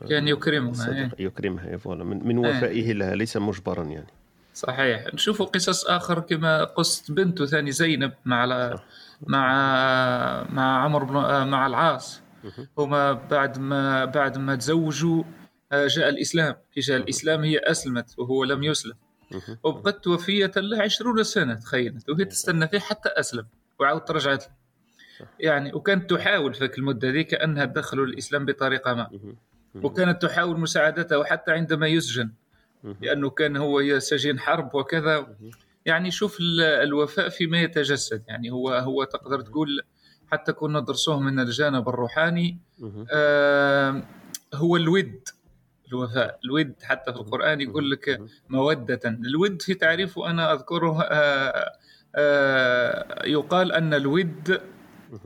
كان 0.09 0.29
يكرمها 0.29 0.93
إيه. 0.93 1.11
يكرمها 1.19 1.77
فوالا. 1.77 2.05
من, 2.05 2.27
من 2.27 2.47
إيه. 2.47 2.57
وفائه 2.57 2.93
لها 2.93 3.15
ليس 3.15 3.37
مجبرا 3.37 3.85
يعني. 3.85 4.20
صحيح. 4.61 5.15
نشوفوا 5.15 5.47
قصص 5.47 5.85
آخر 5.85 6.21
كما 6.21 6.65
قصة 6.65 7.15
بنته 7.15 7.47
ثاني 7.47 7.73
زينب 7.73 8.13
مع 8.25 8.71
صح. 8.77 8.85
مع 9.27 9.47
مع 10.51 10.85
عمرو 10.85 11.07
بن 11.07 11.17
آه، 11.17 11.45
مع 11.45 11.67
العاص. 11.67 12.23
هما 12.79 13.13
بعد 13.13 13.59
ما 13.59 14.05
بعد 14.05 14.39
ما 14.39 14.57
تزوجوا 14.57 15.25
آه، 15.73 15.87
جاء 15.87 16.09
الإسلام. 16.09 16.57
في 16.73 16.81
جاء 16.81 16.97
الإسلام 16.97 17.45
هي 17.45 17.59
أسلمت 17.59 18.15
وهو 18.19 18.45
لم 18.45 18.63
يسلم. 18.63 18.95
وبقت 19.63 20.07
وفية 20.07 20.53
له 20.57 20.83
عشرون 20.83 21.23
سنة 21.23 21.55
تخيلت. 21.55 22.11
وهي 22.11 22.25
تستنى 22.25 22.69
فيه 22.69 22.79
حتى 22.79 23.09
أسلم. 23.09 23.47
وعاود 23.79 24.11
رجعت 24.11 24.45
له. 24.45 24.53
يعني 25.41 25.73
وكانت 25.73 26.11
تحاول 26.11 26.55
في 26.55 26.79
المدة 26.79 27.11
ذيك 27.11 27.35
أنها 27.35 27.65
تدخله 27.65 28.05
الإسلام 28.05 28.45
بطريقة 28.45 28.95
ما. 28.95 29.11
وكانت 29.75 30.23
تحاول 30.23 30.61
مساعدته 30.61 31.25
حتى 31.25 31.53
عندما 31.53 31.87
يسجن. 31.87 32.31
لأنه 33.03 33.31
كان 33.31 33.57
هو 33.57 33.99
سجين 33.99 34.39
حرب 34.39 34.75
وكذا. 34.75 35.37
يعني 35.87 36.11
شوف 36.11 36.41
ال- 36.41 36.61
الوفاء 36.61 37.29
فيما 37.29 37.61
يتجسد. 37.61 38.23
يعني 38.29 38.51
هو 38.51 38.69
هو 38.71 39.05
تقدر 39.05 39.41
تقول 39.41 39.81
حتى 40.33 40.53
كنا 40.53 40.81
ندرسوه 40.81 41.21
من 41.21 41.41
الجانب 41.41 41.89
الروحاني. 41.89 42.59
آه 43.13 44.03
هو 44.55 44.77
الود 44.77 45.29
الوفاء. 45.89 46.39
الود 46.45 46.75
حتى 46.83 47.13
في 47.13 47.19
القرآن 47.19 47.61
يقول 47.61 47.91
لك 47.91 48.21
مودة. 48.49 49.01
الود 49.05 49.63
في 49.63 49.75
تعريفه 49.75 50.31
أنا 50.31 50.53
أذكره 50.53 51.03
آه 51.03 51.73
آه 52.17 53.27
يقال 53.27 53.73
أن 53.73 53.95
الود 53.95 54.61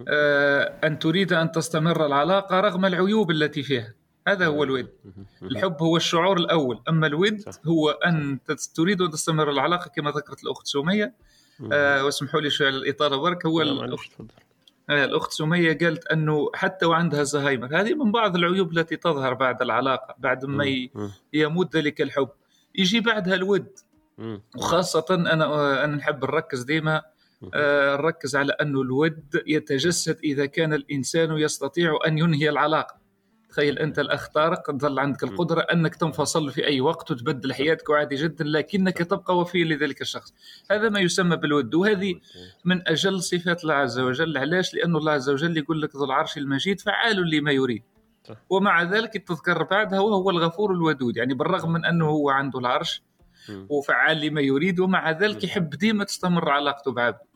آه 0.08 0.74
أن 0.84 0.98
تريد 0.98 1.32
أن 1.32 1.52
تستمر 1.52 2.06
العلاقة 2.06 2.60
رغم 2.60 2.84
العيوب 2.86 3.30
التي 3.30 3.62
فيها. 3.62 3.94
هذا 4.28 4.46
هو 4.46 4.64
الود 4.64 4.88
مهم. 5.04 5.26
الحب 5.50 5.76
هو 5.82 5.96
الشعور 5.96 6.36
الأول 6.36 6.80
أما 6.88 7.06
الود. 7.06 7.44
هو 7.66 7.98
تت- 8.46 8.70
تريد 8.76 9.02
أن 9.02 9.10
تستمر 9.10 9.50
العلاقة 9.50 9.88
كما 9.88 10.10
ذكرت 10.10 10.44
الأخت 10.44 10.66
سمية 10.66 11.14
مهم. 11.60 11.70
آه 11.72 12.04
واسمحوا 12.04 12.40
لي 12.40 12.50
شوية 12.50 12.68
على 12.68 12.76
الإطالة 12.76 13.16
برك 13.16 13.46
هو 13.46 13.62
تفضل. 13.96 14.28
آه، 14.90 15.04
الأخت 15.04 15.32
سمية 15.32 15.78
قالت 15.78 16.06
أنه 16.06 16.50
حتى 16.54 16.86
وعندها 16.86 17.22
زهايمر 17.22 17.80
هذه 17.80 17.94
من 17.94 18.12
بعض 18.12 18.36
العيوب 18.36 18.78
التي 18.78 18.96
تظهر 18.96 19.34
بعد 19.34 19.62
العلاقة 19.62 20.14
بعد 20.18 20.44
ما. 20.44 20.64
يموت 21.32 21.76
ذلك 21.76 22.00
الحب 22.02 22.28
يجي 22.74 23.00
بعدها 23.00 23.34
الود 23.34 23.66
مهم. 24.18 24.42
وخاصة 24.56 25.04
أنا 25.10 25.44
آه، 25.44 25.84
أنا 25.84 25.96
نحب 25.96 26.24
نركز 26.24 26.62
ديما 26.62 27.02
آه، 27.54 27.96
نركز 27.96 28.36
على 28.36 28.52
أنه 28.52 28.80
الود 28.82 29.42
يتجسد 29.46 30.18
إذا 30.24 30.46
كان 30.46 30.72
الإنسان 30.74 31.32
يستطيع 31.38 31.98
أن 32.06 32.18
ينهي 32.18 32.48
العلاقة 32.48 33.03
تخيل 33.54 33.78
أنت 33.78 33.98
الأخ 33.98 34.28
طارق 34.28 34.70
تظل 34.70 34.98
عندك 34.98 35.24
القدرة 35.24 35.60
أنك 35.60 35.94
تنفصل 35.94 36.50
في 36.50 36.66
أي 36.66 36.80
وقت 36.80 37.10
وتبدل 37.10 37.54
حياتك 37.54 37.90
عادي 37.90 38.14
جدا 38.14 38.44
لكنك 38.44 38.98
تبقى 38.98 39.38
وفي 39.38 39.64
لذلك 39.64 40.00
الشخص. 40.00 40.34
هذا 40.70 40.88
ما 40.88 41.00
يسمى 41.00 41.36
بالود. 41.36 41.74
وهذه 41.74 42.14
من 42.64 42.88
أجل 42.88 43.22
صفات 43.22 43.62
الله 43.62 43.74
عز 43.74 43.98
وجل. 43.98 44.38
علاش؟ 44.38 44.74
لأن 44.74 44.96
الله 44.96 45.12
عز 45.12 45.30
وجل 45.30 45.56
يقول 45.56 45.82
لك 45.82 45.96
ذو 45.96 46.04
العرش 46.04 46.38
المجيد 46.38 46.80
فعال 46.80 47.30
لما 47.30 47.52
يريد. 47.52 47.82
ومع 48.50 48.82
ذلك 48.82 49.28
تذكر 49.28 49.62
بعدها 49.62 50.00
وهو 50.00 50.30
الغفور 50.30 50.72
الودود. 50.72 51.16
يعني 51.16 51.34
بالرغم 51.34 51.72
من 51.72 51.84
أنه 51.84 52.06
هو 52.06 52.30
عنده 52.30 52.58
العرش. 52.58 53.02
وفعال 53.68 54.20
لما 54.20 54.40
يريد 54.40 54.80
ومع 54.80 55.10
ذلك. 55.10 55.44
يحب 55.44 55.70
ديما 55.70 56.04
تستمر 56.04 56.48
علاقته 56.48 56.92
بعبده. 56.92 57.26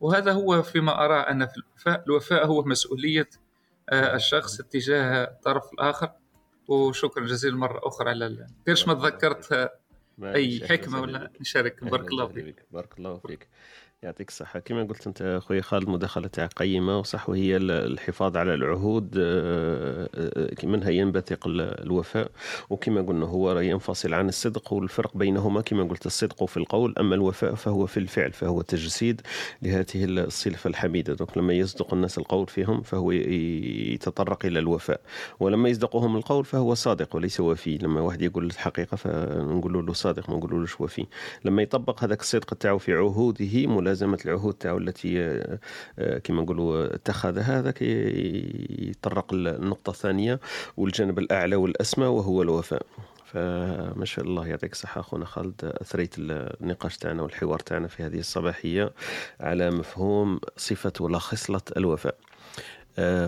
وهذا 0.00 0.32
هو 0.32 0.62
فيما 0.62 1.04
أرى 1.04 1.20
أن 1.20 1.46
في 1.46 1.56
الوفاء 1.56 2.04
الوفاء 2.06 2.46
هو 2.46 2.62
مسؤولية 2.62 3.28
آه، 3.34 3.41
الشخص 3.92 4.60
اتجاه 4.60 5.24
الطرف 5.24 5.72
الآخر 5.72 6.10
وشكرا 6.68 7.26
جزيلا 7.26 7.56
مرة 7.56 7.80
أخرى 7.88 8.10
على 8.10 8.46
كيفاش 8.66 8.88
ما 8.88 8.94
تذكرت 8.94 9.70
حكمة 10.64 10.96
أهلا 10.96 10.98
ولا. 10.98 11.30
نشارك 11.40 11.84
بارك 11.84 12.08
الله 12.10 12.26
فيك. 12.28 12.66
بارك 12.70 12.98
الله 12.98 13.18
فيك 13.18 13.48
يعطيك 14.02 14.28
الصحة. 14.28 14.58
كما 14.58 14.82
قلت 14.82 15.06
أنت 15.06 15.22
أخوي 15.22 15.62
خالد 15.62 15.88
مداخلة 15.88 16.28
قيمة 16.56 16.98
وصح 16.98 17.28
وهي 17.28 17.56
ال- 17.56 17.70
الحفاظ 17.70 18.36
على 18.36 18.54
العهود 18.54 19.14
آه، 19.18 20.08
آه، 20.14 20.66
منها 20.66 20.90
ينبثق 20.90 21.46
ال- 21.46 21.60
الوفاء. 21.60 22.30
وكما 22.70 23.02
قلنا 23.02 23.26
هو 23.26 23.58
ينفصل 23.58 24.14
عن 24.14 24.28
الصدق 24.28 24.72
والفرق 24.72 25.16
بينهما 25.16 25.60
كما 25.60 25.84
قلت 25.84 26.06
الصدق 26.06 26.44
في 26.44 26.56
القول 26.56 26.94
أما 27.00 27.14
الوفاء 27.14 27.54
فهو 27.54 27.86
في 27.86 27.96
الفعل 27.96 28.32
فهو 28.32 28.62
تجسيد 28.62 29.20
لهذه 29.62 30.04
الصفة 30.04 30.68
الحميدة. 30.70 31.14
دونك 31.14 31.38
لما 31.38 31.52
يصدق 31.52 31.94
الناس 31.94 32.18
القول 32.18 32.46
فيهم 32.46 32.82
فهو 32.82 33.12
يتطرق 33.12 34.46
إلى 34.46 34.58
الوفاء. 34.58 35.00
ولما 35.40 35.68
يصدقهم 35.68 36.16
القول 36.16 36.44
فهو 36.44 36.74
صادق 36.74 37.16
وليس 37.16 37.40
وفي. 37.40 37.78
لما 37.78 38.00
واحد 38.00 38.22
يقول 38.22 38.44
الحقيقة 38.46 38.96
فنقول 38.96 39.86
له 39.86 39.92
صادق 39.92 40.30
ما 40.30 40.36
نقولوش 40.36 40.80
وفي. 40.80 41.06
لما 41.44 41.62
يطبق 41.62 42.04
هذاك 42.04 42.20
الصدق 42.20 42.54
تاعو 42.54 42.78
في 42.78 42.92
عهوده 42.94 43.66
ملازمة 43.92 44.18
العهود 44.24 44.54
تاعو 44.54 44.78
التي 44.78 45.20
آه، 45.20 45.58
آه، 45.98 46.18
كما 46.18 46.42
نقولوا 46.42 46.94
اتخذها 46.94 47.58
هذاك 47.58 47.82
ي- 47.82 48.90
يطرق 48.90 49.34
للنقطه 49.34 49.90
الثانية 49.90 50.40
والجانب 50.76 51.18
الأعلى 51.18 51.56
والأسمى 51.56 52.06
وهو 52.06 52.42
الوفاء. 52.42 52.86
فما 53.24 54.04
شاء 54.04 54.24
الله 54.24 54.46
يعطيك 54.46 54.72
الصحة 54.72 55.00
أخونا 55.00 55.24
خالد 55.24 55.54
أثريت 55.64 56.14
النقاش 56.18 56.96
تاعنا 56.98 57.22
والحوار 57.22 57.58
تاعنا 57.58 57.88
في 57.88 58.02
هذه 58.02 58.18
الصباحية 58.18 58.92
على 59.40 59.70
مفهوم 59.70 60.40
صفة 60.56 60.92
ولا 61.00 61.18
خصلة 61.18 61.60
الوفاء. 61.76 62.14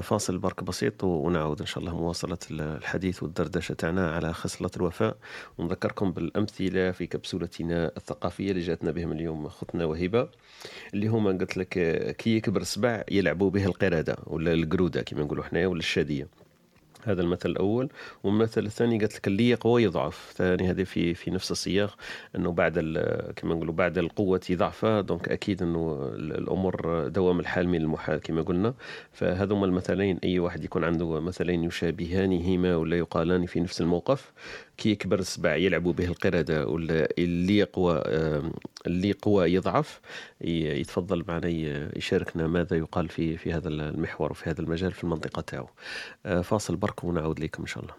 فاصل 0.03 0.39
برك 0.39 0.65
بسيط 0.65 1.05
ونعود 1.05 1.61
إن 1.61 1.67
شاء 1.67 1.79
الله 1.79 1.97
مواصلة 1.97 2.39
الحديث 2.51 3.23
والدردشة 3.23 3.73
تاعنا 3.73 4.11
على 4.11 4.33
خصلة 4.33 4.71
الوفاء. 4.77 5.17
ونذكركم 5.59 6.13
بالأمثلة 6.13 6.91
في 6.91 7.07
كبسولتنا 7.07 7.93
الثقافية 7.97 8.51
اللي 8.51 8.63
جاتنا 8.63 8.91
بهم 8.91 9.13
اليوم 9.13 9.49
خطنا 9.49 9.85
وهبة 9.85 10.29
اللي 10.95 11.07
هما 11.07 11.31
قلت 11.31 11.57
لك 11.57 11.79
آه، 11.79 12.13
كي 12.13 12.37
يكبر 12.37 12.61
السبع 12.61 13.05
يلعبوا 13.11 13.51
به 13.51 13.65
القرده 13.67 14.17
ولا 14.27 14.53
القرودة 14.53 15.03
كما 15.03 15.23
نقولوا 15.25 15.45
حنايا 15.45 15.67
ولا 15.67 15.79
الشادية. 15.79 16.29
هذا 17.05 17.23
المثل 17.23 17.51
الأول. 17.51 17.89
والمثل 18.25 18.67
الثاني 18.67 18.99
قالت 18.99 19.15
لك 19.17 19.27
اللي 19.27 19.49
يقوى 19.51 19.83
يضعف. 19.83 20.33
ثاني 20.37 20.71
هذه 20.71 20.83
في 20.83 21.15
في 21.15 21.31
نفس 21.31 21.51
السياق 21.51 21.97
إنه 22.37 22.53
بعد 22.53 22.75
كما 23.37 23.55
نقولوا 23.55 23.75
بعد 23.75 23.99
القوة 23.99 24.41
ضعفها 24.53 25.01
donc 25.01 25.29
أكيد 25.29 25.63
إنه 25.63 26.11
ال- 26.15 26.33
الأمور 26.39 27.09
دوام 27.09 27.41
الحال 27.41 27.69
من 27.69 27.81
المحال 27.81 28.19
كما 28.21 28.43
قلنا. 28.43 28.75
فهذوما 29.13 29.67
المثلين 29.67 30.19
أي 30.25 30.39
واحد 30.39 30.65
يكون 30.65 30.85
عنده 30.85 31.21
مثلين 31.21 31.65
يشابهانهما 31.65 32.77
ولا 32.77 32.97
يقالان 32.99 33.47
في 33.47 33.61
نفس 33.61 33.81
الموقف 33.81 34.33
كي 34.79 34.91
يكبر 34.91 35.19
السبع 35.19 35.57
يلعبوا 35.57 35.93
به 35.93 36.05
القردة 36.05 36.67
ولا 36.67 37.09
اللي 37.19 37.57
يقوى 37.59 38.03
اللي 38.87 39.13
قوى 39.13 39.53
يضعف 39.53 40.01
ي- 40.45 40.81
يتفضل 40.81 41.25
معنا 41.29 41.49
ي- 41.49 41.91
يشاركنا 41.97 42.47
ماذا 42.47 42.77
يقال 42.77 43.09
في 43.09 43.37
في 43.37 43.53
هذا 43.53 43.69
المحور 43.69 44.31
وفي 44.31 44.51
هذا 44.51 44.61
المجال 44.61 44.93
في 44.93 45.05
المنطقة 45.05 45.41
تاعو. 45.43 45.69
آه، 46.27 46.41
فاصل 46.41 46.77
برك 46.77 47.05
ونعود 47.05 47.41
لكم 47.41 47.63
إن 47.63 47.67
شاء 47.67 47.83
الله. 47.85 47.95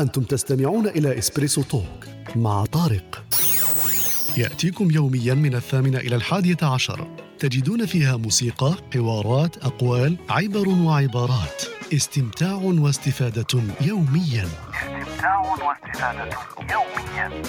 أنتم 0.00 0.22
تستمعون 0.22 0.86
إلى 0.86 1.18
إسبريسو 1.18 1.62
توك 1.62 2.04
مع 2.36 2.64
طارق. 2.64 3.24
يأتيكم 4.38 4.90
يوميا 4.90 5.34
من 5.34 5.54
الثامنة 5.54 5.98
إلى 5.98 6.16
الحادية 6.16 6.56
عشر. 6.62 7.06
تجدون 7.38 7.86
فيها 7.86 8.16
موسيقى، 8.16 8.74
حوارات، 8.94 9.56
أقوال، 9.56 10.16
عبر 10.28 10.68
وعبارات. 10.68 11.77
استمتاع 11.94 12.54
واستفادة 12.54 13.62
يوميا. 13.80 14.44
استمتاع 14.44 15.38
واستفادة 15.38 16.30
يوميا. 16.70 17.42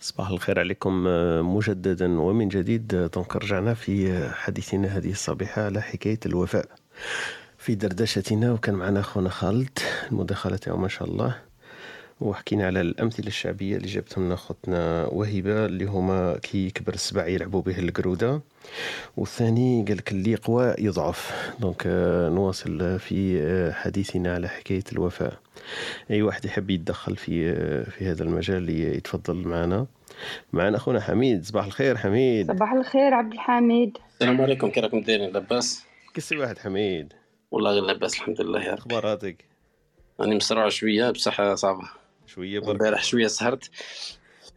صباح 0.00 0.28
الخير 0.28 0.58
عليكم 0.58 1.04
آه، 1.08 1.42
مجددا 1.42 2.20
ومن 2.20 2.48
جديد. 2.48 2.94
آه، 2.94 3.06
دونك 3.06 3.36
رجعنا 3.36 3.74
في 3.74 4.12
آه، 4.12 4.30
حديثنا 4.30 4.88
هذه 4.88 5.10
الصبيحة 5.10 5.62
على 5.62 5.82
حكاية 5.82 6.20
الوفاء 6.26 6.66
في 7.58 7.74
دردشتنا. 7.74 8.52
وكان 8.52 8.74
معنا 8.74 9.00
أخونا 9.00 9.28
خالد 9.28 9.78
المداخلة 10.12 10.56
تاعو 10.56 10.76
ما 10.76 10.88
شاء 10.88 11.08
الله. 11.08 11.47
وحكينا 12.20 12.66
على 12.66 12.80
الأمثلة 12.80 13.26
الشعبية 13.26 13.76
اللي 13.76 13.88
جابتهم 13.88 14.26
لنا 14.26 14.36
خوتنا 14.36 15.06
وهبة 15.06 15.66
اللي 15.66 15.84
هما 15.84 16.38
كي 16.42 16.66
يكبر 16.66 16.94
السبع 16.94 17.26
يلعبوا 17.26 17.62
به 17.62 17.78
القرودة. 17.78 18.40
والثاني 19.16 19.84
قال 19.88 19.96
لك 19.96 20.12
اللي 20.12 20.30
يقوى 20.30 20.74
يضعف. 20.78 21.52
donc 21.60 21.82
آه، 21.86 22.28
نواصل 22.28 22.98
في 22.98 23.40
آه، 23.42 23.72
حديثنا 23.72 24.34
على 24.34 24.48
حكاية 24.48 24.84
الوفاء. 24.92 25.34
أي 26.10 26.22
واحد 26.22 26.44
يحب 26.44 26.70
يتدخل 26.70 27.16
في 27.16 27.50
آه، 27.50 27.90
في 27.90 28.10
هذا 28.10 28.22
المجال 28.22 28.68
يتفضل 28.68 29.36
معنا. 29.36 29.86
معنا 30.52 30.76
أخونا 30.76 31.00
حميد. 31.00 31.44
صباح 31.44 31.64
الخير 31.64 31.96
حميد. 31.96 32.52
صباح 32.52 32.72
الخير 32.72 33.14
عبد 33.14 33.32
الحميد. 33.32 33.98
السلام 34.14 34.40
عليكم. 34.40 34.70
كي 34.70 34.80
راكم 34.80 35.00
دايرين؟ 35.00 35.32
لاباس 35.32 35.84
كسي 36.14 36.36
واحد 36.36 36.58
حميد. 36.58 37.12
والله 37.50 37.70
غير 37.70 37.82
لاباس 37.82 38.14
الحمد 38.14 38.40
لله 38.40 38.62
يا 38.62 38.72
رب 38.72 38.78
أخباراتك؟ 38.78 39.44
راني 40.20 40.34
مسرع 40.34 40.68
شوية 40.68 41.10
بصح 41.10 41.54
صعبة. 41.54 41.97
شوية 42.28 42.60
برك. 42.60 42.70
امبارح 42.70 43.04
شوية 43.04 43.26
سهرت. 43.26 43.70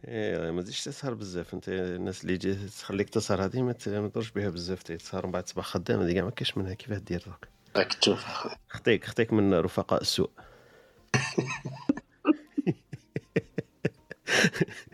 إيه 0.08 0.50
ما 0.50 0.62
تزيدش 0.62 0.84
تسهر 0.84 1.14
بزاف. 1.14 1.54
أنت 1.54 1.68
الناس 1.68 2.22
اللي 2.22 2.36
جي 2.36 2.54
تخليك 2.54 3.10
تسهر 3.10 3.44
هذه 3.44 3.62
ما 3.62 3.72
تدورش 3.72 4.30
بها 4.30 4.48
بزاف. 4.48 4.82
تسهر 4.82 5.26
من 5.26 5.32
بعد 5.32 5.42
تصبح 5.42 5.64
خدام 5.64 6.00
هذه 6.00 6.12
كاع 6.12 6.24
ما 6.24 6.30
كاش 6.30 6.58
منها. 6.58 6.74
كيفاه 6.74 6.98
دير 6.98 7.22
دوك 7.26 7.48
راك 7.76 7.94
تشوف. 7.94 8.24
خطيك 8.68 9.04
خطيك 9.04 9.32
من 9.32 9.54
رفقاء 9.54 10.00
السوء. 10.00 10.30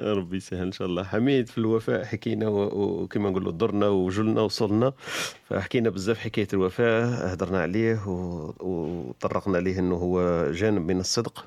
ربي 0.00 0.36
يسهل 0.36 0.66
إن 0.66 0.72
شاء 0.72 0.88
الله. 0.88 1.02
حميد 1.02 1.48
في 1.48 1.58
الوفاء 1.58 2.04
حكينا 2.04 2.48
وكما 2.48 3.30
نقولوا 3.30 3.52
درنا 3.52 3.88
وجلنا 3.88 4.40
وصلنا. 4.40 4.92
فحكينا 5.48 5.90
بزاف 5.90 6.18
حكاية 6.18 6.48
الوفاء 6.52 7.04
هدرنا 7.32 7.60
عليه 7.62 8.08
وطرقنا 8.60 9.58
ليه 9.58 9.78
إنه 9.78 9.94
هو 9.94 10.46
جانب 10.52 10.90
من 10.92 11.00
الصدق. 11.00 11.46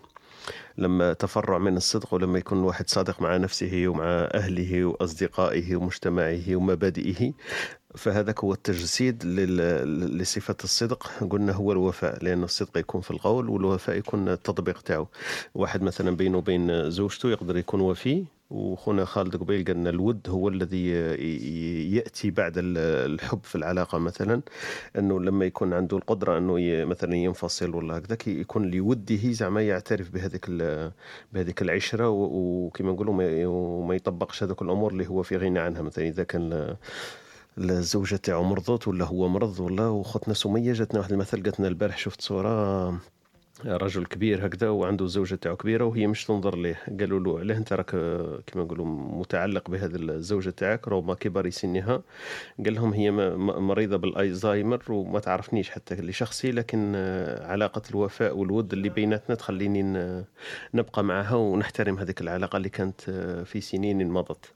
لما 0.78 1.14
تفرع 1.14 1.58
من 1.58 1.78
الصدق 1.78 2.14
ولما 2.14 2.40
يكون 2.40 2.60
الواحد 2.60 2.90
صادق 2.90 3.22
مع 3.22 3.38
نفسه 3.38 3.88
ومع 3.88 4.06
أهله 4.34 4.86
وأصدقائه 4.86 5.76
ومجتمعه 5.76 6.56
ومبادئه 6.56 7.34
فهذاك 7.96 8.40
هو 8.44 8.54
التجسيد 8.54 9.26
لصفة 9.26 10.56
الصدق. 10.64 11.08
قلنا 11.30 11.54
هو 11.54 11.72
الوفاء 11.72 12.24
لأن 12.24 12.44
الصدق 12.44 12.78
يكون 12.78 13.02
في 13.02 13.12
القول 13.12 13.50
والوفاء 13.50 13.98
يكون 13.98 14.30
التطبيق 14.30 14.82
تاعو. 14.82 15.08
واحد 15.56 15.82
مثلا 15.82 16.16
بينه 16.16 16.38
وبين 16.38 16.90
زوجته 16.90 17.30
يقدر 17.30 17.58
يكون 17.58 17.82
وفي 17.82 18.24
وخونا 18.50 19.06
خالد 19.06 19.36
قبيل 19.36 19.66
قال 19.66 19.78
لنا 19.78 19.90
الود 19.90 20.20
هو 20.30 20.48
الذي 20.50 20.88
ي- 20.90 21.14
ي- 21.16 21.96
يأتي 21.96 22.32
بعد 22.32 22.58
ال- 22.58 22.78
الحب 23.14 23.40
في 23.44 23.56
العلاقة 23.56 23.98
مثلا. 23.98 24.42
أنه 24.98 25.20
لما 25.20 25.46
يكون 25.46 25.74
عنده 25.74 25.98
القدرة 25.98 26.38
أنه 26.38 26.60
ي- 26.60 26.86
مثلا 26.86 27.16
ينفصل 27.16 27.76
ولا 27.76 27.98
هكذاك 27.98 28.28
يكون 28.28 28.72
لوده 28.72 29.32
زعما 29.32 29.62
يعترف 29.62 30.10
بهذيك 30.10 30.46
بهذيك 31.34 31.62
العشرة 31.62 32.10
و- 32.10 32.66
وكما 32.66 32.92
نقولوا 32.92 33.46
وما 33.46 33.96
يطبقش 33.96 34.44
هذوك 34.44 34.62
الأمور 34.62 34.92
اللي 34.92 35.08
هو 35.08 35.24
في 35.24 35.38
غنى 35.38 35.60
عنها. 35.60 35.82
مثلا 35.82 36.08
إذا 36.08 36.24
كان 36.24 36.76
الزوجة 37.60 38.16
تاعو 38.16 38.44
مرضت 38.44 38.88
ولا 38.88 39.06
هو 39.06 39.28
مرض 39.28 39.60
ولا 39.60 39.88
وخوتنا 39.88 40.34
سمية 40.34 40.74
جاتنا 40.74 41.00
واحد 41.00 41.12
المثل 41.12 41.44
قالت 41.44 41.60
لنا 41.60 41.68
البارح 41.70 41.98
شفت 41.98 42.22
صورة 42.22 42.90
رجل 43.66 44.06
كبير 44.06 44.46
هكذا 44.46 44.70
وعنده 44.70 45.08
زوجة 45.08 45.36
تاعو 45.36 45.56
كبيرة 45.56 45.84
وهي 45.86 46.08
مش 46.08 46.26
تنظر 46.26 46.56
ليه. 46.58 46.76
قالوا 47.00 47.20
له 47.20 47.40
علاه 47.40 47.58
انت 47.58 47.74
راك 47.74 47.90
كما 48.48 48.64
نقولوا 48.64 48.86
متعلق 49.20 49.70
بهذه 49.70 49.96
الزوجة 49.96 50.50
تاعك 50.50 50.88
رغم 50.88 51.14
كبر 51.14 51.50
سنها 51.50 52.02
قال 52.66 52.74
لهم 52.76 52.94
هي 52.94 53.12
م- 53.12 53.16
م- 53.48 53.68
مريضة 53.68 53.98
بالايزايمر 53.98 54.84
وما 54.90 55.20
تعرفنيش 55.20 55.70
حتى 55.70 55.96
لشخصي 55.96 56.52
لكن 56.52 56.96
علاقة 57.42 57.82
الوفاء 57.92 58.38
والود 58.38 58.74
اللي 58.74 58.90
بيناتنا 58.90 59.36
تخليني 59.36 59.84
نبقى 60.74 61.04
معها 61.04 61.36
ونحترم 61.36 61.98
هذيك 62.00 62.22
العلاقة 62.22 62.58
اللي 62.58 62.70
كانت 62.70 63.02
في 63.46 63.62
سنين 63.62 64.10
مضت. 64.10 64.52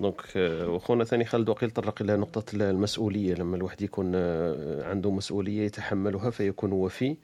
donc 0.00 0.22
واخونا 0.66 1.04
ثاني 1.04 1.24
خالد 1.24 1.48
وقيل 1.48 1.70
طرق 1.70 2.02
إلى 2.02 2.16
نقطة 2.16 2.44
المسؤولية. 2.54 3.34
لما 3.34 3.56
الواحد 3.56 3.82
يكون 3.82 4.14
عنده 4.82 5.10
مسؤولية 5.10 5.62
يتحملها 5.66 6.30
فيكون 6.30 6.72
وفي. 6.72 7.16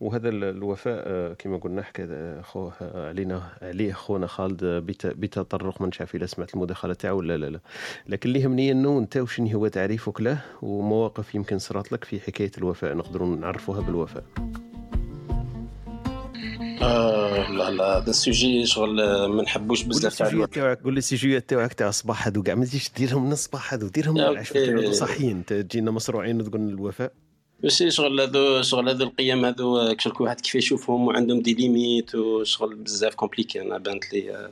وهذا 0.00 0.28
ال- 0.28 0.44
الوفاء 0.44 0.77
آه، 0.86 1.34
كما 1.34 1.56
قلنا 1.56 1.82
حكى 1.82 2.06
آه، 2.10 2.40
خوه 2.42 2.72
آه، 2.82 3.08
علينا 3.08 3.42
عليه 3.62 3.92
خونا 3.92 4.26
خالد 4.26 4.64
آه، 4.64 4.78
بت- 4.78 5.06
بتطرق 5.06 5.82
من 5.82 5.92
شاف 5.92 6.14
اذا 6.14 6.26
سمعت 6.26 6.54
المداخلة 6.54 6.94
تاعو. 6.94 7.18
ولا 7.18 7.36
لا 7.36 7.46
لا. 7.50 7.60
لكن 8.08 8.28
اللي 8.28 8.40
يهمني 8.40 8.72
انه 8.72 8.98
انت 8.98 9.16
وشنو 9.16 9.48
هو 9.48 9.68
تعريفك 9.68 10.20
له 10.20 10.38
ومواقف 10.62 11.34
يمكن 11.34 11.58
صرات 11.58 11.92
لك 11.92 12.04
في 12.04 12.20
حكاية 12.20 12.50
الوفاء؟ 12.58 12.94
نقدروا 12.94 13.36
نعرفوها 13.36 13.80
بالوفاء. 13.80 14.24
آه 16.82 17.50
لا 17.50 17.70
لا. 17.70 17.84
هذا 17.98 18.10
ال 18.10 18.19
sujet 18.19 18.66
شغل 18.66 19.00
آه، 19.00 19.26
ما 19.26 19.42
نحبوش 19.42 19.82
بزاف 19.82 20.18
تاع 20.18 20.28
الوقت. 20.28 20.54
تاعك 20.54 20.82
قول 20.82 20.94
لي 20.94 20.98
ال 20.98 21.05
sujet 21.05 21.37
يات 21.37 21.50
تاعك 21.50 21.72
تاع 21.72 21.88
الصباح 21.88 22.26
هذو 22.26 22.42
كاع 22.42 22.54
ما 22.54 22.64
تجيش 22.64 22.90
ديرهم 22.96 23.26
من 23.26 23.32
الصباح 23.32 23.74
هذو 23.74 23.88
ديرهم 23.88 24.14
من 24.14 24.20
العشاء 24.20 24.92
صاحيين 24.92 25.44
تجينا 25.44 25.90
مصروعين 25.90 26.40
وتقول 26.40 26.68
الوفاء 26.68 27.12
ماشي 27.62 27.90
شغل 27.90 28.20
هذو 28.20 28.62
شغل 28.62 28.88
هذو 28.88 29.04
القيم 29.04 29.44
هذو 29.44 29.78
آه، 29.78 29.92
كل 29.92 30.12
واحد 30.20 30.40
كيف 30.40 30.54
يشوفهم 30.54 31.06
وعندهم 31.06 31.40
des 31.40 31.54
limites 31.54 32.14
وشغل 32.14 32.74
بزاف 32.74 33.14
compliqué. 33.14 33.60
أنا 33.60 33.78
بانت 33.78 34.12
لي 34.12 34.36
آه، 34.36 34.50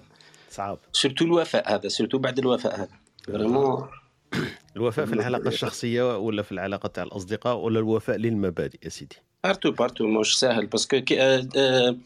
صعب. 0.51 0.79
surtout 0.93 1.25
الوفاء 1.25 1.75
هذا 1.75 1.89
surtout 1.89 2.19
بعد 2.19 2.39
الوفاء 2.39 2.77
هذا. 2.77 3.07
vraiment 3.27 3.89
الوفاء 4.77 5.07
في 5.07 5.13
العلاقة 5.13 5.49
الشخصية 5.49 6.19
ولا 6.19 6.43
في 6.43 6.53
العلاقة 6.53 6.87
تاع 6.87 7.03
الأصدقاء 7.03 7.57
ولا 7.57 7.79
الوفاء 7.79 8.17
للمبادئ 8.17 8.79
يا 8.85 8.89
سيدي؟ 8.89 9.17
partout 9.45 9.71
partout 9.71 10.07
مش 10.07 10.39
ساهل 10.39 10.67
parce 10.67 10.88
que 10.88 11.01
آه، 11.13 11.49
آه، 11.57 11.97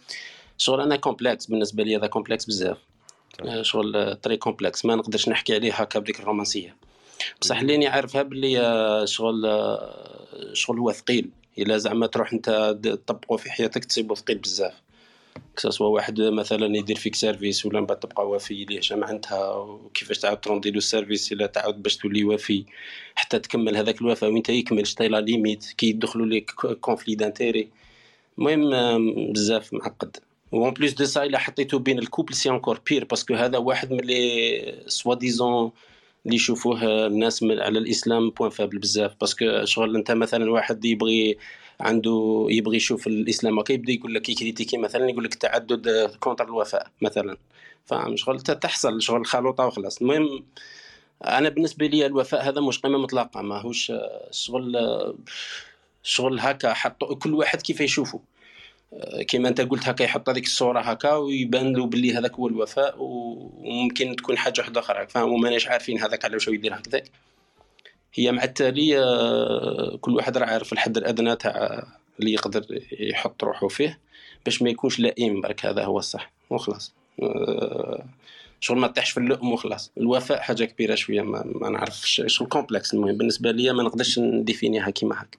شغل 0.58 0.80
أنا 0.80 0.96
complexe 0.96 1.46
بالنسبة 1.46 1.82
لي 1.82 1.96
هذا 1.96 2.06
complexe 2.06 2.44
بزاف. 2.44 2.78
آه، 3.44 3.62
شغل 3.62 4.16
très 4.22 4.36
complexe 4.36 4.84
ما 4.84 4.94
نقدرش 4.94 5.28
نحكي 5.28 5.54
عليه 5.54 5.72
هكا 5.72 5.98
بديك 5.98 6.20
الرومانسية. 6.20 6.76
بصح 7.40 7.58
اللي 7.58 7.86
عارفها 7.86 8.22
باللي 8.22 8.60
آه، 8.60 9.04
شغل 9.04 9.46
آه، 9.46 10.50
شغل 10.52 10.78
هو 10.78 10.92
ثقيل. 10.92 11.30
إلا 11.58 11.76
زعما 11.78 12.06
تروح 12.06 12.32
أنت 12.32 12.76
تطبقه 12.82 13.36
في 13.36 13.50
حياتك 13.50 13.84
تصيبو 13.84 14.14
ثقيل 14.14 14.38
بزاف. 14.38 14.74
كسوا 15.56 15.86
واحد 15.86 16.20
مثلا 16.20 16.76
يدير 16.76 16.96
فيك 16.96 17.14
سيرفيس 17.14 17.66
ولا 17.66 17.80
من 17.80 17.86
بعد 17.86 17.98
تبقى 17.98 18.28
وفي 18.28 18.64
ليه 18.64 18.78
اش 18.78 18.92
معناتها 18.92 19.54
وكيفاش 19.54 20.18
تعاود 20.18 20.40
تروندي 20.40 20.70
له 20.70 20.78
السيرفيس 20.78 21.32
إلا 21.32 21.46
تعاود 21.46 21.82
باش 21.82 21.96
تولي 21.96 22.24
وفي 22.24 22.64
حتى 23.14 23.38
تكمل 23.38 23.76
هذاك 23.76 24.00
الوفاء 24.00 24.30
وين 24.30 24.42
يكمل 24.48 24.86
شتي 24.86 25.08
لا 25.08 25.20
ليميت 25.20 25.64
كي 25.76 25.86
يدخلوا 25.88 26.26
لك 26.26 26.50
كونفلي 26.80 27.14
دانتيري 27.14 27.68
المهم 28.38 28.72
آم، 28.74 29.32
بزاف 29.32 29.72
معقد. 29.72 30.16
وون 30.52 30.70
بليس 30.70 30.92
دو 30.94 31.04
سا 31.04 31.22
إلا 31.24 31.38
حطيتو 31.38 31.78
بين 31.78 31.98
الكوبل 31.98 32.34
سي 32.34 32.50
انكور 32.50 32.80
بير 32.90 33.04
باسكو 33.04 33.34
هذا 33.34 33.58
واحد 33.58 33.92
من 33.92 34.00
لي 34.00 34.84
سوا 34.86 35.14
ديزون 35.14 35.70
اللي 36.26 36.36
يشوفوه 36.36 37.06
الناس 37.06 37.42
من 37.42 37.60
على 37.60 37.78
الإسلام 37.78 38.30
بوان 38.30 38.50
فابل 38.50 38.78
بزاف. 38.78 39.14
باسكو 39.20 39.64
شغل 39.64 39.96
أنت 39.96 40.10
مثلا 40.10 40.50
واحد 40.50 40.84
يبغي 40.84 41.38
عنده 41.80 42.46
يبغي 42.50 42.76
يشوف 42.76 43.06
الإسلام 43.06 43.58
هكا 43.58 43.72
يبدأ 43.72 43.92
يقول 43.92 44.14
لك 44.14 44.28
يكريتيكي 44.28 44.76
مثلا 44.76 45.10
يقول 45.10 45.24
لك 45.24 45.34
تعدد 45.34 46.10
كونتر 46.20 46.44
الوفاء 46.44 46.90
مثلا. 47.02 47.36
فاهم؟ 47.84 48.16
شغل 48.16 48.40
تحصل 48.40 49.02
شغل 49.02 49.26
خلوطة 49.26 49.66
وخلاص. 49.66 50.02
المهم 50.02 50.44
أنا 51.24 51.48
بالنسبة 51.48 51.86
لي 51.86 52.06
الوفاء 52.06 52.48
هذا 52.48 52.60
مش 52.60 52.78
قيمة 52.78 52.98
مطلقة. 52.98 53.42
ماهوش 53.42 53.92
شغل 54.30 54.76
شغل 56.02 56.40
هكا 56.40 56.74
حطوا 56.74 57.14
كل 57.14 57.34
واحد 57.34 57.62
كيف 57.62 57.80
يشوفه. 57.80 58.20
كيما 59.28 59.48
انت 59.48 59.60
قلت 59.60 59.88
هكا 59.88 60.02
يحط 60.02 60.28
هذيك 60.28 60.44
الصورة 60.44 60.80
هكا 60.80 61.14
ويبان 61.14 61.76
له 61.76 61.86
باللي 61.86 62.14
هذاك 62.14 62.34
هو 62.34 62.48
الوفاء 62.48 62.94
وممكن 62.98 64.16
تكون 64.16 64.38
حاجة 64.38 64.60
واحدة 64.60 64.80
أخرى. 64.80 65.06
فاهم 65.06 65.32
وماناش 65.32 65.68
عارفين 65.68 65.98
هذاك 65.98 66.24
علاش 66.24 66.48
هو 66.48 66.54
يدير 66.54 66.74
هكذاك 66.74 67.10
هي 68.14 68.32
مع 68.32 68.44
التالي 68.44 68.98
آه، 68.98 69.98
كل 70.00 70.12
واحد 70.16 70.38
راه 70.38 70.46
عارف 70.46 70.72
الحد 70.72 70.96
الأدنى 70.96 71.36
تاع 71.36 71.86
اللي 72.20 72.32
يقدر 72.32 72.64
يحط 73.00 73.44
روحه 73.44 73.68
فيه 73.68 73.98
باش 74.44 74.62
ما 74.62 74.70
يكونش 74.70 75.00
لئيم. 75.00 75.40
برك 75.40 75.66
هذا 75.66 75.84
هو 75.84 75.98
الصح. 75.98 76.32
وخلاص. 76.50 76.92
آه، 77.22 78.04
شغل 78.60 78.78
ما 78.78 78.86
تطيحش 78.86 79.10
في 79.10 79.20
اللؤم 79.20 79.52
وخلاص. 79.52 79.90
الوفاء 79.98 80.40
حاجة 80.40 80.64
كبيرة 80.64 80.94
شوية 80.94 81.22
ما, 81.22 81.44
ما 81.46 81.68
نعرفش. 81.68 82.22
شغل 82.26 82.48
complexe 82.48 82.94
المهم. 82.94 83.16
بالنسبة 83.16 83.50
لي 83.50 83.72
ما 83.72 83.82
نقدرش 83.82 84.18
ن 84.18 84.25
définir 84.25 84.76
يها 84.76 84.90
كيما 84.90 85.22
هكا. 85.22 85.38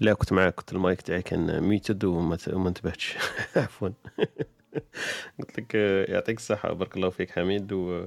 لا 0.00 0.14
كنت 0.14 0.32
معاك 0.32 0.54
كنت 0.54 0.72
المايك 0.72 1.02
تاعي 1.02 1.22
كان 1.22 1.60
muted 1.62 2.04
وما 2.04 2.38
انتبهتش. 2.68 3.16
عفوا. 3.56 3.88
قلت 5.40 5.58
لك 5.60 5.74
يعطيك 6.08 6.36
الصحة 6.38 6.72
بارك 6.72 6.96
الله 6.96 7.10
فيك 7.10 7.30
حميد 7.30 7.72
و 7.72 8.06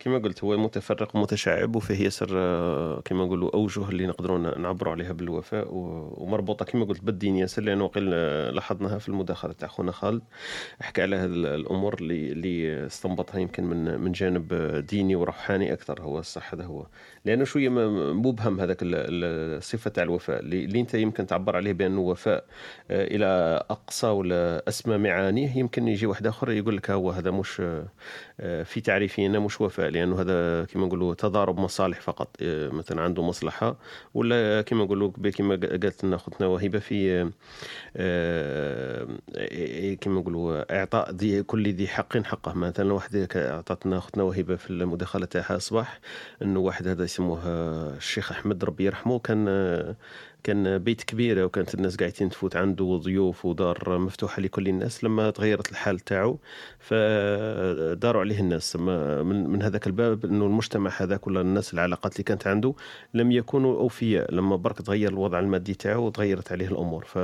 كما 0.00 0.18
قلت 0.18 0.44
هو 0.44 0.56
متفرق 0.56 1.16
ومتشعب 1.16 1.76
وفيه 1.76 2.04
ياسر 2.04 2.28
آه، 2.32 3.00
كما 3.04 3.24
نقولوا 3.24 3.54
أوجه 3.54 3.88
اللي 3.88 4.06
نقدروا 4.06 4.58
نعبروا 4.58 4.92
عليها 4.92 5.12
بالوفاء 5.12 5.66
ومربوطة 5.70 6.64
كما 6.64 6.84
قلت 6.84 7.04
بالدين 7.04 7.36
ياسر 7.36 7.62
لأنه 7.62 7.86
قل 7.86 8.10
آه، 8.14 8.50
لاحظناها 8.50 8.98
في 8.98 9.08
المداخلة 9.08 9.52
تاع 9.52 9.68
خونا 9.68 9.92
خالد. 9.92 10.22
حكى 10.80 11.02
على 11.02 11.16
هذه 11.16 11.26
الأمور 11.34 11.94
اللي 12.00 12.32
اللي 12.32 12.86
استنبطها 12.86 13.38
يمكن 13.38 13.64
من 13.64 14.00
من 14.00 14.12
جانب 14.12 14.52
آه، 14.52 14.80
ديني 14.80 15.16
وروحاني 15.16 15.72
أكثر 15.72 16.02
هو 16.02 16.18
الصح 16.18 16.54
هذا 16.54 16.64
هو. 16.64 16.86
لأنه 17.24 17.44
شوية 17.44 17.68
مبهم 17.68 18.60
هذاك 18.60 18.82
ال- 18.82 18.94
ال- 18.94 19.56
الصفة 19.58 19.90
تاع 19.90 20.02
الوفاء 20.04 20.40
اللي 20.40 20.80
أنت 20.80 20.94
يمكن 20.94 21.26
تعبر 21.26 21.56
عليه 21.56 21.72
بأنه 21.72 22.00
وفاء 22.00 22.44
آه، 22.90 23.04
إلى 23.04 23.26
أقصى 23.70 24.06
ولا 24.06 24.62
أسمى 24.68 24.98
معانيه 24.98 25.56
يمكن 25.58 25.88
يجي 25.88 26.06
واحد 26.06 26.26
آخر 26.26 26.50
يقول 26.50 26.76
لك 26.76 26.90
هو 26.90 27.10
هذا 27.10 27.30
مش 27.30 27.60
آه، 27.60 27.86
آه، 28.40 28.62
في 28.62 28.80
تعريفنا 28.80 29.38
مش 29.38 29.53
وفاء 29.60 29.90
لأنه 29.90 30.20
هذا 30.20 30.64
كما 30.64 30.86
نقولوا 30.86 31.14
تضارب 31.14 31.58
مصالح 31.58 32.00
فقط 32.00 32.36
آه، 32.42 32.68
مثلا 32.68 33.02
عنده 33.02 33.22
مصلحة 33.22 33.76
ولا 34.14 34.62
كما 34.62 34.84
نقولوا 34.84 35.10
كما 35.10 35.54
قالت 35.54 36.04
لنا 36.04 36.16
أختنا 36.16 36.46
وهبه 36.46 36.78
في 36.78 37.22
آه، 37.22 37.30
آه، 39.36 39.94
كما 39.94 40.20
نقولوا 40.20 40.78
إعطاء 40.78 41.10
ذي 41.10 41.42
كل 41.42 41.68
ذي 41.68 41.88
حق 41.88 42.18
حقه. 42.18 42.54
مثلا 42.54 42.92
واحد 42.92 43.28
أعطتنا 43.36 43.98
أختنا 43.98 44.22
وهبه 44.22 44.56
في 44.56 44.70
المداخلة 44.70 45.26
تاعها 45.26 45.58
صباح 45.58 46.00
إنه 46.42 46.60
واحد 46.60 46.88
هذا 46.88 47.04
يسموه 47.04 47.40
الشيخ 47.96 48.32
أحمد 48.32 48.64
ربي 48.64 48.84
يرحمه 48.84 49.18
كان 49.18 49.48
كان 50.44 50.78
بيت 50.78 51.02
كبير 51.02 51.44
وكانت 51.44 51.74
الناس 51.74 51.96
قاعدين 51.96 52.28
تفوت 52.30 52.56
عنده 52.56 53.00
ضيوف 53.02 53.44
ودار 53.44 53.98
مفتوحة 53.98 54.42
لكل 54.42 54.68
الناس 54.68 55.04
لما 55.04 55.30
تغيرت 55.30 55.70
الحال 55.70 55.98
تاعو 56.00 56.38
فداروا 56.78 58.20
عليه 58.20 58.40
الناس. 58.40 58.76
من 58.76 59.50
من 59.50 59.62
هذاك 59.62 59.86
الباب 59.86 60.24
إنه 60.24 60.46
المجتمع 60.46 60.90
هذاك 60.96 61.26
ولا 61.26 61.40
الناس 61.40 61.74
العلاقات 61.74 62.12
اللي 62.12 62.24
كانت 62.24 62.46
عنده 62.46 62.74
لم 63.14 63.32
يكونوا 63.32 63.78
أوفياء 63.78 64.34
لما 64.34 64.56
برك 64.56 64.82
تغير 64.82 65.10
الوضع 65.10 65.38
المادي 65.40 65.74
تاعو 65.74 66.06
وتغيرت 66.06 66.52
عليه 66.52 66.68
الأمور. 66.68 67.04
ف 67.04 67.18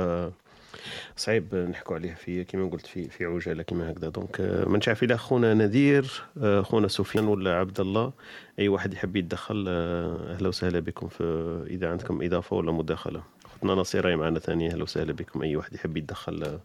صعيب 1.17 1.55
نحكوا 1.55 1.95
عليه 1.95 2.13
في 2.13 2.43
كما 2.43 2.69
قلت 2.69 2.85
في 2.85 3.09
في 3.09 3.25
عجالة 3.25 3.63
كما 3.63 3.91
هكذا. 3.91 4.09
دونك 4.09 4.41
آه، 4.41 4.65
ما 4.65 4.79
نعرف 4.87 5.03
إلى 5.03 5.17
خونا 5.17 5.53
نذير 5.53 6.23
آه، 6.41 6.61
خونا 6.61 6.87
سفيان 6.87 7.27
ولا 7.27 7.55
عبد 7.55 7.79
الله 7.79 8.13
أي 8.59 8.67
واحد 8.67 8.93
يحب 8.93 9.15
يتدخل 9.15 9.65
آه، 9.67 10.33
أهلا 10.33 10.47
وسهلا 10.47 10.79
بكم 10.79 11.07
في 11.07 11.23
إذا 11.69 11.89
عندكم 11.91 12.21
إضافة 12.21 12.55
ولا 12.55 12.71
مداخلة. 12.71 13.23
اختنا 13.45 13.73
نصيرة 13.75 14.15
معنا 14.15 14.39
ثانية. 14.39 14.71
أهلا 14.71 14.83
وسهلا 14.83 15.13
بكم. 15.13 15.41
أي 15.41 15.55
واحد 15.55 15.73
يحب 15.73 15.97
يتدخل 15.97 16.59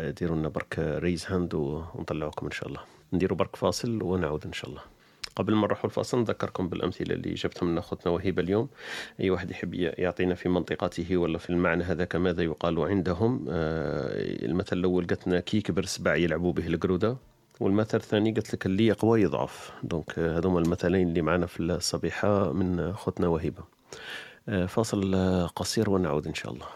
ديروا 0.00 0.36
لنا 0.36 0.48
برك 0.48 0.78
raise 0.78 1.26
hand 1.28 1.54
ونطلعوكم 1.54 2.46
إن 2.46 2.52
شاء 2.52 2.68
الله. 2.68 2.80
نديروا 3.12 3.38
برك 3.38 3.56
فاصل 3.56 4.02
ونعود 4.02 4.44
إن 4.46 4.52
شاء 4.52 4.70
الله. 4.70 4.95
قبل 5.36 5.54
ما 5.54 5.66
نروحوا 5.66 5.84
الفاصل 5.84 6.20
نذكركم 6.20 6.68
بالأمثلة 6.68 7.14
اللي 7.14 7.34
جبتهم 7.34 7.68
من 7.68 7.78
أخوتنا 7.78 8.12
وهبه 8.12 8.42
اليوم. 8.42 8.68
أي 9.20 9.30
واحد 9.30 9.50
يحب 9.50 9.74
يعطينا 9.74 10.34
في 10.34 10.48
منطقته 10.48 11.16
ولا 11.16 11.38
في 11.38 11.50
المعنى 11.50 11.84
هذاك 11.84 12.16
ماذا 12.16 12.42
يقال 12.42 12.78
عندهم؟ 12.78 13.46
آه، 13.48 14.44
المثل 14.44 14.76
الأول 14.76 15.06
قالت 15.06 15.28
كي 15.28 15.60
كبر 15.60 15.82
السبع 15.82 16.16
يلعبوا 16.16 16.52
به 16.52 16.66
القرودة. 16.66 17.16
والمثل 17.60 17.98
الثاني 17.98 18.32
قلت 18.32 18.54
لك 18.54 18.66
اللي 18.66 18.86
يقوى 18.86 19.22
يضعف. 19.22 19.72
donc 19.82 20.18
هذوما 20.18 20.60
المثلين 20.60 21.08
اللي 21.08 21.22
معنا 21.22 21.46
في 21.46 21.60
الصبيحة 21.60 22.52
من 22.52 22.80
أخوتنا 22.80 23.28
وهبه 23.28 23.64
آه، 24.48 24.66
فاصل 24.66 25.48
قصير 25.56 25.90
ونعود 25.90 26.26
إن 26.26 26.34
شاء 26.34 26.52
الله. 26.52 26.66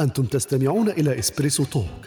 أنتم 0.00 0.24
تستمعون 0.24 0.88
إلى 0.88 1.18
إسبريسو 1.18 1.64
توك. 1.64 2.06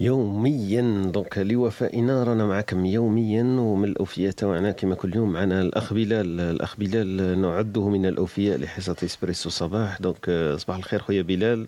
يوميا. 0.00 1.10
donc 1.12 1.38
لوفائنا 1.38 2.24
رانا 2.24 2.46
معكم 2.46 2.86
يوميا 2.86 3.42
ومن 3.42 3.88
الأوفياء 3.88 4.30
تاعنا 4.30 4.70
كما 4.70 4.94
كل 4.94 5.16
يوم 5.16 5.32
معنا 5.32 5.60
الأخ 5.60 5.92
بلال. 5.92 6.40
الأخ 6.40 6.76
بلال 6.76 7.40
نعده 7.40 7.88
من 7.88 8.06
الأوفياء 8.06 8.58
لحصة 8.58 8.96
إسبريسو 9.04 9.50
صباح. 9.50 10.00
donc 10.00 10.54
صباح 10.56 10.76
الخير 10.76 11.00
خويا 11.02 11.22
بلال. 11.22 11.66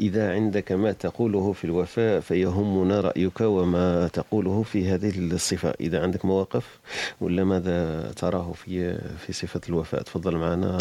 إذا 0.00 0.32
عندك 0.32 0.72
ما 0.72 0.92
تقوله 0.92 1.52
في 1.52 1.64
الوفاء 1.64 2.20
فيهمنا 2.20 3.00
رأيك 3.00 3.40
وما 3.40 4.08
تقوله 4.08 4.62
في 4.62 4.88
هذه 4.88 5.18
الصفة. 5.18 5.74
إذا 5.80 6.02
عندك 6.02 6.24
مواقف 6.24 6.78
ولا 7.20 7.44
ماذا 7.44 8.12
تراه 8.16 8.52
في 8.52 8.98
في 9.26 9.32
صفة 9.32 9.60
الوفاء 9.68 10.02
تفضل 10.02 10.36
معنا 10.36 10.78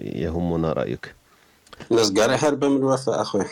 يهمنا 0.00 0.72
رأيك. 0.72 1.14
الناس 1.90 2.12
كاع 2.12 2.34
يحاربوا 2.34 2.68
من 2.68 2.76
الوفاء 2.76 3.20
اخويا 3.22 3.48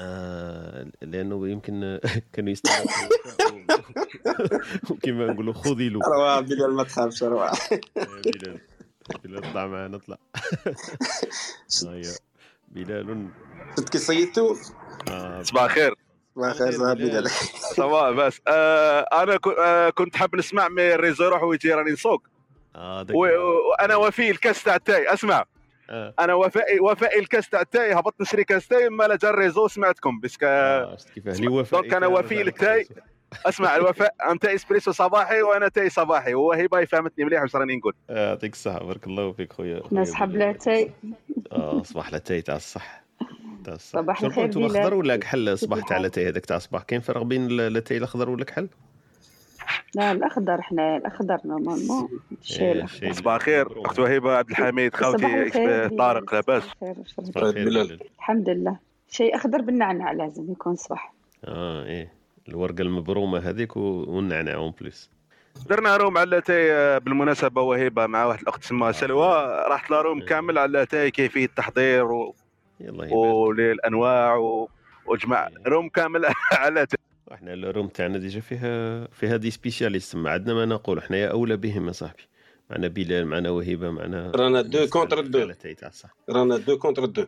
آه 0.00 0.86
لأنه 1.02 1.48
يمكن 1.48 1.98
كانوا 2.32 2.50
يستعملوا 2.52 2.90
وكما 4.90 5.26
نقولوا 5.26 5.52
خذي 5.54 5.88
له. 5.88 6.00
رواه 6.00 6.40
بلال 6.40 6.74
ما 6.74 6.84
تخافش 6.84 7.22
رواه 7.22 7.52
بلال. 7.96 8.60
بلال 9.24 9.44
اطلع 9.44 9.66
معنا 9.66 9.96
اطلع 9.96 10.16
هيا 11.86 12.12
بلال. 12.68 13.28
شفت 13.78 13.88
كي 13.88 13.98
صيدتو؟ 13.98 14.56
آه. 15.08 15.42
صباح 15.42 15.62
الخير. 15.64 15.94
ما 16.36 16.52
خير 16.52 16.72
صباح 16.72 16.92
بلال. 16.92 17.30
صباح 17.76 18.10
بس. 18.10 18.40
آه 18.48 19.00
أنا 19.00 19.38
آه 19.58 19.90
كنت 19.90 20.16
حاب 20.16 20.36
نسمع 20.36 20.68
مي 20.68 20.94
الريزو 20.94 21.24
يروح 21.24 21.42
ويجي 21.42 21.72
راني 21.74 21.90
نسوق. 21.90 22.22
آه 22.76 23.06
وأنا 23.10 23.96
وفي 23.96 24.30
الكاس 24.30 24.62
تاع 24.64 24.74
التاي 24.76 25.12
أسمع. 25.12 25.44
آه. 25.90 26.14
أنا 26.18 26.34
وفائي 26.34 26.80
وفائي 26.80 27.18
الكاس 27.18 27.48
تاع 27.48 27.60
التاي 27.60 27.92
هبطت 27.92 28.20
نشري 28.20 28.44
كاس 28.44 28.68
تاي 28.68 28.88
ما 28.88 29.04
لا 29.04 29.16
جا 29.16 29.30
الريزو 29.30 29.68
سمعتكم 29.68 30.20
باسكو 30.20 30.46
آه، 30.46 30.96
كيفاه. 31.14 31.32
لي 31.32 31.48
وفاء 31.48 31.80
دونك 31.80 31.94
أنا 31.94 32.06
وفي 32.06 32.42
التاي 32.42 32.86
أسمع 33.46 33.76
الوفاء 33.76 34.14
أنت 34.30 34.44
إسبريسو 34.44 34.92
صباحي 34.92 35.42
وأنا 35.42 35.68
تاي 35.68 35.90
صباحي. 35.90 36.34
وهبه 36.34 36.84
فهمتني 36.84 37.24
مليح 37.24 37.42
واش 37.42 37.56
راني 37.56 37.76
نقول. 37.76 37.94
آه، 38.10 38.28
يعطيك 38.28 38.52
الصحة. 38.52 38.84
بارك 38.84 39.06
الله 39.06 39.32
فيك 39.32 39.52
خويا. 39.52 39.82
نسحب 39.92 40.28
بلال. 40.28 40.38
لاتاي. 40.38 40.90
آه 41.52 41.82
صباح 41.82 42.12
لاتاي 42.12 42.42
تاع 42.42 42.56
الصح. 42.56 43.04
تاع 43.64 43.74
الصح. 43.74 44.00
صباح 44.00 44.22
الخير 44.22 44.44
أنتم. 44.44 44.64
اخضر 44.64 44.94
ولا 44.94 45.16
كحل؟ 45.16 45.58
صباح 45.58 45.78
تاع 45.78 45.86
الحال؟ 45.86 46.02
لاتاي 46.02 46.28
هذاك 46.28 46.46
تاع 46.46 46.56
الصباح. 46.56 46.82
كاين 46.82 47.00
فرق 47.00 47.22
بين 47.22 47.46
اللاتاي 47.46 47.96
الأخضر 47.96 48.30
ولا 48.30 48.44
كحل؟ 48.44 48.68
لا 49.94 50.12
الأخضر 50.12 50.58
إحنا 50.60 50.96
الأخضر 50.96 51.38
نورمالمون 51.44 52.08
الشاي 52.42 52.66
إيه، 52.66 52.72
الأخضر. 52.72 52.98
شيء 52.98 53.12
صباح 53.12 53.34
الخير 53.34 53.86
أخت 53.86 53.98
وهيبة 53.98 54.32
عبد 54.36 54.50
الحميد 54.50 54.96
صباح 54.96 55.02
خاوتي 55.10 55.42
الخير 55.42 55.88
إكس- 55.88 55.98
طارق 55.98 56.34
لاباس. 56.34 56.62
بلال. 57.40 58.00
الحمد 58.18 58.48
لله. 58.48 58.76
شيء 59.10 59.36
أخضر 59.36 59.60
بالنعناع 59.60 60.12
لازم 60.12 60.52
يكون 60.52 60.76
صباح. 60.76 61.12
آه 61.44 61.84
إيه. 61.84 62.12
الورقة 62.48 62.82
المبرومة 62.82 63.38
هذيك 63.38 63.76
والنعناع 63.76 64.54
اون 64.54 64.72
بليس 64.80 65.10
درنا 65.68 65.96
room 65.96 66.18
على 66.18 66.40
تاي 66.40 66.72
آه، 66.72 66.98
بالمناسبة 66.98 67.62
وهيبة 67.62 68.06
مع 68.06 68.24
واحد 68.24 68.40
الأخت 68.42 68.64
اسمها 68.64 68.92
سلوى 68.92 69.44
راحت 69.68 69.90
la 69.90 70.00
room 70.00 70.20
كامل 70.20 70.58
على 70.58 70.86
تاي 70.86 71.10
كيفية 71.10 71.44
التحضير 71.44 72.04
و... 72.04 72.34
وللانواع 73.10 74.36
و... 74.36 74.68
وجمع 75.06 75.48
room 75.66 75.88
كامل 75.88 76.26
على 76.52 76.86
تاي 76.86 76.98
إحنا 77.32 77.52
ال 77.54 77.61
room 77.61 77.88
تاعنا 77.88 78.18
déjà 78.18 78.40
فيها 78.40 79.06
فيها 79.06 79.36
des 79.36 79.50
spécialistes. 79.50 80.16
ما 80.16 80.30
عندنا 80.30 80.54
ما 80.54 80.64
نقول 80.64 80.98
إحنا 80.98 81.16
يا 81.16 81.28
أولى 81.28 81.56
بهم 81.56 81.86
يا 81.86 81.92
صاحبي. 81.92 82.22
معنا 82.70 82.88
بلال 82.88 83.26
معنا 83.26 83.50
وهيبة 83.50 83.90
معنا 83.90 84.32
رانا 84.34 84.62
deux 84.62 84.86
contre 84.86 85.20
deux. 85.20 85.52
رانا 86.30 86.56
deux 86.56 86.78
contre 86.78 87.04
deux. 87.04 87.26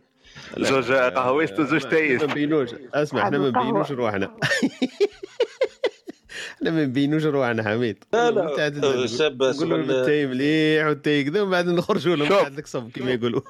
زوج 0.59 0.93
قهويست 0.93 1.61
وزوج 1.61 1.83
تايست. 1.83 2.25
ما 2.25 2.31
نبينوش 2.31 2.69
اسمع 2.95 3.23
إحنا 3.23 3.39
ما. 3.39 3.49
نبينوش 3.49 3.91
رواحنا. 3.91 4.31
إحنا 6.57 6.71
ما 6.71 6.85
نبينوش 6.85 7.25
رواحنا 7.25 7.63
حميد. 7.63 8.05
لا، 8.13 8.31
لا، 8.31 9.07
شاب 9.07 9.43
نقول 9.43 9.71
لهم 9.71 9.91
التاي 9.91 10.27
مليح 10.27 10.87
والتاي 10.87 11.25
كذا 11.25 11.43
ومن 11.43 11.51
بعد 11.51 11.69
نخرجوا 11.69 12.17
لهم. 12.17 12.29
بعد 12.29 12.55
لك 12.57 12.67
صب 12.67 12.91
كما 12.91 13.11
يقولوا. 13.11 13.41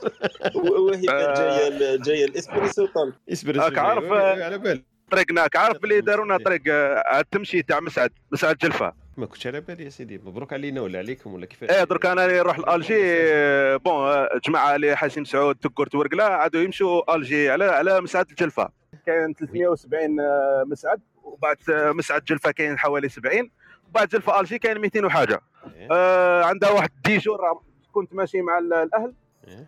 وهي 0.54 1.08
آه. 1.10 1.68
جاية 1.68 1.96
جاية 1.96 2.24
الاسبريسو 2.24 2.86
طن 2.86 3.12
اسبريسو 3.32 3.64
راك 3.64 3.78
عارف، 3.78 4.04
جاي. 4.04 4.42
على 4.42 4.58
بال 4.58 4.82
طريقناك. 5.16 5.56
عارف 5.56 5.78
بلي 5.78 6.00
دارونا 6.00 6.36
طريق 6.38 6.62
آه، 6.70 7.02
عاد 7.06 7.24
تمشي 7.24 7.62
تاع 7.62 7.80
مسعد 7.80 8.10
مسعد 8.32 8.56
جلفة. 8.56 8.92
ما 9.16 9.26
كنتش 9.26 9.46
على 9.46 9.60
بالي 9.60 9.84
يا 9.84 9.88
سيدي. 9.90 10.18
مبروك 10.18 10.52
علينا 10.52 10.80
ولا 10.80 10.98
عليكم 10.98 11.34
ولا 11.34 11.46
كيفاش؟ 11.46 11.70
إيه 11.70 11.84
درك 11.84 12.06
أنا 12.06 12.24
اللي 12.24 12.38
نروح 12.38 12.58
لألجي. 12.58 12.94
آه، 13.04 13.76
بون 13.76 13.94
آه، 13.94 14.28
جماعة 14.44 14.74
اللي 14.76 14.96
حسين 14.96 15.24
سعود 15.24 15.56
تكر 15.56 15.86
تورقلة 15.86 16.24
عادوا 16.24 16.60
يمشوا 16.60 17.14
ألجي 17.16 17.50
على 17.50 17.64
على 17.64 18.00
مسعد 18.00 18.30
الجلفه 18.30 18.68
كاين 19.06 19.34
370 19.34 20.20
آه، 20.20 20.64
مسعد 20.66 21.00
وبعد 21.22 21.56
آه، 21.70 21.92
مسعد 21.92 22.24
جلفة 22.24 22.50
كاين 22.50 22.78
حوالي 22.78 23.08
70 23.08 23.50
وبعد 23.88 24.08
جلفة 24.08 24.40
ألجي 24.40 24.58
كاين 24.58 24.78
200 24.78 25.04
وحاجة. 25.04 25.40
إيه. 25.76 25.88
آه 25.92 26.44
عندها 26.44 26.70
واحد 26.70 26.90
des 27.04 27.16
jours 27.18 27.40
راه 27.40 27.62
كنت 27.92 28.14
ماشي 28.14 28.42
مع 28.42 28.58
ال- 28.58 28.72
الأهل. 28.74 29.12
إيه. 29.48 29.66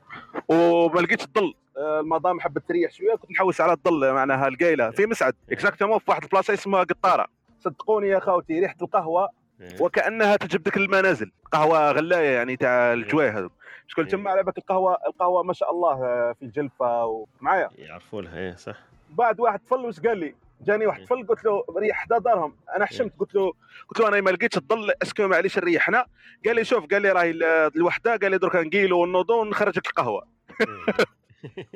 وما 0.49 1.01
لقيتش 1.01 1.25
الظل. 1.25 1.45
آه، 1.45 1.55
المدام 1.79 2.41
حبت 2.41 2.69
تريح 2.69 2.93
شوية 2.93 3.15
كنت 3.15 3.31
نحوس 3.31 3.61
على 3.61 3.73
الظل 3.73 4.13
معناها 4.13 4.49
القايله 4.49 4.91
في 4.91 5.07
مسعد 5.07 5.35
exactement 5.53 5.99
في 5.99 6.05
واحد 6.09 6.23
البلاصة 6.23 6.55
اسمها 6.55 6.81
قطارة. 6.83 7.27
صدقوني 7.61 8.09
يا 8.09 8.19
خاوتي 8.19 8.61
ريحة 8.61 8.77
القهوة 8.83 9.29
إيه. 9.61 9.83
وكأنها 9.83 10.37
تجبدك 10.37 10.77
المنازل. 10.77 11.33
قهوة 11.53 11.91
غلاية 11.91 12.29
يعني 12.37 12.57
تاع 12.57 12.93
الجواي 12.93 13.29
هذوك. 13.31 13.53
شكون 13.89 14.09
تما 14.09 14.31
على 14.31 14.43
بالك 14.43 14.59
القهوة 14.59 14.97
القهوة 15.07 15.43
ما 15.43 15.53
شاء 15.53 15.71
الله 15.71 15.93
آه، 16.05 16.33
في 16.39 16.45
الجلفة 16.45 17.05
ومعايا 17.05 17.71
يعرفوا 17.79 18.23
لها 18.23 18.39
إيه 18.39 18.55
صح. 18.57 18.77
بعد 19.11 19.41
واحد 19.41 19.61
طفل 19.71 19.77
واش 19.81 20.01
قال 20.01 20.19
لي؟ 20.19 20.35
جاني 20.61 20.87
واحد 20.87 21.05
طفل 21.05 21.27
قلت 21.27 21.45
له 21.45 21.65
ريح 21.79 21.97
حدا 21.97 22.19
دارهم. 22.19 22.57
أنا 22.77 22.87
حشمت 22.87 23.13
قلت 23.19 23.35
له 23.35 23.53
قلت 23.89 24.01
له 24.01 24.09
أنا 24.09 24.21
ما 24.21 24.31
لقيتش 24.31 24.57
الظل 24.57 24.93
أسكو 25.03 25.29
معليش 25.29 25.59
نريح 25.59 25.89
هنا 25.89 26.07
قال 26.47 26.57
لي 26.57 26.65
شوف 26.65 26.87
قال 26.87 27.03
لي 27.03 27.13
راهي 27.13 27.31
ال- 27.31 27.45
الوحدة 27.77 28.17
قال 28.17 28.31
لي 28.31 28.39
درك 28.39 28.57
نقيلو 28.57 29.01
ونوضو 29.03 29.41
ونخرج 29.41 29.79
لك 29.79 29.87
القهوه 29.87 30.27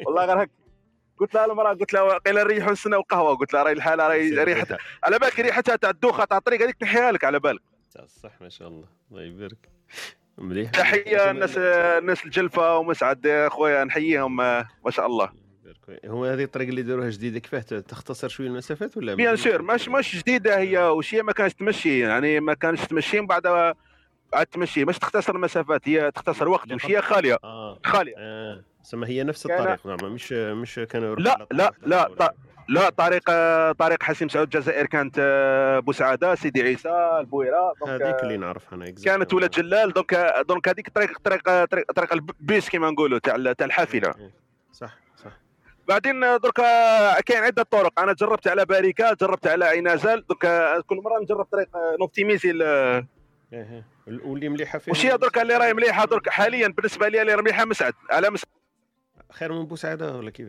والله 0.07 0.25
غير 0.25 0.43
هك 0.43 0.51
قلت 1.19 1.35
لها 1.35 1.45
المراه 1.45 1.75
قلت 1.75 1.93
لها 1.93 2.19
قيل 2.19 2.35
نريحوا 2.35 2.73
السنة 2.73 2.99
وقهوه 2.99 3.37
قلت 3.37 3.55
لها 3.55 3.63
راهي 3.63 3.73
الحاله 3.73 4.09
راهي 4.09 4.45
ريحتها 4.45 4.79
على 5.05 5.19
بالك 5.19 5.41
ريحتها 5.41 5.77
تاع 5.77 5.91
الدوخة 5.91 6.25
تاع 6.25 6.37
الطريق 6.39 6.63
هذيك 6.63 6.77
نحيها 6.83 7.13
لك 7.13 7.25
على 7.25 7.41
بالك. 7.41 7.63
صح 8.07 8.41
ما 8.41 8.49
شاء 8.49 8.69
الله. 8.69 8.85
الله 9.11 9.23
يبارك. 9.23 9.69
مليح. 10.39 10.71
تحية 10.71 11.31
الناس 11.31 11.59
الناس 11.59 12.25
الجلفة 12.25 12.77
ومسعد 12.77 13.49
خويا 13.51 13.85
نحييهم 13.85 14.41
آه، 14.41 14.69
ما 14.85 14.91
شاء 14.91 15.07
الله. 15.07 15.33
هو 16.07 16.25
هذه 16.25 16.45
الطريقة 16.45 16.69
اللي 16.69 16.83
داروها 16.83 17.11
جديدة 17.11 17.39
كيفاه؟ 17.39 17.61
تختصر 17.81 18.29
شوية 18.29 18.47
المسافات 18.47 18.97
ولا 18.97 19.15
bien 19.15 19.37
sûr. 19.37 19.63
مش 19.63 19.89
مش 19.89 20.17
جديدة 20.17 20.59
هي 20.59 20.79
وش 20.79 21.15
هي 21.15 21.23
ما 21.23 21.33
كانش 21.33 21.55
تمشي. 21.55 21.99
يعني 21.99 22.41
ما 22.41 22.55
كانش 22.55 22.81
تمشي 22.81 23.21
من 23.21 23.27
بعد 23.27 23.47
عاد 24.35 24.47
تمشي. 24.47 24.85
مش 24.85 24.99
تختصر 24.99 25.35
المسافات 25.35 25.89
هي 25.89 26.11
تختصر 26.11 26.49
وقت 26.49 26.73
وش 26.73 26.87
هي 26.87 27.03
خالية. 27.03 27.39
آه. 27.45 27.79
خالية. 27.85 28.15
آه. 28.19 28.65
سما 28.83 29.07
هي 29.09 29.23
نفس 29.25 29.47
كان- 29.47 29.59
الطريق 29.59 29.87
نعم 29.87 30.13
مش 30.13 30.33
مش 30.33 30.75
كانوا 30.75 31.17
لا 31.17 31.33
على 31.33 31.47
لا 31.51 31.69
طريق 31.69 31.89
لا 32.19 32.35
لا 32.69 32.91
طريق 32.91 33.23
آه، 33.31 33.73
طريق 33.73 34.03
حاسي 34.03 34.29
مسعود 34.29 34.57
الجزائر 34.57 34.87
كانت 34.87 35.17
آه، 35.19 35.79
بوسعاده 35.79 36.35
سيدي 36.35 36.63
عيسى 36.63 37.17
البويرة 37.21 37.73
هذيك 37.87 38.03
آه، 38.03 38.23
اللي 38.23 38.37
نعرفها 38.37 38.75
أنا. 38.77 38.91
كانت 39.05 39.35
ولاد 39.35 39.51
جلال 39.51 39.93
donc 39.93 40.15
آه، 40.15 40.43
donc 40.43 40.69
هذيك 40.69 40.89
طريق 40.89 41.19
طريق 41.19 41.65
طريق 41.65 41.93
طريق 41.93 42.13
البيس 42.13 42.69
كما 42.71 42.91
نقولوا 42.91 43.19
تاع 43.19 43.53
تاع 43.53 43.67
الحافلة. 43.67 44.15
صح 44.73 44.97
صح. 45.17 45.31
بعدين 45.89 46.21
درك 46.21 46.61
آه، 46.61 47.21
كاين 47.27 47.43
عدة 47.45 47.63
طرق. 47.63 48.01
أنا 48.01 48.13
جربت 48.13 48.49
على 48.49 48.65
باريكا 48.65 49.15
جربت 49.15 49.47
على 49.47 49.65
عينازل 49.65 50.25
درك 50.31 50.45
آه، 50.45 50.81
كل 50.87 50.97
مرة 50.97 51.19
نجرب 51.23 51.45
طريق 51.45 51.77
آه، 51.77 51.97
ن 52.01 52.06
optimiser 52.06 52.51
ال- 52.51 52.63
إيه، 52.63 53.07
إيه. 53.53 53.85
واللي 54.07 54.49
مليحة 54.49 54.79
فيه 54.79 54.93
وش 54.93 55.07
هي 55.07 55.17
درك 55.17 55.39
اللي 55.39 55.57
راهي 55.57 55.75
مليحة 55.75 56.05
درك 56.05 56.29
حاليا 56.29 56.69
بالنسبة 56.69 57.09
لي 57.09 57.21
اللي 57.23 57.33
راهي 57.35 57.43
مليحة 57.43 57.65
مسعد 57.65 57.95
على 58.11 58.31
مسعد. 58.31 58.49
خير 59.33 59.53
من 59.53 59.67
بوسعاده 59.67 60.17
ولا 60.17 60.31
كيف؟ 60.31 60.49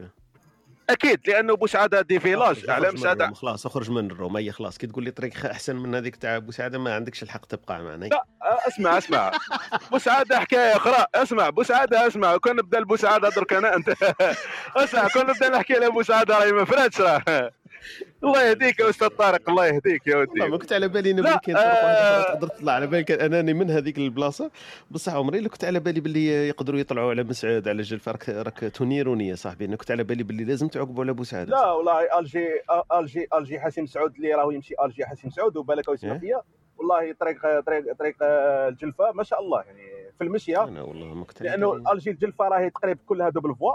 أكيد 0.89 1.30
لأنه 1.30 1.55
بوسعاده 1.55 2.01
des 2.01 2.19
villages 2.19 2.69
على 2.69 2.89
الروم، 2.89 3.34
خلاص 3.34 3.65
اخرج 3.65 3.91
من 3.91 4.11
الروم 4.11 4.38
هي 4.38 4.51
خلاص 4.51 4.77
كي 4.77 4.88
تقول 4.88 5.03
لي 5.03 5.11
طريق 5.11 5.45
أحسن 5.45 5.75
من 5.75 5.95
هذيك 5.95 6.15
تاع 6.15 6.38
بوسعاده 6.38 6.80
ما 6.80 6.95
عندكش 6.95 7.23
الحق 7.23 7.45
تبقى 7.45 7.84
معنا. 7.84 8.05
لا 8.05 8.25
أسمع 8.67 8.97
أسمع. 8.97 9.32
بوسعاده 9.91 10.39
حكاية 10.39 10.75
أخرى. 10.75 11.05
أسمع 11.15 11.49
بوسعاده 11.49 12.07
أسمع. 12.07 12.38
كون 12.38 12.55
نبدأ 12.55 12.84
بوسعاده 12.84 13.30
درك 13.30 13.53
أنا 13.53 13.75
أنت. 13.75 13.89
أسمع 14.75 15.07
كون 15.07 15.21
نبدأ 15.27 15.49
نحكي 15.49 15.73
على 15.73 15.89
بوسعاده 15.89 16.38
راهي 16.38 16.51
ما 16.51 16.65
فراتش 16.65 17.01
راه 17.01 17.51
الله 18.23 18.43
يهديك 18.49 18.80
يا 18.80 18.89
أستاذ 18.89 19.07
طارق 19.07 19.49
الله 19.49 19.65
يهديك 19.67 20.07
يا 20.07 20.17
ودي. 20.17 20.39
ما 20.39 20.57
كنت 20.57 20.73
على 20.73 20.88
بالي 20.88 21.21
واحدة 21.21 21.59
آه. 21.59 22.23
أخرى 22.23 22.34
تقدر 22.34 22.47
تطلع 22.47 22.73
على 22.73 22.88
بالي 22.88 23.03
كان 23.03 23.19
اناني 23.19 23.53
من 23.53 23.71
هذيك 23.71 23.97
البلاصة. 23.97 24.51
بصح 24.91 25.13
عمري 25.13 25.38
اللي 25.38 25.49
كنت 25.49 25.65
على 25.65 25.80
بالي 25.80 25.99
باللي 26.01 26.47
يقدروا 26.47 26.80
يطلعوا 26.80 27.09
على 27.09 27.23
مسعود 27.23 27.67
على 27.67 27.82
جلفه 27.82 28.11
راك 28.11 28.30
راك 28.30 28.59
تنيروني 28.59 29.27
يا 29.27 29.36
صاحبي. 29.36 29.65
أنا 29.65 29.75
كنت 29.75 29.91
على 29.91 30.03
بالي 30.03 30.23
باللي 30.23 30.43
لازم 30.43 30.67
تعقبوا 30.67 31.03
على 31.03 31.13
بوسعاده 31.13 31.51
لا 31.51 31.71
والله 31.71 32.19
ألجي 32.19 32.47
ألجي 32.93 33.27
ألجي 33.34 33.59
حسين 33.59 33.86
سعود 33.86 34.15
اللي 34.15 34.34
راهو 34.34 34.51
يمشي 34.51 34.73
ألجي 34.86 35.05
حسين 35.05 35.30
سعود 35.30 35.57
وبالك 35.57 35.89
يسمع 35.89 36.13
إيه. 36.13 36.19
فيا. 36.19 36.41
والله 36.77 37.13
طريق 37.19 37.59
طريق 37.59 37.93
طريق 37.99 38.15
آه، 38.21 38.67
الجلفة 38.69 39.11
ما 39.11 39.23
شاء 39.23 39.41
الله. 39.41 39.61
يعني 39.61 40.11
في 40.17 40.23
المشية. 40.23 40.63
أنا 40.63 40.82
والله 40.82 41.05
ما 41.13 41.25
كنت 41.25 41.41
لأنه. 41.41 41.84
ألجي 41.93 42.09
الجلفة 42.11 42.47
راهي 42.47 42.69
تقريبا 42.69 42.99
كلها 43.05 43.30
double 43.30 43.55
voie 43.55 43.73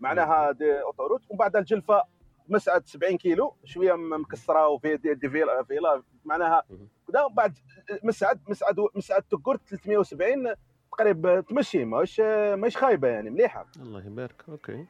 معناها 0.00 0.52
des 0.52 0.80
autoroutes 0.82 1.20
ومن 1.30 1.38
بعد 1.38 1.56
الجلفة 1.56 2.02
مسعد 2.48 2.86
70 2.86 3.16
كيلو 3.16 3.56
شوية 3.64 3.92
مكسرة 3.92 4.68
وفي 4.68 4.96
des, 4.96 5.14
des 5.14 5.30
villages, 5.30 5.62
villages 5.62 6.02
معناها 6.24 6.62
كذا 7.08 7.22
ومن 7.22 7.34
بعد 7.34 7.58
مسعد 8.02 8.40
مسعد 8.48 8.76
مسعد 8.94 9.22
تقرت 9.22 9.60
370 9.68 10.54
تقريبا 10.92 11.40
تمشي 11.40 11.84
ماهوش 11.84 12.20
ماهيش 12.20 12.76
خايبة 12.76 13.08
يعني 13.08 13.30
مليحة. 13.30 13.66
الله 13.76 14.06
يبارك 14.06 14.44
OK. 14.48 14.86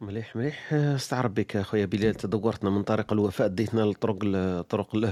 مليح 0.00 0.36
مليح. 0.36 0.72
نستعرف 0.72 1.34
بك 1.34 1.56
أخويا 1.56 1.84
بلال 1.86 2.14
تدورتنا 2.14 2.70
من 2.70 2.82
طريق 2.82 3.12
الوفاء. 3.12 3.48
ديتنا 3.48 3.80
للطرق 3.80 4.18
الطرق 4.24 4.94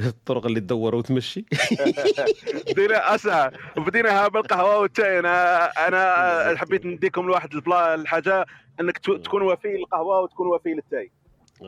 الطرق 0.00 0.46
اللي 0.46 0.60
تدور 0.60 0.94
وتمشي. 0.94 1.44
بدينا 2.76 3.14
اسا 3.14 3.50
بديناها 3.76 4.28
بالقهوة 4.28 4.78
والشاي. 4.78 5.18
أنا 5.18 5.66
أنا 5.88 6.58
حبيت 6.58 6.86
نديكم 6.86 7.26
لواحد 7.26 7.54
البلا 7.54 7.94
الحاجة 7.94 8.46
إنك 8.80 8.98
تكون 8.98 9.42
وفي 9.42 9.68
للقهوه 9.68 10.20
وتكون 10.20 10.46
وفي 10.46 10.68
للشاي. 10.68 11.10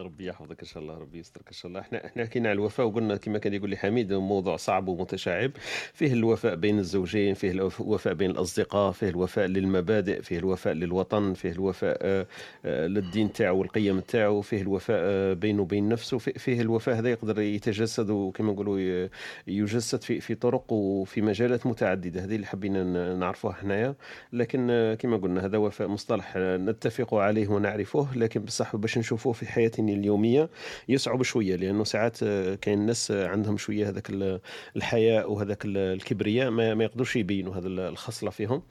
ربي 0.02 0.26
يحفظك 0.26 0.60
إن 0.60 0.66
شاء 0.66 0.82
الله 0.82 0.98
ربي 0.98 1.18
يسترك 1.18 1.46
إن 1.46 1.52
شاء 1.52 1.68
الله. 1.68 1.80
إحنا 1.80 2.06
إحنا 2.06 2.24
حكينا 2.24 2.48
على 2.48 2.54
الوفاء 2.56 2.86
وقلنا 2.86 3.16
كما 3.16 3.38
كان 3.38 3.54
يقول 3.54 3.70
لي 3.70 3.76
حميد 3.76 4.12
موضوع 4.12 4.56
صعب 4.56 4.88
ومتشعب. 4.88 5.50
فيه 5.92 6.12
الوفاء 6.12 6.54
بين 6.54 6.78
الزوجين 6.78 7.34
فيه 7.34 7.50
الوفاء 7.50 8.14
بين 8.14 8.30
الأصدقاء 8.30 8.92
فيه 8.92 9.08
الوفاء 9.08 9.46
للمبادئ 9.46 10.22
فيه 10.22 10.38
الوفاء 10.38 10.72
للوطن 10.74 11.34
فيه 11.34 11.50
الوفاء 11.52 11.98
آه، 12.02 12.26
آه، 12.64 12.86
للدين 12.86 13.32
تاعو 13.32 13.58
والقيم 13.58 14.00
تاعو 14.00 14.40
فيه 14.40 14.62
الوفاء 14.62 14.96
آه، 15.00 15.32
بينه 15.32 15.62
وبين 15.62 15.88
نفسه. 15.88 16.18
في- 16.18 16.32
فيه 16.38 16.60
الوفاء 16.60 16.98
هذا 16.98 17.10
يقدر 17.10 17.40
يتجسد 17.40 18.10
وكما 18.10 18.52
نقولوا 18.52 19.08
يجسد 19.46 20.02
في 20.02 20.20
في 20.20 20.34
طرق 20.34 20.72
وفي 20.72 21.22
مجالات 21.22 21.66
متعددة. 21.66 22.24
هذه 22.24 22.34
اللي 22.36 22.46
حبينا 22.46 23.14
نعرفوها 23.14 23.52
حنايا. 23.52 23.94
لكن 24.32 24.96
كما 25.00 25.16
قلنا 25.16 25.44
هذا 25.46 25.58
وفاء 25.58 25.88
مصطلح 25.88 26.32
نتفق 26.36 27.14
عليه 27.14 27.48
ونعرفه 27.48 28.08
لكن 28.16 28.40
بصح 28.40 28.76
باش 28.76 28.98
نشوفوه 28.98 29.32
في 29.32 29.46
حياتنا 29.46 29.85
اليومية 29.88 30.50
يصعب 30.88 31.22
شوية 31.22 31.56
لأنه 31.56 31.84
ساعات 31.84 32.22
آه، 32.22 32.54
كاين 32.54 32.86
ناس 32.86 33.10
آه، 33.10 33.28
عندهم 33.28 33.56
شوية 33.56 33.88
هذاك 33.88 34.10
ال- 34.10 34.40
الحياء 34.76 35.32
وهذاك 35.32 35.64
ال- 35.64 35.76
الكبرياء 35.78 36.50
ما, 36.50 36.74
ما 36.74 36.84
يقدروش 36.84 37.16
يبينوا 37.16 37.54
هذا 37.56 37.68
ال- 37.68 37.80
الخصلة 37.80 38.30
فيهم. 38.30 38.62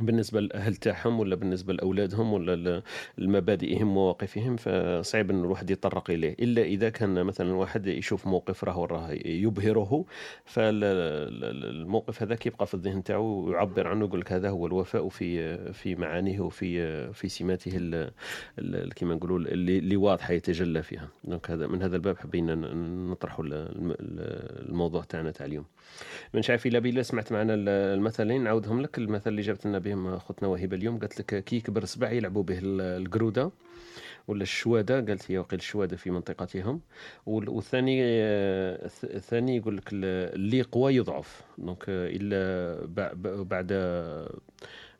بالنسبة 0.00 0.40
للاهل 0.40 0.74
تاعهم 0.76 1.20
ولا 1.20 1.34
بالنسبة 1.36 1.72
لأولادهم 1.72 2.32
ولا 2.32 2.82
لمبادئهم 3.18 3.88
ومواقفهم؟ 3.88 4.56
فصعب 4.56 5.30
إن 5.30 5.40
الواحد 5.40 5.70
يتطرق 5.70 6.10
إليه. 6.10 6.32
إلا 6.40 6.62
إذا 6.62 6.88
كان 6.90 7.24
مثلا 7.24 7.52
واحد 7.54 7.86
يشوف 7.86 8.26
موقف 8.26 8.64
راه 8.64 8.84
راه 8.86 9.10
يبهره 9.24 10.04
فالموقف 10.44 12.22
هذاك 12.22 12.46
يبقى 12.46 12.66
في 12.66 12.74
الذهن 12.74 13.02
تاعو 13.02 13.24
ويعبر 13.24 13.88
عنه 13.88 14.04
يقول 14.04 14.20
لك 14.20 14.32
هذا 14.32 14.50
هو 14.50 14.66
الوفاء 14.66 15.08
في 15.08 15.56
في 15.72 15.94
معانيه 15.94 16.40
وفي 16.40 17.12
في 17.12 17.28
سماته 17.28 17.74
كما 18.96 19.14
نقولوا 19.14 19.38
اللي 19.38 19.96
واضحة 19.96 20.32
يتجلى 20.34 20.82
فيها. 20.82 21.08
دونك 21.24 21.50
هذا 21.50 21.66
من 21.66 21.82
هذا 21.82 21.96
الباب 21.96 22.18
حبينا 22.18 22.54
نطرحوا 23.10 23.44
ال- 23.44 23.52
الم- 23.54 23.94
الموضوع 24.70 25.02
تاعنا 25.04 25.30
تاع 25.30 25.46
اليوم. 25.46 25.64
من 26.34 26.42
شايف 26.42 26.66
الا 26.66 26.78
بلا 26.78 27.02
سمعت 27.02 27.32
معنا 27.32 27.54
ال- 27.54 27.68
المثلين 27.68 28.44
نعاودهم 28.44 28.80
لك. 28.82 28.98
المثل 28.98 29.30
اللي 29.30 29.42
جابت 29.42 29.66
لنا 29.66 29.78
بهم 29.78 30.06
أختنا 30.14 30.48
وهبه 30.48 30.76
اليوم 30.76 30.98
قالت 30.98 31.20
لك 31.20 31.44
كي 31.44 31.56
يكبر 31.56 31.84
سبع 31.84 32.10
يلعبوا 32.12 32.42
به 32.42 32.58
ال- 32.58 32.80
القرودة 33.06 33.50
ولا 34.28 34.42
الشوادة 34.42 34.94
قالت 35.00 35.30
هي 35.30 35.38
وقيل 35.38 35.58
الشوادة 35.58 35.96
في 35.96 36.10
منطقتهم. 36.10 36.80
وال- 37.26 37.48
والثاني 37.48 38.00
آه، 38.04 38.86
الث- 38.88 39.04
الثاني 39.14 39.56
يقول 39.56 39.76
لك 39.76 39.88
ال- 39.92 40.34
اللي 40.34 40.62
قوى 40.62 40.94
يضعف. 40.96 41.42
donc 41.58 41.84
إلا 41.88 42.86
بعد 43.42 43.72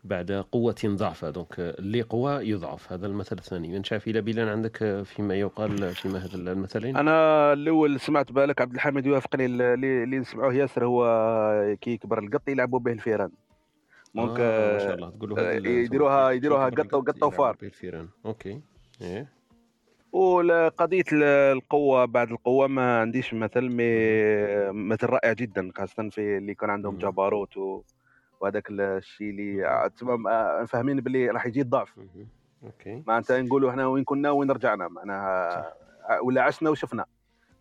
بعد 0.05 0.33
قوة 0.53 0.75
ضعفة. 0.87 1.31
donc 1.31 1.61
آه، 1.61 1.75
اللي 1.79 2.03
قوى 2.03 2.49
يضعف. 2.49 2.93
هذا 2.93 3.07
المثل 3.07 3.37
الثاني. 3.39 3.69
من 3.69 3.85
شاف 3.85 4.09
إلى 4.09 4.21
بلان 4.21 4.49
عندك 4.49 4.83
آه، 4.83 5.03
فيما 5.03 5.35
يقال 5.35 5.95
فيما 5.95 6.19
هذا 6.19 6.35
المثلين؟ 6.53 6.97
أنا 6.97 7.53
الأول 7.53 8.01
سمعت 8.01 8.33
بالك 8.33 8.61
عبد 8.61 8.75
الحميد 8.75 9.07
يوافقني 9.07 9.45
اللي 9.47 9.75
اللي 9.75 10.19
نسمعوه 10.19 10.55
ياسر 10.55 10.85
هو 10.85 11.77
كي 11.81 11.91
يكبر 11.91 12.19
القط 12.19 12.49
يلعبوا 12.49 12.79
به 12.79 12.93
الفيران. 12.93 13.31
donc 14.15 14.37
آه 14.41 14.73
ما 14.73 14.79
شاء 14.79 14.95
الله. 14.95 15.11
تقولوا 15.11 15.39
آه، 15.41 15.53
يديروها 15.53 16.31
يديروها 16.31 16.69
قطة 16.69 16.97
وقطة 16.97 17.27
وفار. 17.27 17.57
الفيران. 17.63 18.09
OK. 18.27 18.61
إيه. 19.03 19.35
وقضية 20.13 21.05
القوة 21.13 22.05
بعد 22.05 22.31
القوة 22.31 22.67
ما 22.67 23.01
عنديش 23.01 23.35
مثل 23.35 23.61
mais 23.61 23.85
مثل 24.73 25.07
رائع 25.07 25.33
جدا 25.33 25.71
خاصة 25.77 26.09
في 26.09 26.37
اللي 26.37 26.55
كان 26.55 26.71
عندهم. 26.71 26.99
جبروت 26.99 27.57
و... 27.57 27.83
وهذاك 28.41 28.67
الشيء 28.71 29.31
اللي 29.31 29.91
تمام 30.01 30.29
آه، 30.29 30.65
فاهمين 30.65 31.01
باللي 31.01 31.31
راح 31.31 31.47
يجي 31.47 31.61
الضعف. 31.61 31.93
OK. 32.65 33.03
معناتها 33.07 33.43
نقولوا 33.43 33.71
إحنا 33.71 33.87
وين 33.87 34.05
كنا 34.05 34.31
وين 34.31 34.51
رجعنا. 34.51 34.89
معناها 34.89 35.75
ولا 36.23 36.43
عشنا 36.43 36.71
وشفنا. 36.71 37.05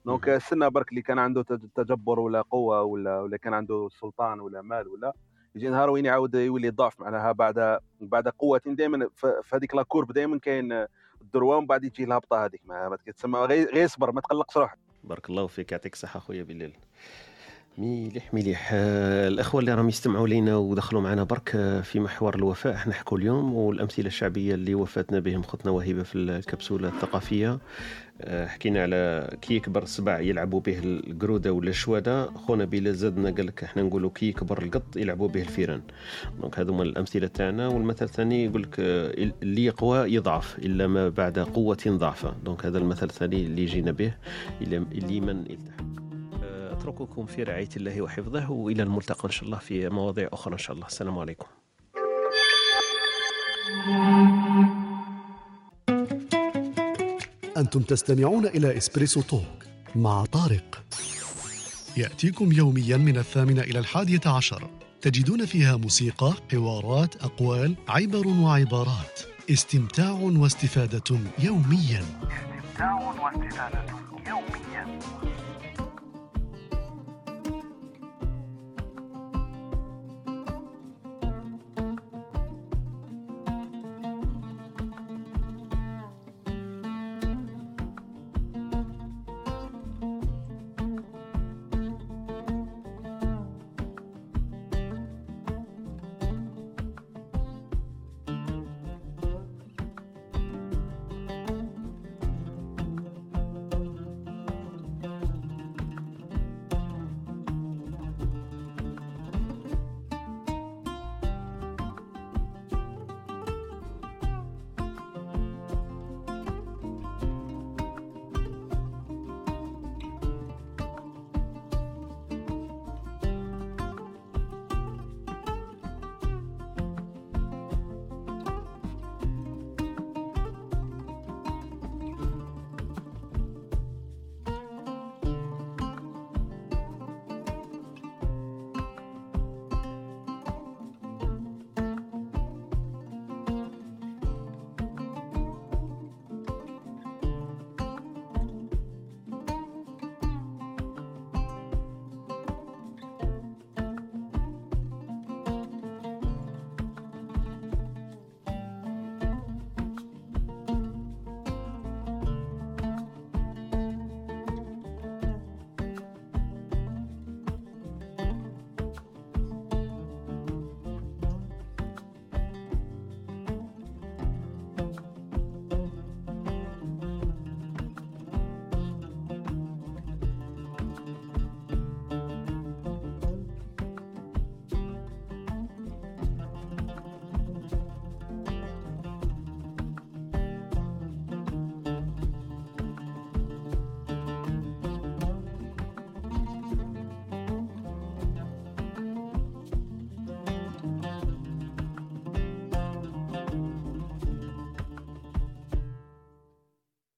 donc 0.06 0.28
مهم. 0.28 0.36
السنة 0.36 0.68
برك 0.68 0.90
اللي 0.90 1.02
كان 1.02 1.20
عنده 1.20 1.44
تج- 1.44 1.68
تجبر 1.76 2.20
ولا 2.20 2.42
قوة 2.42 2.82
ولا 2.82 3.20
ولا 3.20 3.38
كان 3.38 3.54
عنده 3.54 3.90
سلطان 3.92 4.40
ولا 4.40 4.62
مال 4.62 4.88
ولا 4.88 5.14
يجي 5.56 5.70
نهار 5.70 5.90
وين 5.90 6.06
يعاود 6.06 6.36
يولي 6.36 6.70
ضعف 6.70 7.00
معناها 7.00 7.32
بعد 7.32 7.80
بعد 8.02 8.28
قوة 8.28 8.62
دائما 8.66 9.10
في 9.16 9.56
هذيك 9.56 9.76
la 9.76 9.85
courbe 9.85 10.12
دائما 10.12 10.40
كاين 10.40 10.86
الذروه 11.22 11.58
ومن 11.58 11.68
بعد 11.68 11.84
يجي 11.84 12.04
الهبطه 12.04 12.46
هذيك. 12.46 12.62
ما 12.66 12.98
تسمى 13.16 13.40
غير 13.40 13.74
غير 13.74 13.86
اصبر 13.86 14.12
ما 14.12 14.22
تقلقش 14.22 14.58
روحك. 14.58 14.78
بارك 15.04 15.30
الله 15.30 15.48
فيك 15.48 15.72
يعطيك 15.72 15.94
الصحة 15.94 16.20
خويا 16.20 16.44
بلال 16.44 16.74
مليح 17.78 18.34
مليح 18.34 18.70
الأخوة 18.74 19.62
اللي 19.62 19.74
راهم 19.74 19.90
يستمعوا 19.90 20.28
لينا 20.28 20.56
ودخلوا 20.56 21.02
معنا 21.02 21.24
برك 21.24 21.52
آه، 21.56 21.82
في 21.82 22.00
محور 22.00 22.36
الوفاء. 22.36 22.74
إحنا 22.74 22.92
نحكوا 22.92 23.18
اليوم 23.18 23.54
والأمثلة 23.54 24.08
الشعبية 24.08 24.54
اللي 24.54 24.76
وفاتنا 24.76 25.20
بهم 25.20 25.44
ختنا 25.44 25.72
وهبة 25.72 26.04
في 26.04 26.16
الكبسولة 26.16 26.88
الثقافية. 26.88 27.60
آه، 28.22 28.48
حكينا 28.48 28.82
على 28.84 29.30
كي 29.42 29.56
يكبر 29.56 29.84
السبع 29.84 30.20
يلعبوا 30.20 30.60
به 30.60 30.80
القرودة 30.84 31.54
ولا 31.54 31.70
الشوادة. 31.70 32.26
خونا 32.26 32.66
بلال 32.66 32.96
زادنا 32.96 33.32
قال 33.32 33.48
لك 33.48 33.64
إحنا 33.64 33.84
نقولوا 33.84 34.10
كي 34.16 34.30
يكبر 34.30 34.62
القط 34.64 34.98
يلعبوا 34.98 35.28
به 35.28 35.42
الفيران. 35.42 35.82
donc 36.41 36.60
هذو 36.60 36.74
هما 36.74 36.84
الأمثلة 36.84 37.28
تاعنا. 37.28 37.68
والمثل 37.68 38.06
الثاني 38.06 38.46
يقول 38.46 38.62
لك 38.64 38.76
آه، 38.80 39.32
اللي 39.44 39.66
يقوى 39.66 40.14
يضعف 40.14 40.60
إلا 40.60 40.88
ما 40.88 41.10
بعد 41.10 41.40
قوة 41.40 41.84
ضعفة. 41.88 42.36
donc 42.46 42.66
هذا 42.66 42.78
المثل 42.78 43.06
الثاني 43.06 43.46
اللي 43.46 43.66
جينا 43.66 43.92
به 43.92 44.14
اللي 44.62 45.20
من 45.20 45.40
التحق 45.50 46.03
أترككم 46.84 47.26
في 47.26 47.44
رعاية 47.44 47.70
الله 47.78 48.02
وحفظه 48.02 48.52
وإلى 48.52 48.84
الملتقى 48.84 49.26
إن 49.26 49.32
شاء 49.32 49.46
الله 49.46 49.58
في 49.58 49.90
مواضيع 49.90 50.30
أخرى 50.34 50.54
إن 50.54 50.58
شاء 50.58 50.76
الله. 50.76 50.88
السلام 50.88 51.20
عليكم. 51.20 51.48
أنتم 57.58 57.82
تستمعون 57.82 58.46
إلى 58.46 58.78
Espresso 58.78 59.22
Talk 59.22 59.44
مع 59.96 60.26
طارق. 60.26 60.84
يأتيكم 61.98 62.52
يوميا 62.52 62.98
من 62.98 63.18
الثامنة 63.18 63.62
إلى 63.62 63.80
الحادية 63.80 64.22
عشر. 64.26 64.70
تجدون 65.02 65.46
فيها 65.46 65.78
موسيقى، 65.78 66.34
حوارات، 66.52 67.16
أقوال، 67.16 67.76
عبر 67.88 68.28
وعبارات. 68.28 69.20
استمتاع 69.50 70.12
واستفادة 70.12 71.20
يوميا. 71.40 72.04
استمتاع 72.04 72.94
واستفادة 72.94 73.86
يوميا. 74.28 75.00